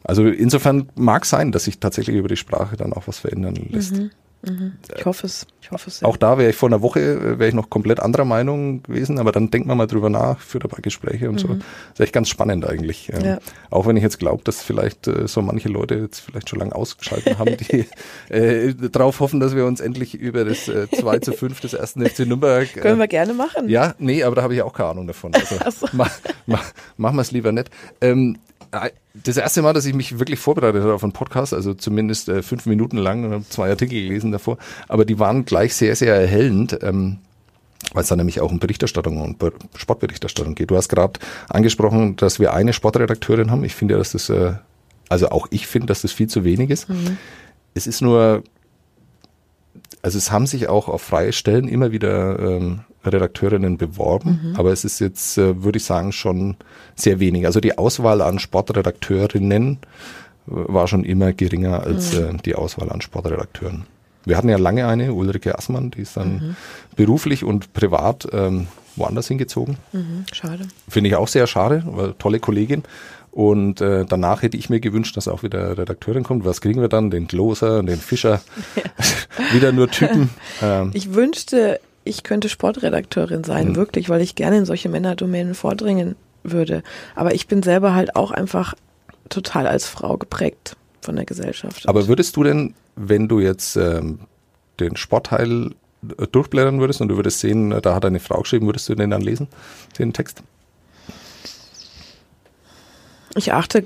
Also 0.03 0.25
insofern 0.25 0.89
mag 0.95 1.25
sein, 1.25 1.51
dass 1.51 1.65
sich 1.65 1.79
tatsächlich 1.79 2.15
über 2.15 2.27
die 2.27 2.37
Sprache 2.37 2.77
dann 2.77 2.93
auch 2.93 3.07
was 3.07 3.19
verändern 3.19 3.55
lässt. 3.69 3.95
Mhm. 3.95 4.11
Mhm. 4.49 4.73
Ich 4.95 5.05
hoffe 5.05 5.27
es. 5.27 5.47
Ich 5.61 5.71
hoffe 5.71 5.89
es. 5.89 6.03
Auch 6.03 6.15
da 6.15 6.37
wäre 6.37 6.49
ich 6.49 6.55
vor 6.55 6.69
einer 6.69 6.81
Woche 6.81 6.99
äh, 6.99 7.39
wäre 7.39 7.49
ich 7.49 7.53
noch 7.53 7.69
komplett 7.69 7.99
anderer 7.99 8.25
Meinung 8.25 8.83
gewesen, 8.83 9.19
aber 9.19 9.31
dann 9.31 9.51
denkt 9.51 9.67
man 9.67 9.77
mal 9.77 9.87
drüber 9.87 10.09
nach, 10.09 10.39
führt 10.39 10.63
ein 10.63 10.69
paar 10.69 10.81
Gespräche 10.81 11.27
und 11.29 11.35
mhm. 11.35 11.39
so. 11.39 11.47
Das 11.47 11.65
ist 11.95 11.99
echt 11.99 12.13
ganz 12.13 12.29
spannend 12.29 12.65
eigentlich. 12.65 13.11
Ähm, 13.13 13.25
ja. 13.25 13.39
Auch 13.69 13.85
wenn 13.85 13.97
ich 13.97 14.03
jetzt 14.03 14.19
glaube, 14.19 14.43
dass 14.43 14.63
vielleicht 14.63 15.07
äh, 15.07 15.27
so 15.27 15.41
manche 15.41 15.67
Leute 15.69 15.95
jetzt 15.95 16.19
vielleicht 16.19 16.49
schon 16.49 16.59
lange 16.59 16.73
ausgeschaltet 16.73 17.37
haben, 17.37 17.57
die 17.57 17.85
äh, 18.33 18.73
darauf 18.73 19.19
hoffen, 19.19 19.39
dass 19.39 19.55
wir 19.55 19.65
uns 19.65 19.81
endlich 19.81 20.15
über 20.15 20.45
das 20.45 20.67
äh, 20.67 20.87
2 20.89 21.19
zu 21.19 21.33
5 21.33 21.59
des 21.59 21.73
ersten 21.73 22.05
FC 22.05 22.19
Nürnberg. 22.19 22.75
Äh, 22.75 22.79
Können 22.81 22.99
wir 22.99 23.07
gerne 23.07 23.33
machen. 23.33 23.67
Ja, 23.67 23.93
nee, 23.99 24.23
aber 24.23 24.35
da 24.35 24.43
habe 24.43 24.55
ich 24.55 24.61
auch 24.61 24.73
keine 24.73 24.89
Ahnung 24.89 25.07
davon. 25.07 25.33
Also 25.33 25.57
so. 25.69 25.87
mach, 25.91 26.11
mach, 26.45 26.63
machen 26.95 27.15
wir 27.17 27.21
es 27.21 27.31
lieber 27.31 27.51
nicht. 27.51 27.69
Ähm, 27.99 28.37
das 29.13 29.37
erste 29.37 29.61
Mal, 29.61 29.73
dass 29.73 29.85
ich 29.85 29.93
mich 29.93 30.19
wirklich 30.19 30.39
vorbereitet 30.39 30.81
habe 30.81 30.93
auf 30.93 31.03
einen 31.03 31.13
Podcast, 31.13 31.53
also 31.53 31.73
zumindest 31.73 32.29
äh, 32.29 32.41
fünf 32.43 32.65
Minuten 32.65 32.97
lang 32.97 33.23
und 33.23 33.31
habe 33.31 33.49
zwei 33.49 33.69
Artikel 33.69 34.01
gelesen 34.01 34.31
davor, 34.31 34.57
aber 34.87 35.05
die 35.05 35.19
waren 35.19 35.45
gleich 35.45 35.75
sehr, 35.75 35.95
sehr 35.95 36.15
erhellend. 36.15 36.77
Ähm, 36.81 37.19
weil 37.93 38.03
es 38.03 38.09
da 38.09 38.15
nämlich 38.15 38.41
auch 38.41 38.51
um 38.51 38.59
Berichterstattung 38.59 39.21
und 39.21 39.37
Sportberichterstattung 39.75 40.55
geht. 40.55 40.71
Du 40.71 40.75
hast 40.75 40.89
gerade 40.89 41.19
angesprochen, 41.47 42.15
dass 42.17 42.39
wir 42.39 42.51
eine 42.53 42.73
Sportredakteurin 42.73 43.49
haben. 43.51 43.63
Ich 43.63 43.75
finde 43.75 43.93
ja, 43.93 43.97
dass 43.99 44.11
das, 44.11 44.29
äh, 44.29 44.53
also 45.09 45.29
auch 45.29 45.47
ich 45.51 45.67
finde, 45.67 45.87
dass 45.87 46.01
das 46.01 46.11
viel 46.11 46.27
zu 46.27 46.43
wenig 46.43 46.69
ist. 46.69 46.89
Mhm. 46.89 47.17
Es 47.75 47.87
ist 47.87 48.01
nur, 48.01 48.43
Also 50.01 50.17
es 50.17 50.31
haben 50.31 50.47
sich 50.47 50.67
auch 50.67 50.89
auf 50.89 51.01
freie 51.01 51.33
Stellen 51.33 51.67
immer 51.67 51.91
wieder 51.91 52.39
ähm, 52.39 52.81
Redakteurinnen 53.13 53.77
beworben, 53.77 54.39
mhm. 54.43 54.55
aber 54.55 54.71
es 54.71 54.85
ist 54.85 54.99
jetzt, 54.99 55.37
äh, 55.37 55.63
würde 55.63 55.77
ich 55.77 55.85
sagen, 55.85 56.11
schon 56.11 56.55
sehr 56.95 57.19
wenig. 57.19 57.45
Also 57.45 57.59
die 57.59 57.77
Auswahl 57.77 58.21
an 58.21 58.39
Sportredakteurinnen 58.39 59.73
äh, 59.73 59.77
war 60.47 60.87
schon 60.87 61.03
immer 61.03 61.33
geringer 61.33 61.83
als 61.83 62.17
mhm. 62.17 62.35
äh, 62.35 62.37
die 62.45 62.55
Auswahl 62.55 62.89
an 62.89 63.01
Sportredakteuren. 63.01 63.85
Wir 64.25 64.37
hatten 64.37 64.49
ja 64.49 64.57
lange 64.57 64.87
eine, 64.87 65.13
Ulrike 65.13 65.57
Assmann, 65.57 65.91
die 65.91 66.01
ist 66.01 66.17
dann 66.17 66.33
mhm. 66.33 66.55
beruflich 66.95 67.43
und 67.43 67.71
privat 67.73 68.27
ähm, 68.33 68.67
woanders 68.97 69.27
hingezogen. 69.27 69.77
Mhm, 69.93 70.25
schade. 70.33 70.67
Finde 70.89 71.09
ich 71.09 71.15
auch 71.15 71.27
sehr 71.27 71.47
schade, 71.47 71.83
weil 71.85 72.13
tolle 72.13 72.39
Kollegin. 72.39 72.83
Und 73.31 73.81
äh, 73.81 74.03
danach 74.03 74.41
hätte 74.41 74.57
ich 74.57 74.69
mir 74.69 74.79
gewünscht, 74.79 75.15
dass 75.15 75.27
auch 75.27 75.43
wieder 75.43 75.77
Redakteurin 75.77 76.23
kommt. 76.23 76.43
Was 76.43 76.59
kriegen 76.59 76.81
wir 76.81 76.87
dann? 76.87 77.11
Den 77.11 77.27
Gloser 77.27 77.79
und 77.79 77.85
den 77.85 77.99
Fischer. 77.99 78.41
Ja. 78.75 78.83
wieder 79.53 79.71
nur 79.71 79.89
Typen. 79.89 80.31
Ähm. 80.61 80.89
Ich 80.93 81.13
wünschte, 81.13 81.79
ich 82.07 82.23
könnte 82.23 82.49
Sportredakteurin 82.49 83.43
sein, 83.43 83.69
mhm. 83.69 83.75
wirklich, 83.75 84.09
weil 84.09 84.21
ich 84.21 84.35
gerne 84.35 84.57
in 84.57 84.65
solche 84.65 84.89
Männerdomänen 84.89 85.55
vordringen 85.55 86.15
würde. 86.43 86.83
Aber 87.15 87.33
ich 87.33 87.47
bin 87.47 87.63
selber 87.63 87.93
halt 87.93 88.15
auch 88.15 88.31
einfach 88.31 88.73
total 89.29 89.67
als 89.67 89.87
Frau 89.87 90.17
geprägt 90.17 90.75
von 91.01 91.15
der 91.15 91.25
Gesellschaft. 91.25 91.87
Aber 91.87 92.07
würdest 92.07 92.35
du 92.35 92.43
denn, 92.43 92.73
wenn 92.95 93.27
du 93.27 93.39
jetzt 93.39 93.75
ähm, 93.75 94.19
den 94.79 94.95
Sportteil 94.95 95.71
äh, 96.17 96.27
durchblättern 96.27 96.79
würdest 96.79 97.01
und 97.01 97.09
du 97.09 97.15
würdest 97.15 97.39
sehen, 97.39 97.69
da 97.81 97.95
hat 97.95 98.05
eine 98.05 98.19
Frau 98.19 98.41
geschrieben, 98.41 98.65
würdest 98.65 98.89
du 98.89 98.95
den 98.95 99.09
dann 99.09 99.21
lesen, 99.21 99.47
den 99.99 100.13
Text? 100.13 100.43
Ich 103.35 103.53
achte 103.53 103.85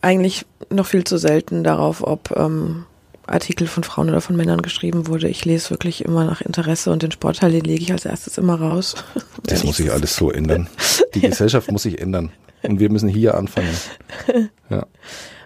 eigentlich 0.00 0.46
noch 0.70 0.86
viel 0.86 1.04
zu 1.04 1.18
selten 1.18 1.64
darauf, 1.64 2.02
ob 2.06 2.34
ähm, 2.36 2.84
Artikel 3.26 3.66
von 3.66 3.84
Frauen 3.84 4.08
oder 4.08 4.20
von 4.20 4.36
Männern 4.36 4.62
geschrieben 4.62 5.06
wurde. 5.06 5.28
Ich 5.28 5.44
lese 5.44 5.70
wirklich 5.70 6.04
immer 6.04 6.24
nach 6.24 6.40
Interesse 6.40 6.90
und 6.90 7.02
den 7.02 7.12
Sportteil 7.12 7.52
den 7.52 7.64
lege 7.64 7.82
ich 7.82 7.92
als 7.92 8.04
erstes 8.04 8.38
immer 8.38 8.60
raus. 8.60 8.94
Das 9.46 9.62
muss 9.62 9.76
sich 9.76 9.92
alles 9.92 10.16
so 10.16 10.30
ändern. 10.30 10.68
Die 11.14 11.20
Gesellschaft 11.28 11.70
muss 11.70 11.82
sich 11.82 12.00
ändern. 12.00 12.32
Und 12.62 12.80
wir 12.80 12.90
müssen 12.90 13.08
hier 13.08 13.34
anfangen. 13.34 13.74
Ja. 14.70 14.86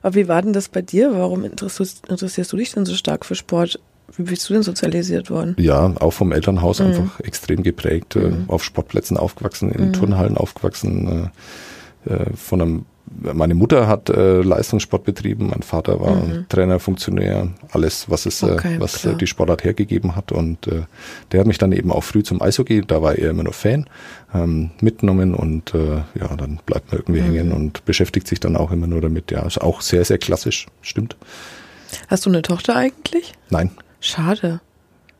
Aber 0.00 0.14
wie 0.14 0.28
war 0.28 0.40
denn 0.40 0.52
das 0.52 0.68
bei 0.68 0.80
dir? 0.80 1.10
Warum 1.12 1.44
interessierst, 1.44 2.06
interessierst 2.06 2.52
du 2.52 2.56
dich 2.56 2.72
denn 2.72 2.86
so 2.86 2.94
stark 2.94 3.26
für 3.26 3.34
Sport? 3.34 3.80
Wie 4.16 4.22
bist 4.22 4.48
du 4.48 4.54
denn 4.54 4.62
sozialisiert 4.62 5.28
worden? 5.28 5.56
Ja, 5.58 5.92
auch 5.98 6.12
vom 6.12 6.30
Elternhaus 6.30 6.78
mhm. 6.78 6.86
einfach 6.86 7.20
extrem 7.20 7.64
geprägt, 7.64 8.14
äh, 8.14 8.20
mhm. 8.20 8.44
auf 8.46 8.62
Sportplätzen 8.62 9.16
aufgewachsen, 9.16 9.72
in 9.72 9.88
mhm. 9.88 9.92
Turnhallen 9.92 10.36
aufgewachsen, 10.36 11.30
äh, 12.06 12.14
äh 12.14 12.36
von 12.36 12.62
einem 12.62 12.86
meine 13.20 13.54
Mutter 13.54 13.86
hat 13.86 14.10
äh, 14.10 14.40
Leistungssport 14.40 15.04
betrieben, 15.04 15.48
mein 15.48 15.62
Vater 15.62 16.00
war 16.00 16.16
mhm. 16.16 16.46
Trainer, 16.48 16.80
Funktionär, 16.80 17.48
alles, 17.72 18.08
was 18.10 18.26
es, 18.26 18.42
äh, 18.42 18.52
okay, 18.52 18.76
äh, 18.76 18.80
was 18.80 19.04
äh, 19.04 19.14
die 19.14 19.26
Sportart 19.26 19.64
hergegeben 19.64 20.16
hat. 20.16 20.32
Und 20.32 20.66
äh, 20.66 20.82
der 21.32 21.40
hat 21.40 21.46
mich 21.46 21.58
dann 21.58 21.72
eben 21.72 21.90
auch 21.90 22.04
früh 22.04 22.22
zum 22.22 22.40
Eishockey, 22.40 22.82
da 22.86 23.02
war 23.02 23.14
er 23.14 23.30
immer 23.30 23.44
nur 23.44 23.52
Fan, 23.52 23.86
ähm, 24.34 24.70
mitgenommen 24.80 25.34
und 25.34 25.74
äh, 25.74 25.96
ja, 26.18 26.36
dann 26.36 26.60
bleibt 26.66 26.92
man 26.92 27.00
irgendwie 27.00 27.20
mhm. 27.20 27.26
hängen 27.26 27.52
und 27.52 27.84
beschäftigt 27.84 28.28
sich 28.28 28.40
dann 28.40 28.56
auch 28.56 28.72
immer 28.72 28.86
nur 28.86 29.00
damit. 29.00 29.30
Ja, 29.30 29.46
ist 29.46 29.60
auch 29.60 29.80
sehr, 29.80 30.04
sehr 30.04 30.18
klassisch, 30.18 30.66
stimmt. 30.82 31.16
Hast 32.08 32.26
du 32.26 32.30
eine 32.30 32.42
Tochter 32.42 32.76
eigentlich? 32.76 33.32
Nein. 33.50 33.70
Schade. 34.00 34.60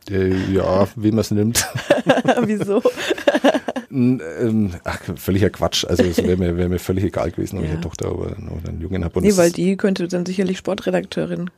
Äh, 0.09 0.33
ja, 0.51 0.87
wie 0.95 1.11
man 1.11 1.19
es 1.19 1.31
nimmt. 1.31 1.67
Wieso? 2.43 2.81
Ähm, 3.91 4.71
ach, 4.83 5.01
völliger 5.15 5.49
Quatsch. 5.49 5.85
Also 5.85 6.03
es 6.03 6.17
wäre 6.17 6.37
mir, 6.37 6.57
wär 6.57 6.69
mir 6.69 6.79
völlig 6.79 7.03
egal 7.03 7.31
gewesen, 7.31 7.57
ob 7.57 7.63
ja. 7.63 7.69
ich 7.69 7.73
eine 7.75 7.81
Tochter 7.81 8.13
oder, 8.13 8.37
oder 8.37 8.69
einen 8.69 8.81
Jungen 8.81 9.03
habe. 9.03 9.21
Nee, 9.21 9.35
weil 9.37 9.51
die 9.51 9.77
könnte 9.77 10.07
dann 10.07 10.25
sicherlich 10.25 10.57
Sportredakteurin 10.57 11.49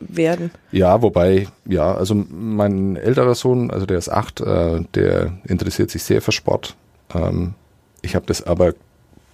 werden. 0.00 0.50
Ja, 0.70 1.00
wobei, 1.02 1.48
ja, 1.64 1.94
also 1.94 2.14
mein 2.14 2.96
älterer 2.96 3.34
Sohn, 3.34 3.70
also 3.70 3.86
der 3.86 3.98
ist 3.98 4.10
acht, 4.10 4.40
äh, 4.40 4.82
der 4.94 5.38
interessiert 5.44 5.90
sich 5.90 6.02
sehr 6.02 6.20
für 6.20 6.32
Sport. 6.32 6.76
Ähm, 7.14 7.54
ich 8.02 8.14
habe 8.14 8.26
das 8.26 8.42
aber 8.42 8.74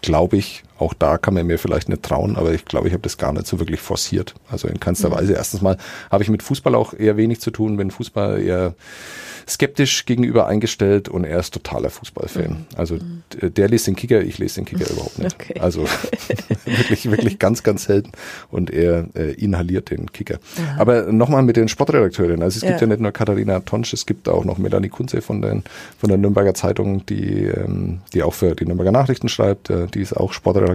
glaube 0.02 0.36
ich, 0.36 0.62
auch 0.78 0.94
da 0.94 1.18
kann 1.18 1.34
man 1.34 1.46
mir 1.46 1.58
vielleicht 1.58 1.88
nicht 1.88 2.02
trauen, 2.02 2.36
aber 2.36 2.52
ich 2.52 2.64
glaube, 2.64 2.86
ich 2.86 2.94
habe 2.94 3.02
das 3.02 3.18
gar 3.18 3.32
nicht 3.32 3.46
so 3.46 3.58
wirklich 3.58 3.80
forciert. 3.80 4.34
Also 4.50 4.68
in 4.68 4.80
keinster 4.80 5.08
mhm. 5.08 5.14
Weise. 5.14 5.32
Erstens 5.34 5.60
mal 5.60 5.76
habe 6.10 6.22
ich 6.22 6.30
mit 6.30 6.42
Fußball 6.42 6.74
auch 6.74 6.94
eher 6.94 7.16
wenig 7.16 7.40
zu 7.40 7.50
tun, 7.50 7.78
wenn 7.78 7.90
Fußball 7.90 8.40
eher 8.40 8.74
skeptisch 9.48 10.04
gegenüber 10.04 10.46
eingestellt 10.46 11.08
und 11.08 11.24
er 11.24 11.38
ist 11.40 11.54
totaler 11.54 11.90
Fußballfan. 11.90 12.50
Mhm. 12.50 12.66
Also 12.76 12.96
mhm. 12.96 13.22
der 13.54 13.68
liest 13.68 13.86
den 13.86 13.96
Kicker, 13.96 14.20
ich 14.20 14.38
lese 14.38 14.56
den 14.56 14.66
Kicker 14.66 14.90
überhaupt 14.92 15.18
nicht. 15.18 15.34
Okay. 15.34 15.58
Also 15.58 15.84
wirklich, 16.64 17.10
wirklich 17.10 17.38
ganz, 17.38 17.62
ganz 17.62 17.84
selten 17.84 18.12
und 18.50 18.70
er 18.70 19.06
äh, 19.14 19.32
inhaliert 19.32 19.90
den 19.90 20.12
Kicker. 20.12 20.38
Aha. 20.58 20.80
Aber 20.80 21.12
nochmal 21.12 21.42
mit 21.42 21.56
den 21.56 21.68
Sportredakteurinnen. 21.68 22.42
Also 22.42 22.58
es 22.58 22.62
ja. 22.62 22.68
gibt 22.68 22.82
ja 22.82 22.86
nicht 22.86 23.00
nur 23.00 23.12
Katharina 23.12 23.60
Tonsch, 23.60 23.92
es 23.92 24.06
gibt 24.06 24.28
auch 24.28 24.44
noch 24.44 24.58
Melanie 24.58 24.90
Kunze 24.90 25.22
von, 25.22 25.42
den, 25.42 25.64
von 25.98 26.08
der 26.08 26.18
Nürnberger 26.18 26.54
Zeitung, 26.54 27.04
die, 27.06 27.44
ähm, 27.44 28.00
die 28.12 28.22
auch 28.22 28.34
für 28.34 28.54
die 28.54 28.66
Nürnberger 28.66 28.92
Nachrichten 28.92 29.28
schreibt. 29.28 29.70
Äh, 29.70 29.86
die 29.86 30.02
ist 30.02 30.12
auch 30.12 30.32
Sportredakteurin. 30.32 30.67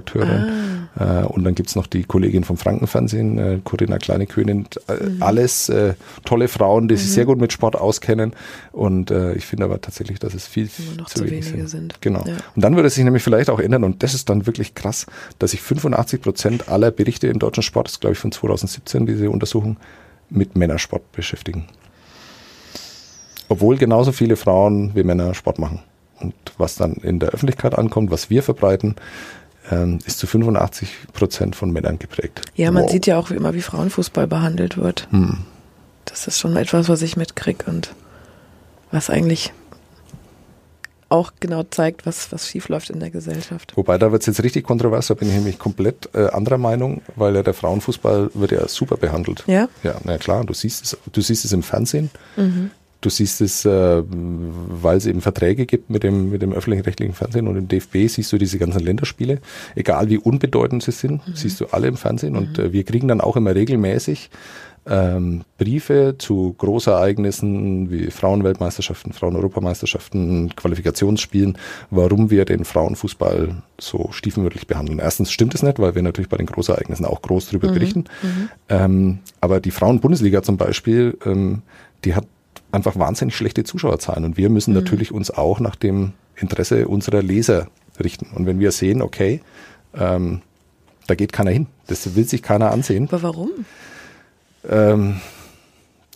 Ah. 0.96 1.24
Äh, 1.24 1.26
und 1.26 1.44
dann 1.44 1.56
gibt's 1.56 1.76
noch 1.76 1.88
die 1.88 2.04
Kollegin 2.04 2.44
vom 2.44 2.58
Frankenfernsehen, 2.58 3.38
äh, 3.38 3.60
Corinna 3.64 3.98
Kleine-König. 3.98 4.80
Äh, 4.88 5.04
mhm. 5.04 5.24
Alles 5.24 5.70
äh, 5.70 5.96
tolle 6.24 6.48
Frauen, 6.48 6.88
die 6.88 6.96
mhm. 6.96 7.00
sich 7.00 7.12
sehr 7.12 7.26
gut 7.26 7.40
mit 7.40 7.52
Sport 7.52 7.76
auskennen 7.76 8.34
und 8.72 9.12
äh, 9.12 9.34
ich 9.34 9.46
finde 9.46 9.66
aber 9.66 9.82
tatsächlich, 9.82 10.20
dass 10.20 10.34
es 10.34 10.48
viel 10.48 10.70
noch 10.98 11.08
zu, 11.08 11.20
zu 11.20 11.26
wenige 11.26 11.44
sind. 11.44 11.70
sind. 11.70 12.02
Genau. 12.02 12.24
Ja. 12.26 12.36
Und 12.56 12.64
dann 12.64 12.76
würde 12.76 12.88
es 12.88 12.96
sich 12.96 13.04
nämlich 13.04 13.24
vielleicht 13.24 13.50
auch 13.50 13.60
ändern, 13.60 13.84
und 13.84 14.04
das 14.04 14.14
ist 14.14 14.30
dann 14.30 14.46
wirklich 14.46 14.76
krass, 14.76 15.06
dass 15.40 15.52
sich 15.52 15.62
85 15.62 16.22
Prozent 16.22 16.70
aller 16.70 16.92
Berichte 16.92 17.28
im 17.28 17.40
deutschen 17.40 17.64
Sport, 17.64 17.88
das 17.88 17.94
ist 17.94 18.02
glaube 18.02 18.14
ich 18.14 18.20
von 18.20 18.32
2017, 18.32 19.06
diese 19.06 19.30
Untersuchung, 19.30 19.78
mit 20.30 20.56
Männersport 20.56 21.12
beschäftigen. 21.12 21.68
Obwohl 23.50 23.78
genauso 23.78 24.12
viele 24.12 24.36
Frauen 24.36 24.96
wie 24.96 25.04
Männer 25.04 25.34
Sport 25.34 25.60
machen. 25.60 25.80
Und 26.20 26.34
was 26.58 26.76
dann 26.76 26.94
in 26.94 27.20
der 27.20 27.30
Öffentlichkeit 27.30 27.78
ankommt, 27.78 28.10
was 28.10 28.30
wir 28.30 28.44
verbreiten, 28.44 28.96
ähm, 29.72 30.00
ist 30.06 30.20
zu 30.20 30.28
85 30.28 30.90
Prozent 31.14 31.56
von 31.56 31.72
Männern 31.72 32.00
geprägt. 32.00 32.42
Ja, 32.56 32.72
man 32.72 32.84
wow. 32.84 32.92
sieht 32.92 33.08
ja 33.08 33.18
auch 33.18 33.30
wie 33.30 33.36
immer, 33.36 33.54
wie 33.54 33.62
Frauenfußball 33.62 34.28
behandelt 34.28 34.78
wird. 34.78 35.08
Hm. 35.12 35.40
Das 36.06 36.28
ist 36.28 36.40
schon 36.40 36.56
etwas, 36.58 36.90
was 36.90 37.02
ich 37.02 37.16
mitkriege 37.16 37.66
und 37.68 37.94
was 38.92 39.10
eigentlich 39.10 39.54
auch 41.14 41.32
genau 41.40 41.62
zeigt, 41.64 42.08
was, 42.08 42.32
was 42.32 42.50
schiefläuft 42.50 42.90
in 42.90 43.00
der 43.00 43.12
Gesellschaft. 43.12 43.78
Wobei, 43.78 44.00
da 44.00 44.12
wird 44.12 44.24
es 44.24 44.26
jetzt 44.26 44.44
richtig 44.44 44.66
kontrovers, 44.66 45.08
da 45.08 45.14
bin 45.14 45.30
ich 45.30 45.36
nämlich 45.36 45.60
komplett 45.60 46.10
äh, 46.16 46.28
anderer 46.30 46.58
Meinung, 46.58 47.04
weil 47.16 47.36
ja 47.36 47.44
der 47.44 47.54
Frauenfußball 47.54 48.32
wird 48.34 48.52
ja 48.52 48.68
super 48.68 48.98
behandelt. 48.98 49.44
Ja? 49.46 49.70
Ja, 49.84 49.96
na 50.04 50.18
klar, 50.18 50.44
du 50.44 50.56
siehst 50.56 50.84
es, 50.84 50.98
du 51.12 51.22
siehst 51.22 51.46
es 51.46 51.54
im 51.54 51.62
Fernsehen. 51.62 52.10
Mhm. 52.36 52.72
Du 53.04 53.10
siehst 53.10 53.42
es, 53.42 53.66
äh, 53.66 54.04
weil 54.08 54.96
es 54.96 55.06
eben 55.06 55.20
Verträge 55.20 55.66
gibt 55.66 55.90
mit 55.90 56.04
dem, 56.04 56.30
mit 56.30 56.42
dem 56.42 56.54
öffentlich-rechtlichen 56.54 57.14
Fernsehen 57.14 57.50
und 57.50 57.58
im 57.58 57.68
DFB 57.68 58.08
siehst 58.08 58.32
du 58.32 58.38
diese 58.38 58.58
ganzen 58.58 58.80
Länderspiele, 58.80 59.40
egal 59.76 60.10
wie 60.10 60.18
unbedeutend 60.18 60.84
sie 60.84 60.94
sind, 60.94 61.28
mhm. 61.28 61.36
siehst 61.36 61.60
du 61.60 61.66
alle 61.72 61.88
im 61.88 61.98
Fernsehen 61.98 62.32
mhm. 62.32 62.40
und 62.40 62.60
äh, 62.60 62.72
wir 62.72 62.86
kriegen 62.86 63.10
dann 63.10 63.20
auch 63.20 63.36
immer 63.36 63.54
regelmäßig 63.54 64.30
ähm, 64.86 65.44
Briefe 65.58 66.16
zu 66.18 66.56
Großereignissen 66.58 67.92
wie 67.92 68.10
Frauenweltmeisterschaften, 68.10 69.12
Fraueneuropameisterschaften, 69.12 70.56
Qualifikationsspielen, 70.56 71.58
warum 71.90 72.30
wir 72.30 72.46
den 72.46 72.64
Frauenfußball 72.64 73.64
so 73.80 74.10
stiefmütterlich 74.12 74.68
behandeln. 74.68 75.00
Erstens 75.00 75.30
stimmt 75.30 75.56
es 75.56 75.64
nicht, 75.64 75.80
weil 75.80 75.96
wir 75.96 76.04
natürlich 76.04 76.30
bei 76.30 76.38
den 76.38 76.46
Großereignissen 76.46 77.06
auch 77.06 77.22
groß 77.22 77.50
drüber 77.50 77.70
mhm. 77.70 77.74
berichten. 77.74 78.04
Mhm. 78.22 78.50
Ähm, 78.70 79.20
aber 79.42 79.60
die 79.60 79.72
Frauenbundesliga 79.72 80.42
zum 80.42 80.56
Beispiel, 80.56 81.18
ähm, 81.26 81.64
die 82.06 82.16
hat 82.16 82.28
einfach 82.74 82.98
wahnsinnig 82.98 83.36
schlechte 83.36 83.64
Zuschauerzahlen 83.64 84.26
und 84.26 84.38
wir 84.38 84.50
müssen 84.50 84.72
mhm. 84.72 84.80
natürlich 84.80 85.12
uns 85.12 85.32
auch 85.32 85.60
nach 85.60 85.76
dem 85.76 86.14
Interesse 86.36 86.88
unserer 86.88 87.22
Leser 87.22 87.68
richten. 88.04 88.28
Und 88.36 88.46
wenn 88.46 88.60
wir 88.60 88.72
sehen, 88.72 89.02
okay, 89.02 89.42
ähm, 89.94 90.42
da 91.08 91.16
geht 91.16 91.34
keiner 91.34 91.52
hin, 91.52 91.68
das 91.88 92.16
will 92.16 92.26
sich 92.26 92.42
keiner 92.42 92.72
ansehen. 92.72 93.08
Aber 93.10 93.24
warum? 93.24 93.52
Ähm, 94.68 95.22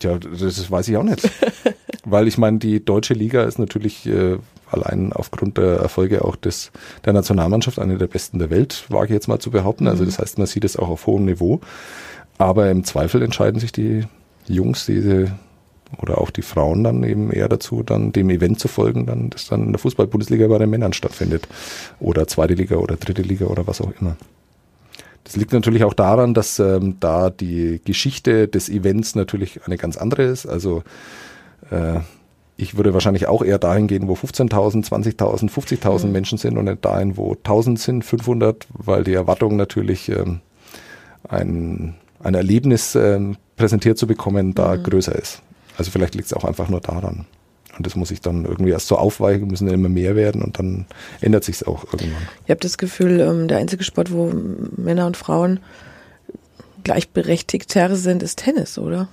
ja, 0.02 0.18
das 0.18 0.70
weiß 0.70 0.88
ich 0.88 0.96
auch 0.96 1.04
nicht. 1.04 1.30
Weil 2.04 2.26
ich 2.26 2.38
meine, 2.38 2.58
die 2.58 2.84
deutsche 2.84 3.14
Liga 3.14 3.44
ist 3.44 3.58
natürlich 3.58 4.06
äh, 4.06 4.38
allein 4.70 5.12
aufgrund 5.12 5.58
der 5.58 5.76
Erfolge 5.76 6.24
auch 6.24 6.36
des, 6.36 6.72
der 7.04 7.12
Nationalmannschaft 7.12 7.78
eine 7.78 7.98
der 7.98 8.06
besten 8.06 8.38
der 8.38 8.50
Welt, 8.50 8.86
wage 8.88 9.06
ich 9.06 9.12
jetzt 9.12 9.28
mal 9.28 9.38
zu 9.38 9.50
behaupten. 9.50 9.86
Also 9.86 10.02
mhm. 10.02 10.06
das 10.06 10.18
heißt, 10.18 10.38
man 10.38 10.46
sieht 10.46 10.64
es 10.64 10.76
auch 10.76 10.88
auf 10.88 11.06
hohem 11.06 11.26
Niveau. 11.26 11.60
Aber 12.38 12.70
im 12.70 12.84
Zweifel 12.84 13.22
entscheiden 13.22 13.60
sich 13.60 13.72
die 13.72 14.04
Jungs, 14.46 14.86
diese 14.86 15.32
oder 15.96 16.18
auch 16.18 16.30
die 16.30 16.42
Frauen 16.42 16.84
dann 16.84 17.02
eben 17.02 17.32
eher 17.32 17.48
dazu, 17.48 17.82
dann 17.82 18.12
dem 18.12 18.30
Event 18.30 18.60
zu 18.60 18.68
folgen, 18.68 19.06
dann 19.06 19.30
das 19.30 19.46
dann 19.46 19.64
in 19.64 19.72
der 19.72 19.78
Fußball-Bundesliga 19.78 20.46
bei 20.48 20.58
den 20.58 20.70
Männern 20.70 20.92
stattfindet. 20.92 21.48
Oder 21.98 22.26
zweite 22.26 22.54
Liga 22.54 22.76
oder 22.76 22.96
dritte 22.96 23.22
Liga 23.22 23.46
oder 23.46 23.66
was 23.66 23.80
auch 23.80 23.92
immer. 24.00 24.16
Das 25.24 25.36
liegt 25.36 25.52
natürlich 25.52 25.84
auch 25.84 25.94
daran, 25.94 26.34
dass 26.34 26.58
ähm, 26.58 26.96
da 27.00 27.30
die 27.30 27.80
Geschichte 27.84 28.48
des 28.48 28.68
Events 28.68 29.14
natürlich 29.14 29.60
eine 29.66 29.76
ganz 29.76 29.96
andere 29.96 30.22
ist. 30.22 30.46
Also 30.46 30.82
äh, 31.70 32.00
ich 32.56 32.76
würde 32.76 32.92
wahrscheinlich 32.92 33.28
auch 33.28 33.42
eher 33.42 33.58
dahin 33.58 33.86
gehen, 33.86 34.08
wo 34.08 34.14
15.000, 34.14 34.88
20.000, 34.88 35.50
50.000 35.50 36.06
mhm. 36.06 36.12
Menschen 36.12 36.38
sind 36.38 36.58
und 36.58 36.64
nicht 36.64 36.84
dahin, 36.84 37.16
wo 37.16 37.32
1.000 37.32 37.78
sind, 37.78 38.04
500, 38.04 38.66
weil 38.72 39.04
die 39.04 39.14
Erwartung 39.14 39.56
natürlich 39.56 40.08
ähm, 40.08 40.40
ein, 41.28 41.94
ein 42.20 42.34
Erlebnis 42.34 42.94
ähm, 42.94 43.36
präsentiert 43.56 43.98
zu 43.98 44.06
bekommen 44.06 44.54
da 44.54 44.76
mhm. 44.76 44.82
größer 44.82 45.14
ist. 45.14 45.42
Also 45.78 45.90
vielleicht 45.90 46.14
liegt 46.14 46.26
es 46.26 46.34
auch 46.34 46.44
einfach 46.44 46.68
nur 46.68 46.80
daran. 46.80 47.24
Und 47.78 47.86
das 47.86 47.94
muss 47.94 48.10
ich 48.10 48.20
dann 48.20 48.44
irgendwie 48.44 48.72
erst 48.72 48.88
so 48.88 48.96
aufweichen, 48.96 49.46
müssen 49.46 49.66
dann 49.66 49.74
immer 49.74 49.88
mehr 49.88 50.16
werden 50.16 50.42
und 50.42 50.58
dann 50.58 50.86
ändert 51.20 51.44
sich 51.44 51.56
es 51.56 51.62
auch 51.62 51.84
irgendwann. 51.84 52.28
Ich 52.44 52.50
habe 52.50 52.60
das 52.60 52.76
Gefühl, 52.76 53.20
ähm, 53.20 53.46
der 53.46 53.58
einzige 53.58 53.84
Sport, 53.84 54.12
wo 54.12 54.32
Männer 54.76 55.06
und 55.06 55.16
Frauen 55.16 55.60
gleichberechtigter 56.82 57.94
sind, 57.94 58.22
ist 58.22 58.40
Tennis, 58.40 58.78
oder? 58.78 59.08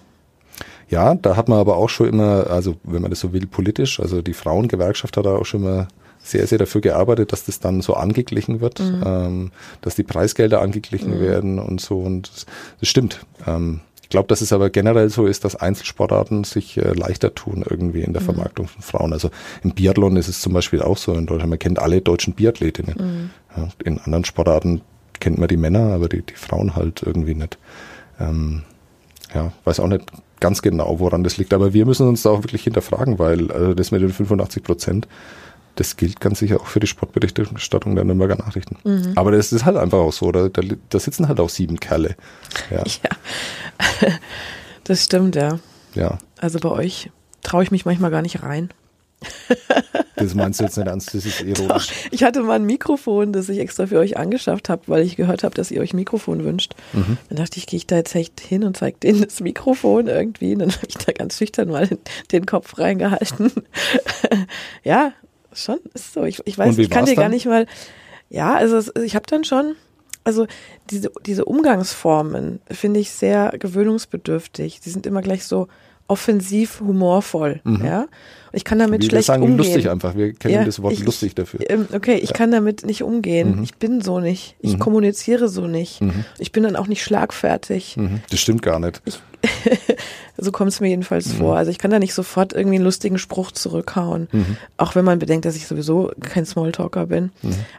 Ja, 0.90 1.16
da 1.16 1.36
hat 1.36 1.48
man 1.48 1.60
aber 1.60 1.78
auch 1.78 1.90
schon 1.90 2.08
immer, 2.08 2.48
also 2.50 2.76
wenn 2.84 3.02
man 3.02 3.12
das 3.12 3.20
so 3.20 3.34
will, 3.34 3.46
politisch, 3.46 4.00
also 4.00 4.22
die 4.22 4.34
Frauengewerkschaft 4.34 5.18
hat 5.18 5.26
da 5.26 5.36
auch 5.36 5.46
schon 5.46 5.62
immer 5.62 5.88
sehr, 6.24 6.48
sehr 6.48 6.58
dafür 6.58 6.82
gearbeitet, 6.82 7.32
dass 7.32 7.46
das 7.46 7.60
dann 7.60 7.82
so 7.82 7.94
angeglichen 7.94 8.62
wird, 8.62 8.80
mhm. 8.80 9.04
ähm, 9.06 9.52
dass 9.82 9.96
die 9.96 10.04
Preisgelder 10.04 10.62
angeglichen 10.62 11.18
mhm. 11.18 11.22
werden 11.22 11.60
und 11.60 11.82
so. 11.82 12.00
Und 12.00 12.32
das, 12.34 12.46
das 12.80 12.90
stimmt. 12.90 13.26
Ähm, 13.46 13.82
ich 14.06 14.10
glaube, 14.10 14.28
dass 14.28 14.42
es 14.42 14.54
aber 14.54 14.70
generell 14.70 15.10
so 15.10 15.26
ist, 15.26 15.46
dass 15.46 15.56
Einzelsportarten 15.56 16.44
sich 16.44 16.78
äh, 16.78 16.94
leichter 16.94 17.34
tun 17.34 17.66
irgendwie 17.68 18.02
in 18.02 18.14
der 18.14 18.22
mhm. 18.22 18.26
Vermarktung 18.28 18.68
von 18.68 18.84
Frauen. 18.84 19.14
Also 19.14 19.32
im 19.64 19.72
Biathlon 19.72 20.16
ist 20.16 20.28
es 20.28 20.42
zum 20.42 20.54
Beispiel 20.54 20.84
auch 20.84 20.98
so 20.98 21.14
in 21.14 21.26
Deutschland. 21.26 21.50
Man 21.50 21.58
kennt 21.58 21.80
alle 21.80 22.02
deutschen 22.02 22.36
Biathletinnen. 22.36 22.96
Mhm. 23.00 23.30
Ja, 23.58 23.68
in 23.84 24.00
anderen 24.00 24.24
Sportarten 24.24 24.82
kennt 25.20 25.40
man 25.40 25.48
die 25.48 25.58
Männer, 25.58 25.92
aber 25.92 26.08
die, 26.08 26.22
die 26.22 26.36
Frauen 26.36 26.76
halt 26.76 27.02
irgendwie 27.04 27.34
nicht. 27.34 27.58
Ähm, 28.20 28.62
ja, 29.34 29.52
weiß 29.64 29.80
auch 29.80 29.88
nicht 29.88 30.06
ganz 30.40 30.62
genau, 30.62 31.00
woran 31.00 31.24
das 31.24 31.38
liegt. 31.38 31.52
Aber 31.52 31.74
wir 31.74 31.88
müssen 31.88 32.08
uns 32.08 32.22
da 32.22 32.30
auch 32.30 32.44
wirklich 32.44 32.64
hinterfragen, 32.64 33.18
weil 33.18 33.52
also 33.52 33.74
das 33.74 33.90
mit 33.90 34.04
den 34.04 34.14
85 34.14 34.62
Prozent, 34.62 35.08
das 35.76 35.98
gilt 35.98 36.20
ganz 36.20 36.40
sicher 36.40 36.60
auch 36.60 36.68
für 36.68 36.80
die 36.80 36.88
Sportberichterstattung 36.88 37.96
der 37.96 38.06
Nürnberger 38.06 38.36
Nachrichten. 38.36 38.78
Mhm. 38.84 39.14
Aber 39.16 39.32
das 39.32 39.52
ist 39.52 39.66
halt 39.66 39.78
einfach 39.78 40.00
auch 40.00 40.14
so. 40.14 40.32
Da, 40.32 40.50
da, 40.50 40.62
da 40.90 41.00
sitzen 41.00 41.28
halt 41.28 41.40
auch 41.40 41.50
sieben 41.50 41.80
Kerle. 41.80 42.16
Ja. 42.72 42.84
ja. 43.04 44.10
Das 44.84 45.04
stimmt, 45.04 45.36
ja. 45.36 45.60
Ja. 45.94 46.18
Also 46.40 46.60
bei 46.60 46.70
euch 46.70 47.12
traue 47.44 47.64
ich 47.64 47.72
mich 47.72 47.86
manchmal 47.86 48.12
gar 48.12 48.22
nicht 48.22 48.44
rein. 48.44 48.70
Das 50.18 50.34
meinst 50.34 50.60
du 50.60 50.64
jetzt 50.64 50.78
nicht 50.78 50.88
ernst, 50.88 51.14
das 51.14 51.26
ist 51.26 51.42
ironisch. 51.42 51.88
Doch, 51.88 52.12
ich 52.12 52.24
hatte 52.24 52.42
mal 52.42 52.54
ein 52.54 52.66
Mikrofon, 52.66 53.34
das 53.34 53.50
ich 53.50 53.60
extra 53.60 53.88
für 53.88 54.00
euch 54.00 54.16
angeschafft 54.16 54.70
habe, 54.70 54.84
weil 54.88 55.04
ich 55.04 55.18
gehört 55.18 55.44
habe, 55.44 55.54
dass 55.56 55.72
ihr 55.72 55.82
euch 55.82 55.94
ein 55.94 55.98
Mikrofon 55.98 56.46
wünscht. 56.46 56.74
Mhm. 56.94 57.18
Dann 57.28 57.38
dachte 57.38 57.58
ich, 57.58 57.68
gehe 57.68 57.78
ich 57.78 57.86
da 57.86 57.98
jetzt 57.98 58.16
echt 58.16 58.40
hin 58.40 58.64
und 58.64 58.78
zeige 58.78 58.98
denen 58.98 59.24
das 59.24 59.42
Mikrofon 59.42 60.08
irgendwie. 60.08 60.54
Und 60.54 60.60
dann 60.60 60.72
habe 60.72 60.88
ich 60.88 60.96
da 60.96 61.12
ganz 61.12 61.38
schüchtern 61.38 61.70
mal 61.70 61.90
den 62.32 62.46
Kopf 62.46 62.78
reingehalten. 62.78 63.52
ja, 64.84 65.12
schon, 65.56 65.80
ist 65.94 66.14
so. 66.14 66.24
Ich, 66.24 66.42
ich 66.46 66.58
weiß, 66.58 66.78
ich 66.78 66.90
kann 66.90 67.06
dir 67.06 67.16
gar 67.16 67.30
nicht 67.30 67.46
mal. 67.46 67.66
Ja, 68.30 68.56
also 68.56 68.92
ich 69.04 69.16
habe 69.16 69.26
dann 69.28 69.44
schon, 69.44 69.76
also 70.24 70.48
diese, 70.90 71.12
diese 71.26 71.46
Umgangsformen 71.46 72.60
finde 72.70 73.00
ich 73.00 73.12
sehr 73.12 73.54
gewöhnungsbedürftig. 73.58 74.80
Die 74.82 74.90
sind 74.90 75.06
immer 75.06 75.22
gleich 75.22 75.46
so 75.46 75.68
offensiv 76.08 76.82
humorvoll, 76.82 77.62
mhm. 77.64 77.84
ja. 77.84 78.08
ich 78.54 78.64
kann 78.64 78.78
damit 78.78 79.02
wir 79.02 79.10
schlecht 79.10 79.26
sagen 79.26 79.42
umgehen. 79.42 79.58
lustig 79.58 79.90
einfach. 79.90 80.16
Wir 80.16 80.34
kennen 80.34 80.54
ja, 80.54 80.64
das 80.64 80.82
Wort 80.82 80.94
ich, 80.94 81.04
lustig 81.04 81.34
dafür. 81.34 81.60
Ähm, 81.68 81.88
okay, 81.94 82.16
ich 82.16 82.30
ja. 82.30 82.36
kann 82.36 82.52
damit 82.52 82.86
nicht 82.86 83.02
umgehen. 83.02 83.58
Mhm. 83.58 83.64
Ich 83.64 83.76
bin 83.76 84.02
so 84.02 84.20
nicht. 84.20 84.56
Ich 84.60 84.74
mhm. 84.74 84.80
kommuniziere 84.80 85.48
so 85.48 85.66
nicht. 85.66 86.02
Mhm. 86.02 86.26
Ich 86.38 86.52
bin 86.52 86.62
dann 86.62 86.76
auch 86.76 86.88
nicht 86.88 87.04
schlagfertig. 87.04 87.98
Mhm. 87.98 88.22
Das 88.30 88.40
stimmt 88.40 88.62
gar 88.62 88.80
nicht. 88.80 89.02
Ich, 89.06 89.20
so 90.38 90.52
kommt 90.52 90.72
es 90.72 90.80
mir 90.80 90.90
jedenfalls 90.90 91.34
mhm. 91.34 91.38
vor. 91.38 91.58
Also 91.58 91.72
ich 91.72 91.78
kann 91.78 91.92
da 91.92 92.00
nicht 92.00 92.14
sofort 92.14 92.54
irgendwie 92.54 92.76
einen 92.76 92.86
lustigen 92.86 93.18
Spruch 93.18 93.52
zurückhauen. 93.52 94.28
Auch 94.78 94.96
wenn 94.96 95.06
man 95.06 95.20
bedenkt, 95.20 95.46
dass 95.46 95.56
ich 95.56 95.68
sowieso 95.68 96.12
kein 96.20 96.46
Smalltalker 96.46 97.08
bin. 97.08 97.32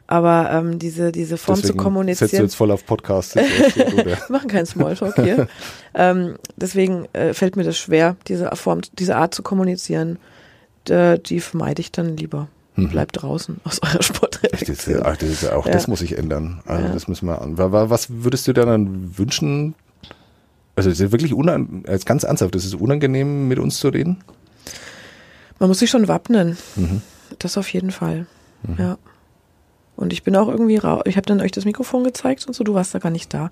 Aber 0.06 0.50
ähm, 0.52 0.78
diese, 0.78 1.12
diese 1.12 1.36
Form 1.36 1.56
Deswegen 1.56 1.78
zu 1.78 1.84
kommunizieren. 1.84 2.28
Setzt 2.28 2.38
du 2.38 2.44
jetzt 2.44 2.54
voll 2.54 2.70
auf 2.70 2.86
Podcasts. 2.86 3.34
Wir 3.34 4.18
machen 4.28 4.48
keinen 4.48 4.66
Smalltalk 4.66 5.14
hier. 5.16 5.48
ähm, 5.94 6.36
deswegen 6.56 7.06
äh, 7.12 7.34
fällt 7.34 7.56
mir 7.56 7.64
das 7.64 7.76
schwer, 7.76 8.16
diese 8.28 8.50
Form, 8.54 8.80
diese 8.98 9.16
Art 9.16 9.34
zu 9.34 9.42
kommunizieren 9.42 10.18
äh, 10.90 11.18
die 11.18 11.40
vermeide 11.40 11.80
ich 11.80 11.92
dann 11.92 12.16
lieber. 12.16 12.48
Mhm. 12.74 12.88
Bleibt 12.88 13.22
draußen 13.22 13.60
aus 13.64 13.80
eurer 13.82 14.02
Sportredaktion. 14.02 15.02
Ach, 15.04 15.16
das 15.16 15.28
ist, 15.28 15.50
auch 15.50 15.66
ja. 15.66 15.72
das 15.72 15.88
muss 15.88 16.02
ich 16.02 16.18
ändern. 16.18 16.60
Also 16.66 16.86
ja. 16.86 16.92
das 16.92 17.08
müssen 17.08 17.26
wir 17.26 17.40
an. 17.40 17.56
Was 17.56 18.08
würdest 18.10 18.46
du 18.46 18.52
dir 18.52 18.66
dann 18.66 19.16
wünschen? 19.18 19.74
Also 20.76 20.90
ist 20.90 21.00
wirklich 21.00 21.32
unang 21.34 21.84
ganz 22.04 22.22
ernsthaft, 22.22 22.54
das 22.54 22.64
ist 22.64 22.74
unangenehm, 22.74 23.48
mit 23.48 23.58
uns 23.58 23.78
zu 23.78 23.88
reden? 23.88 24.22
Man 25.58 25.68
muss 25.68 25.78
sich 25.78 25.90
schon 25.90 26.06
wappnen. 26.06 26.56
Mhm. 26.76 27.00
Das 27.38 27.56
auf 27.56 27.72
jeden 27.72 27.90
Fall. 27.90 28.26
Mhm. 28.62 28.76
Ja. 28.78 28.98
Und 29.96 30.12
ich 30.12 30.22
bin 30.22 30.36
auch 30.36 30.48
irgendwie 30.48 30.76
raus. 30.76 31.02
Ich 31.06 31.16
habe 31.16 31.26
dann 31.26 31.40
euch 31.40 31.52
das 31.52 31.64
Mikrofon 31.64 32.04
gezeigt 32.04 32.46
und 32.46 32.52
so, 32.54 32.62
du 32.62 32.74
warst 32.74 32.94
da 32.94 32.98
gar 32.98 33.10
nicht 33.10 33.32
da. 33.32 33.50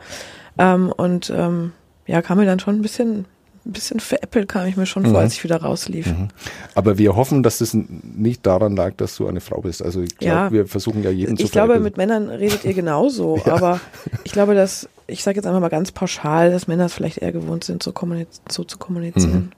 Ähm, 0.58 0.92
und 0.92 1.32
ähm, 1.34 1.72
ja, 2.06 2.20
kam 2.20 2.38
mir 2.38 2.44
dann 2.44 2.60
schon 2.60 2.76
ein 2.76 2.82
bisschen 2.82 3.24
ein 3.66 3.72
bisschen 3.72 4.00
veräppelt 4.00 4.48
kam 4.48 4.66
ich 4.66 4.76
mir 4.76 4.86
schon 4.86 5.04
vor, 5.04 5.12
mhm. 5.12 5.18
als 5.18 5.34
ich 5.34 5.44
wieder 5.44 5.56
rauslief. 5.56 6.06
Mhm. 6.06 6.28
Aber 6.74 6.98
wir 6.98 7.16
hoffen, 7.16 7.42
dass 7.42 7.58
das 7.58 7.74
nicht 7.74 8.44
daran 8.44 8.76
lag, 8.76 8.92
dass 8.96 9.16
du 9.16 9.26
eine 9.26 9.40
Frau 9.40 9.60
bist. 9.62 9.82
Also 9.82 10.02
ich 10.02 10.16
glaube, 10.18 10.34
ja. 10.34 10.52
wir 10.52 10.66
versuchen 10.66 11.02
ja 11.02 11.10
jeden 11.10 11.34
ich 11.34 11.38
zu 11.38 11.44
Ich 11.46 11.52
glaube, 11.52 11.80
mit 11.80 11.96
Männern 11.96 12.28
redet 12.28 12.64
ihr 12.64 12.74
genauso, 12.74 13.40
ja. 13.46 13.54
aber 13.54 13.80
ich 14.24 14.32
glaube, 14.32 14.54
dass, 14.54 14.88
ich 15.06 15.22
sage 15.22 15.36
jetzt 15.36 15.46
einfach 15.46 15.60
mal 15.60 15.68
ganz 15.68 15.92
pauschal, 15.92 16.50
dass 16.50 16.66
Männer 16.66 16.86
es 16.86 16.94
vielleicht 16.94 17.18
eher 17.18 17.32
gewohnt 17.32 17.64
sind, 17.64 17.82
so, 17.82 17.92
kommuniz 17.92 18.42
so 18.50 18.64
zu 18.64 18.76
kommunizieren. 18.76 19.32
Mhm. 19.32 19.52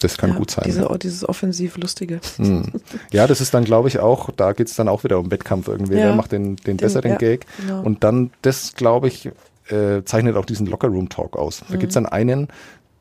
Das 0.00 0.18
kann 0.18 0.30
ja, 0.30 0.36
gut 0.36 0.50
sein. 0.50 0.64
Diese, 0.66 0.88
Dieses 1.00 1.28
offensiv 1.28 1.76
Lustige. 1.76 2.20
Mhm. 2.38 2.64
Ja, 3.12 3.28
das 3.28 3.40
ist 3.40 3.54
dann, 3.54 3.64
glaube 3.64 3.86
ich, 3.86 4.00
auch, 4.00 4.30
da 4.36 4.52
geht 4.52 4.66
es 4.66 4.74
dann 4.74 4.88
auch 4.88 5.04
wieder 5.04 5.20
um 5.20 5.30
Wettkampf 5.30 5.68
irgendwie. 5.68 5.94
Ja. 5.94 6.06
Wer 6.06 6.14
macht 6.16 6.32
den, 6.32 6.56
den, 6.56 6.64
den 6.64 6.76
besseren 6.78 7.18
Gag? 7.18 7.46
Genau. 7.60 7.82
Und 7.82 8.02
dann, 8.02 8.30
das, 8.42 8.74
glaube 8.74 9.06
ich, 9.06 9.30
äh, 9.68 10.02
zeichnet 10.04 10.36
auch 10.36 10.44
diesen 10.44 10.66
Locker-Room-Talk 10.66 11.36
aus. 11.36 11.62
Da 11.68 11.76
mhm. 11.76 11.78
gibt 11.78 11.90
es 11.90 11.94
dann 11.94 12.06
einen, 12.06 12.48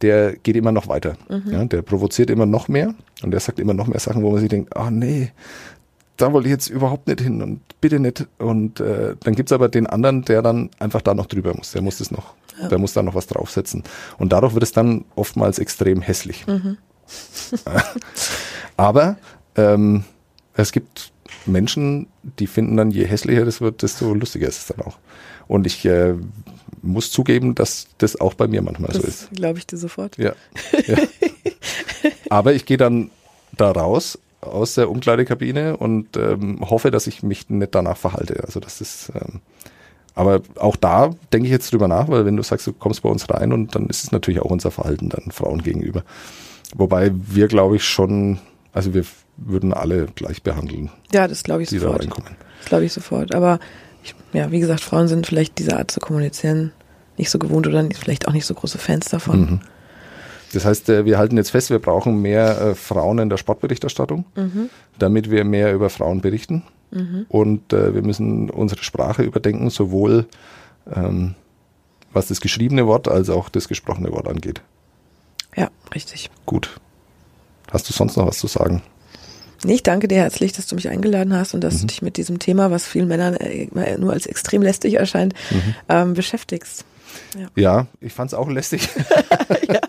der 0.01 0.35
geht 0.35 0.55
immer 0.55 0.71
noch 0.71 0.87
weiter. 0.87 1.15
Mhm. 1.29 1.51
Ja, 1.51 1.65
der 1.65 1.81
provoziert 1.81 2.29
immer 2.29 2.45
noch 2.45 2.67
mehr 2.67 2.93
und 3.23 3.31
der 3.31 3.39
sagt 3.39 3.59
immer 3.59 3.73
noch 3.73 3.87
mehr 3.87 3.99
Sachen, 3.99 4.23
wo 4.23 4.31
man 4.31 4.39
sich 4.39 4.49
denkt, 4.49 4.75
ah 4.75 4.87
oh, 4.87 4.89
nee, 4.89 5.31
da 6.17 6.31
wollte 6.33 6.47
ich 6.47 6.51
jetzt 6.51 6.69
überhaupt 6.69 7.07
nicht 7.07 7.21
hin 7.21 7.41
und 7.41 7.61
bitte 7.81 7.99
nicht. 7.99 8.27
Und 8.37 8.79
äh, 8.79 9.15
dann 9.23 9.35
gibt's 9.35 9.51
aber 9.51 9.69
den 9.69 9.87
anderen, 9.87 10.23
der 10.23 10.41
dann 10.41 10.69
einfach 10.79 11.01
da 11.01 11.13
noch 11.13 11.25
drüber 11.25 11.53
muss. 11.55 11.71
Der 11.71 11.81
muss 11.81 11.97
das 11.97 12.11
noch, 12.11 12.35
ja. 12.61 12.67
der 12.67 12.77
muss 12.77 12.93
da 12.93 13.01
noch 13.01 13.15
was 13.15 13.27
draufsetzen. 13.27 13.83
Und 14.17 14.31
dadurch 14.31 14.53
wird 14.53 14.63
es 14.63 14.71
dann 14.71 15.05
oftmals 15.15 15.59
extrem 15.59 16.01
hässlich. 16.01 16.45
Mhm. 16.47 16.77
aber 18.77 19.17
ähm, 19.55 20.03
es 20.53 20.71
gibt 20.71 21.11
Menschen, 21.45 22.07
die 22.39 22.47
finden 22.47 22.77
dann, 22.77 22.91
je 22.91 23.05
hässlicher 23.05 23.45
das 23.45 23.61
wird, 23.61 23.81
desto 23.81 24.13
lustiger 24.13 24.47
ist 24.47 24.59
es 24.59 24.65
dann 24.67 24.85
auch. 24.85 24.97
Und 25.47 25.65
ich 25.65 25.85
äh, 25.85 26.13
muss 26.81 27.11
zugeben, 27.11 27.55
dass 27.55 27.87
das 27.97 28.19
auch 28.19 28.33
bei 28.33 28.47
mir 28.47 28.61
manchmal 28.61 28.91
das 28.91 29.01
so 29.01 29.07
ist. 29.07 29.29
Glaube 29.33 29.59
ich 29.59 29.67
dir 29.67 29.77
sofort. 29.77 30.17
Ja. 30.17 30.33
ja. 30.87 30.97
Aber 32.29 32.53
ich 32.53 32.65
gehe 32.65 32.77
dann 32.77 33.11
da 33.57 33.71
raus 33.71 34.17
aus 34.41 34.75
der 34.75 34.89
Umkleidekabine 34.89 35.77
und 35.77 36.17
ähm, 36.17 36.59
hoffe, 36.61 36.91
dass 36.91 37.07
ich 37.07 37.23
mich 37.23 37.49
nicht 37.49 37.75
danach 37.75 37.97
verhalte. 37.97 38.43
Also 38.43 38.59
das 38.59 38.81
ist, 38.81 39.11
ähm, 39.13 39.41
aber 40.15 40.41
auch 40.55 40.75
da 40.75 41.11
denke 41.31 41.45
ich 41.45 41.51
jetzt 41.51 41.71
drüber 41.71 41.87
nach, 41.87 42.09
weil 42.09 42.25
wenn 42.25 42.35
du 42.35 42.43
sagst, 42.43 42.67
du 42.67 42.73
kommst 42.73 43.03
bei 43.03 43.09
uns 43.09 43.29
rein 43.29 43.53
und 43.53 43.75
dann 43.75 43.87
ist 43.87 44.03
es 44.03 44.11
natürlich 44.11 44.41
auch 44.41 44.49
unser 44.49 44.71
Verhalten 44.71 45.09
dann 45.09 45.31
Frauen 45.31 45.61
gegenüber. 45.61 46.03
Wobei 46.75 47.11
wir, 47.13 47.47
glaube 47.47 47.75
ich, 47.75 47.83
schon, 47.83 48.39
also 48.73 48.93
wir 48.93 49.05
würden 49.37 49.73
alle 49.73 50.07
gleich 50.15 50.43
behandeln. 50.43 50.89
Ja, 51.13 51.27
das 51.27 51.43
glaube 51.43 51.63
ich 51.63 51.69
sofort. 51.69 52.05
Das 52.05 52.65
glaube 52.65 52.85
ich 52.85 52.93
sofort. 52.93 53.33
Aber 53.33 53.59
ich, 54.03 54.15
ja, 54.33 54.51
wie 54.51 54.59
gesagt, 54.59 54.81
Frauen 54.81 55.07
sind 55.07 55.27
vielleicht 55.27 55.59
diese 55.59 55.77
Art 55.77 55.91
zu 55.91 55.99
kommunizieren 55.99 56.71
nicht 57.17 57.29
so 57.29 57.39
gewohnt 57.39 57.67
oder 57.67 57.87
vielleicht 57.93 58.27
auch 58.27 58.33
nicht 58.33 58.45
so 58.45 58.53
große 58.53 58.77
Fans 58.77 59.05
davon. 59.09 59.39
Mhm. 59.39 59.59
Das 60.53 60.65
heißt, 60.65 60.89
äh, 60.89 61.05
wir 61.05 61.17
halten 61.17 61.37
jetzt 61.37 61.51
fest, 61.51 61.69
wir 61.69 61.79
brauchen 61.79 62.21
mehr 62.21 62.59
äh, 62.59 62.75
Frauen 62.75 63.19
in 63.19 63.29
der 63.29 63.37
Sportberichterstattung, 63.37 64.25
mhm. 64.35 64.69
damit 64.97 65.31
wir 65.31 65.43
mehr 65.43 65.73
über 65.73 65.89
Frauen 65.89 66.21
berichten. 66.21 66.63
Mhm. 66.91 67.25
Und 67.29 67.73
äh, 67.73 67.93
wir 67.93 68.01
müssen 68.01 68.49
unsere 68.49 68.83
Sprache 68.83 69.23
überdenken, 69.23 69.69
sowohl 69.69 70.25
ähm, 70.93 71.35
was 72.11 72.27
das 72.27 72.41
geschriebene 72.41 72.87
Wort 72.87 73.07
als 73.07 73.29
auch 73.29 73.47
das 73.47 73.67
gesprochene 73.67 74.11
Wort 74.11 74.27
angeht. 74.27 74.61
Ja, 75.55 75.69
richtig. 75.93 76.29
Gut. 76.45 76.79
Hast 77.71 77.87
du 77.87 77.93
sonst 77.93 78.17
noch 78.17 78.27
was 78.27 78.39
zu 78.39 78.47
sagen? 78.47 78.81
Ich 79.65 79.83
danke 79.83 80.07
dir 80.07 80.17
herzlich, 80.17 80.53
dass 80.53 80.67
du 80.67 80.75
mich 80.75 80.89
eingeladen 80.89 81.33
hast 81.33 81.53
und 81.53 81.63
dass 81.63 81.75
mhm. 81.75 81.79
du 81.81 81.87
dich 81.87 82.01
mit 82.01 82.17
diesem 82.17 82.39
Thema, 82.39 82.71
was 82.71 82.85
vielen 82.85 83.07
Männern 83.07 83.35
äh, 83.35 83.97
nur 83.97 84.13
als 84.13 84.25
extrem 84.25 84.61
lästig 84.61 84.95
erscheint, 84.95 85.33
mhm. 85.51 85.75
ähm, 85.89 86.13
beschäftigst. 86.13 86.85
Ja, 87.37 87.47
ja 87.55 87.87
ich 87.99 88.13
fand 88.13 88.31
es 88.31 88.33
auch 88.33 88.49
lästig. 88.49 88.89
ja, 89.67 89.81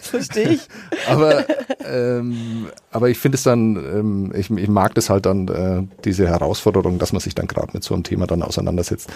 verstehe 0.00 0.50
ich. 0.50 0.68
aber, 1.08 1.44
ähm, 1.84 2.68
aber 2.90 3.10
ich 3.10 3.18
finde 3.18 3.36
es 3.36 3.42
dann, 3.42 3.76
ähm, 3.76 4.32
ich, 4.34 4.50
ich, 4.50 4.68
mag 4.68 4.94
das 4.94 5.10
halt 5.10 5.26
dann, 5.26 5.48
äh, 5.48 5.82
diese 6.04 6.28
Herausforderung, 6.28 6.98
dass 6.98 7.12
man 7.12 7.20
sich 7.20 7.34
dann 7.34 7.46
gerade 7.46 7.72
mit 7.72 7.84
so 7.84 7.94
einem 7.94 8.02
Thema 8.02 8.26
dann 8.26 8.42
auseinandersetzt. 8.42 9.10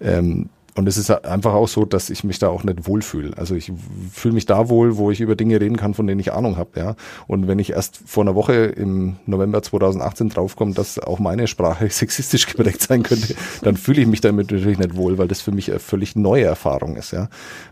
Ähm, 0.00 0.48
Und 0.76 0.86
es 0.86 0.98
ist 0.98 1.10
einfach 1.10 1.54
auch 1.54 1.68
so, 1.68 1.86
dass 1.86 2.10
ich 2.10 2.22
mich 2.22 2.38
da 2.38 2.48
auch 2.48 2.62
nicht 2.62 2.86
wohlfühle. 2.86 3.32
Also 3.38 3.54
ich 3.54 3.72
fühle 4.12 4.34
mich 4.34 4.44
da 4.44 4.68
wohl, 4.68 4.98
wo 4.98 5.10
ich 5.10 5.22
über 5.22 5.34
Dinge 5.34 5.58
reden 5.58 5.78
kann, 5.78 5.94
von 5.94 6.06
denen 6.06 6.20
ich 6.20 6.34
Ahnung 6.34 6.58
habe. 6.58 6.78
Ja. 6.78 6.96
Und 7.26 7.48
wenn 7.48 7.58
ich 7.58 7.70
erst 7.70 7.98
vor 8.04 8.22
einer 8.24 8.34
Woche 8.34 8.52
im 8.52 9.16
November 9.24 9.62
2018 9.62 10.28
draufkomme, 10.28 10.74
dass 10.74 10.98
auch 10.98 11.18
meine 11.18 11.46
Sprache 11.46 11.88
sexistisch 11.90 12.46
geprägt 12.46 12.82
sein 12.82 13.02
könnte, 13.02 13.34
dann 13.62 13.78
fühle 13.78 14.02
ich 14.02 14.06
mich 14.06 14.20
damit 14.20 14.50
natürlich 14.52 14.78
nicht 14.78 14.96
wohl, 14.96 15.16
weil 15.16 15.28
das 15.28 15.40
für 15.40 15.50
mich 15.50 15.70
eine 15.70 15.80
völlig 15.80 16.14
neue 16.14 16.44
Erfahrung 16.44 16.96
ist. 16.96 17.10
Ja. 17.10 17.30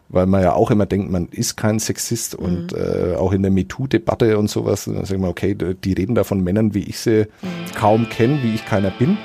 Weil 0.08 0.24
man 0.24 0.42
ja 0.42 0.54
auch 0.54 0.70
immer 0.70 0.86
denkt, 0.86 1.10
man 1.10 1.28
ist 1.28 1.56
kein 1.56 1.80
Sexist 1.80 2.40
mhm. 2.40 2.46
und 2.46 2.72
äh, 2.72 3.16
auch 3.16 3.32
in 3.32 3.42
der 3.42 3.50
MeToo-Debatte 3.50 4.38
und 4.38 4.48
sowas, 4.48 4.86
dann 4.86 5.04
sagen 5.04 5.20
wir, 5.20 5.28
okay, 5.28 5.54
die 5.54 5.92
reden 5.92 6.14
da 6.14 6.24
von 6.24 6.42
Männern, 6.42 6.72
wie 6.72 6.84
ich 6.84 6.98
sie 6.98 7.26
mhm. 7.42 7.74
kaum 7.74 8.08
kenne, 8.08 8.42
wie 8.42 8.54
ich 8.54 8.64
keiner 8.64 8.90
bin. 8.90 9.18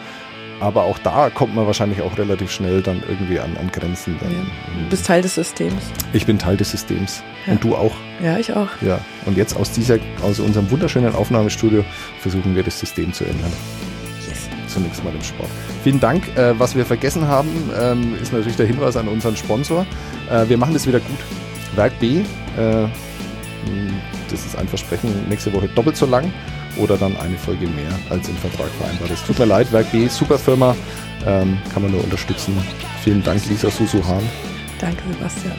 Aber 0.59 0.83
auch 0.83 0.99
da 0.99 1.29
kommt 1.29 1.55
man 1.55 1.65
wahrscheinlich 1.65 2.01
auch 2.01 2.17
relativ 2.17 2.51
schnell 2.51 2.81
dann 2.81 3.01
irgendwie 3.07 3.39
an, 3.39 3.55
an 3.57 3.71
Grenzen. 3.71 4.17
Dann. 4.21 4.31
Ja. 4.31 4.37
Du 4.83 4.89
bist 4.89 5.05
Teil 5.05 5.21
des 5.21 5.35
Systems. 5.35 5.81
Ich 6.13 6.25
bin 6.25 6.37
Teil 6.37 6.57
des 6.57 6.71
Systems. 6.71 7.23
Ja. 7.45 7.53
Und 7.53 7.63
du 7.63 7.75
auch. 7.75 7.95
Ja, 8.21 8.37
ich 8.37 8.53
auch. 8.53 8.69
Ja. 8.81 8.99
Und 9.25 9.37
jetzt 9.37 9.55
aus 9.55 9.71
dieser, 9.71 9.97
aus 10.21 10.39
unserem 10.39 10.69
wunderschönen 10.69 11.15
Aufnahmestudio 11.15 11.85
versuchen 12.19 12.55
wir 12.55 12.63
das 12.63 12.79
System 12.79 13.13
zu 13.13 13.23
ändern. 13.23 13.51
Yes. 14.27 14.49
Zunächst 14.67 15.03
mal 15.03 15.13
im 15.13 15.23
Sport. 15.23 15.49
Vielen 15.83 15.99
Dank. 15.99 16.27
Äh, 16.37 16.59
was 16.59 16.75
wir 16.75 16.85
vergessen 16.85 17.27
haben, 17.27 17.49
ähm, 17.79 18.15
ist 18.21 18.33
natürlich 18.33 18.57
der 18.57 18.67
Hinweis 18.67 18.97
an 18.97 19.07
unseren 19.07 19.37
Sponsor. 19.37 19.85
Äh, 20.29 20.49
wir 20.49 20.57
machen 20.57 20.73
das 20.73 20.85
wieder 20.85 20.99
gut. 20.99 21.19
Werk 21.75 21.97
B, 21.99 22.17
äh, 22.17 22.87
das 24.29 24.45
ist 24.45 24.57
ein 24.57 24.67
Versprechen, 24.67 25.11
nächste 25.27 25.53
Woche 25.53 25.67
doppelt 25.69 25.95
so 25.95 26.05
lang 26.05 26.31
oder 26.79 26.97
dann 26.97 27.15
eine 27.17 27.37
Folge 27.37 27.67
mehr 27.67 27.91
als 28.09 28.27
im 28.27 28.35
Vertrag 28.37 28.69
vereinbart 28.79 29.11
ist. 29.11 29.25
Tut 29.25 29.39
mir 29.39 29.45
leid, 29.45 29.71
Werk 29.71 29.91
B, 29.91 30.07
super 30.07 30.37
Firma, 30.37 30.75
ähm, 31.25 31.57
kann 31.73 31.83
man 31.83 31.91
nur 31.91 32.03
unterstützen. 32.03 32.57
Vielen 33.03 33.23
Dank, 33.23 33.45
Lisa 33.47 33.69
Susuhan. 33.69 34.23
Danke, 34.79 35.03
Sebastian. 35.11 35.55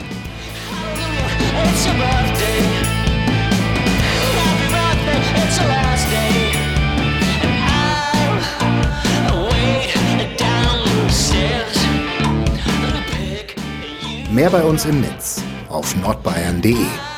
Mehr 14.31 14.49
bei 14.49 14.63
uns 14.63 14.85
im 14.85 15.01
Netz 15.01 15.43
auf 15.67 15.95
nordbayern.de 15.97 17.10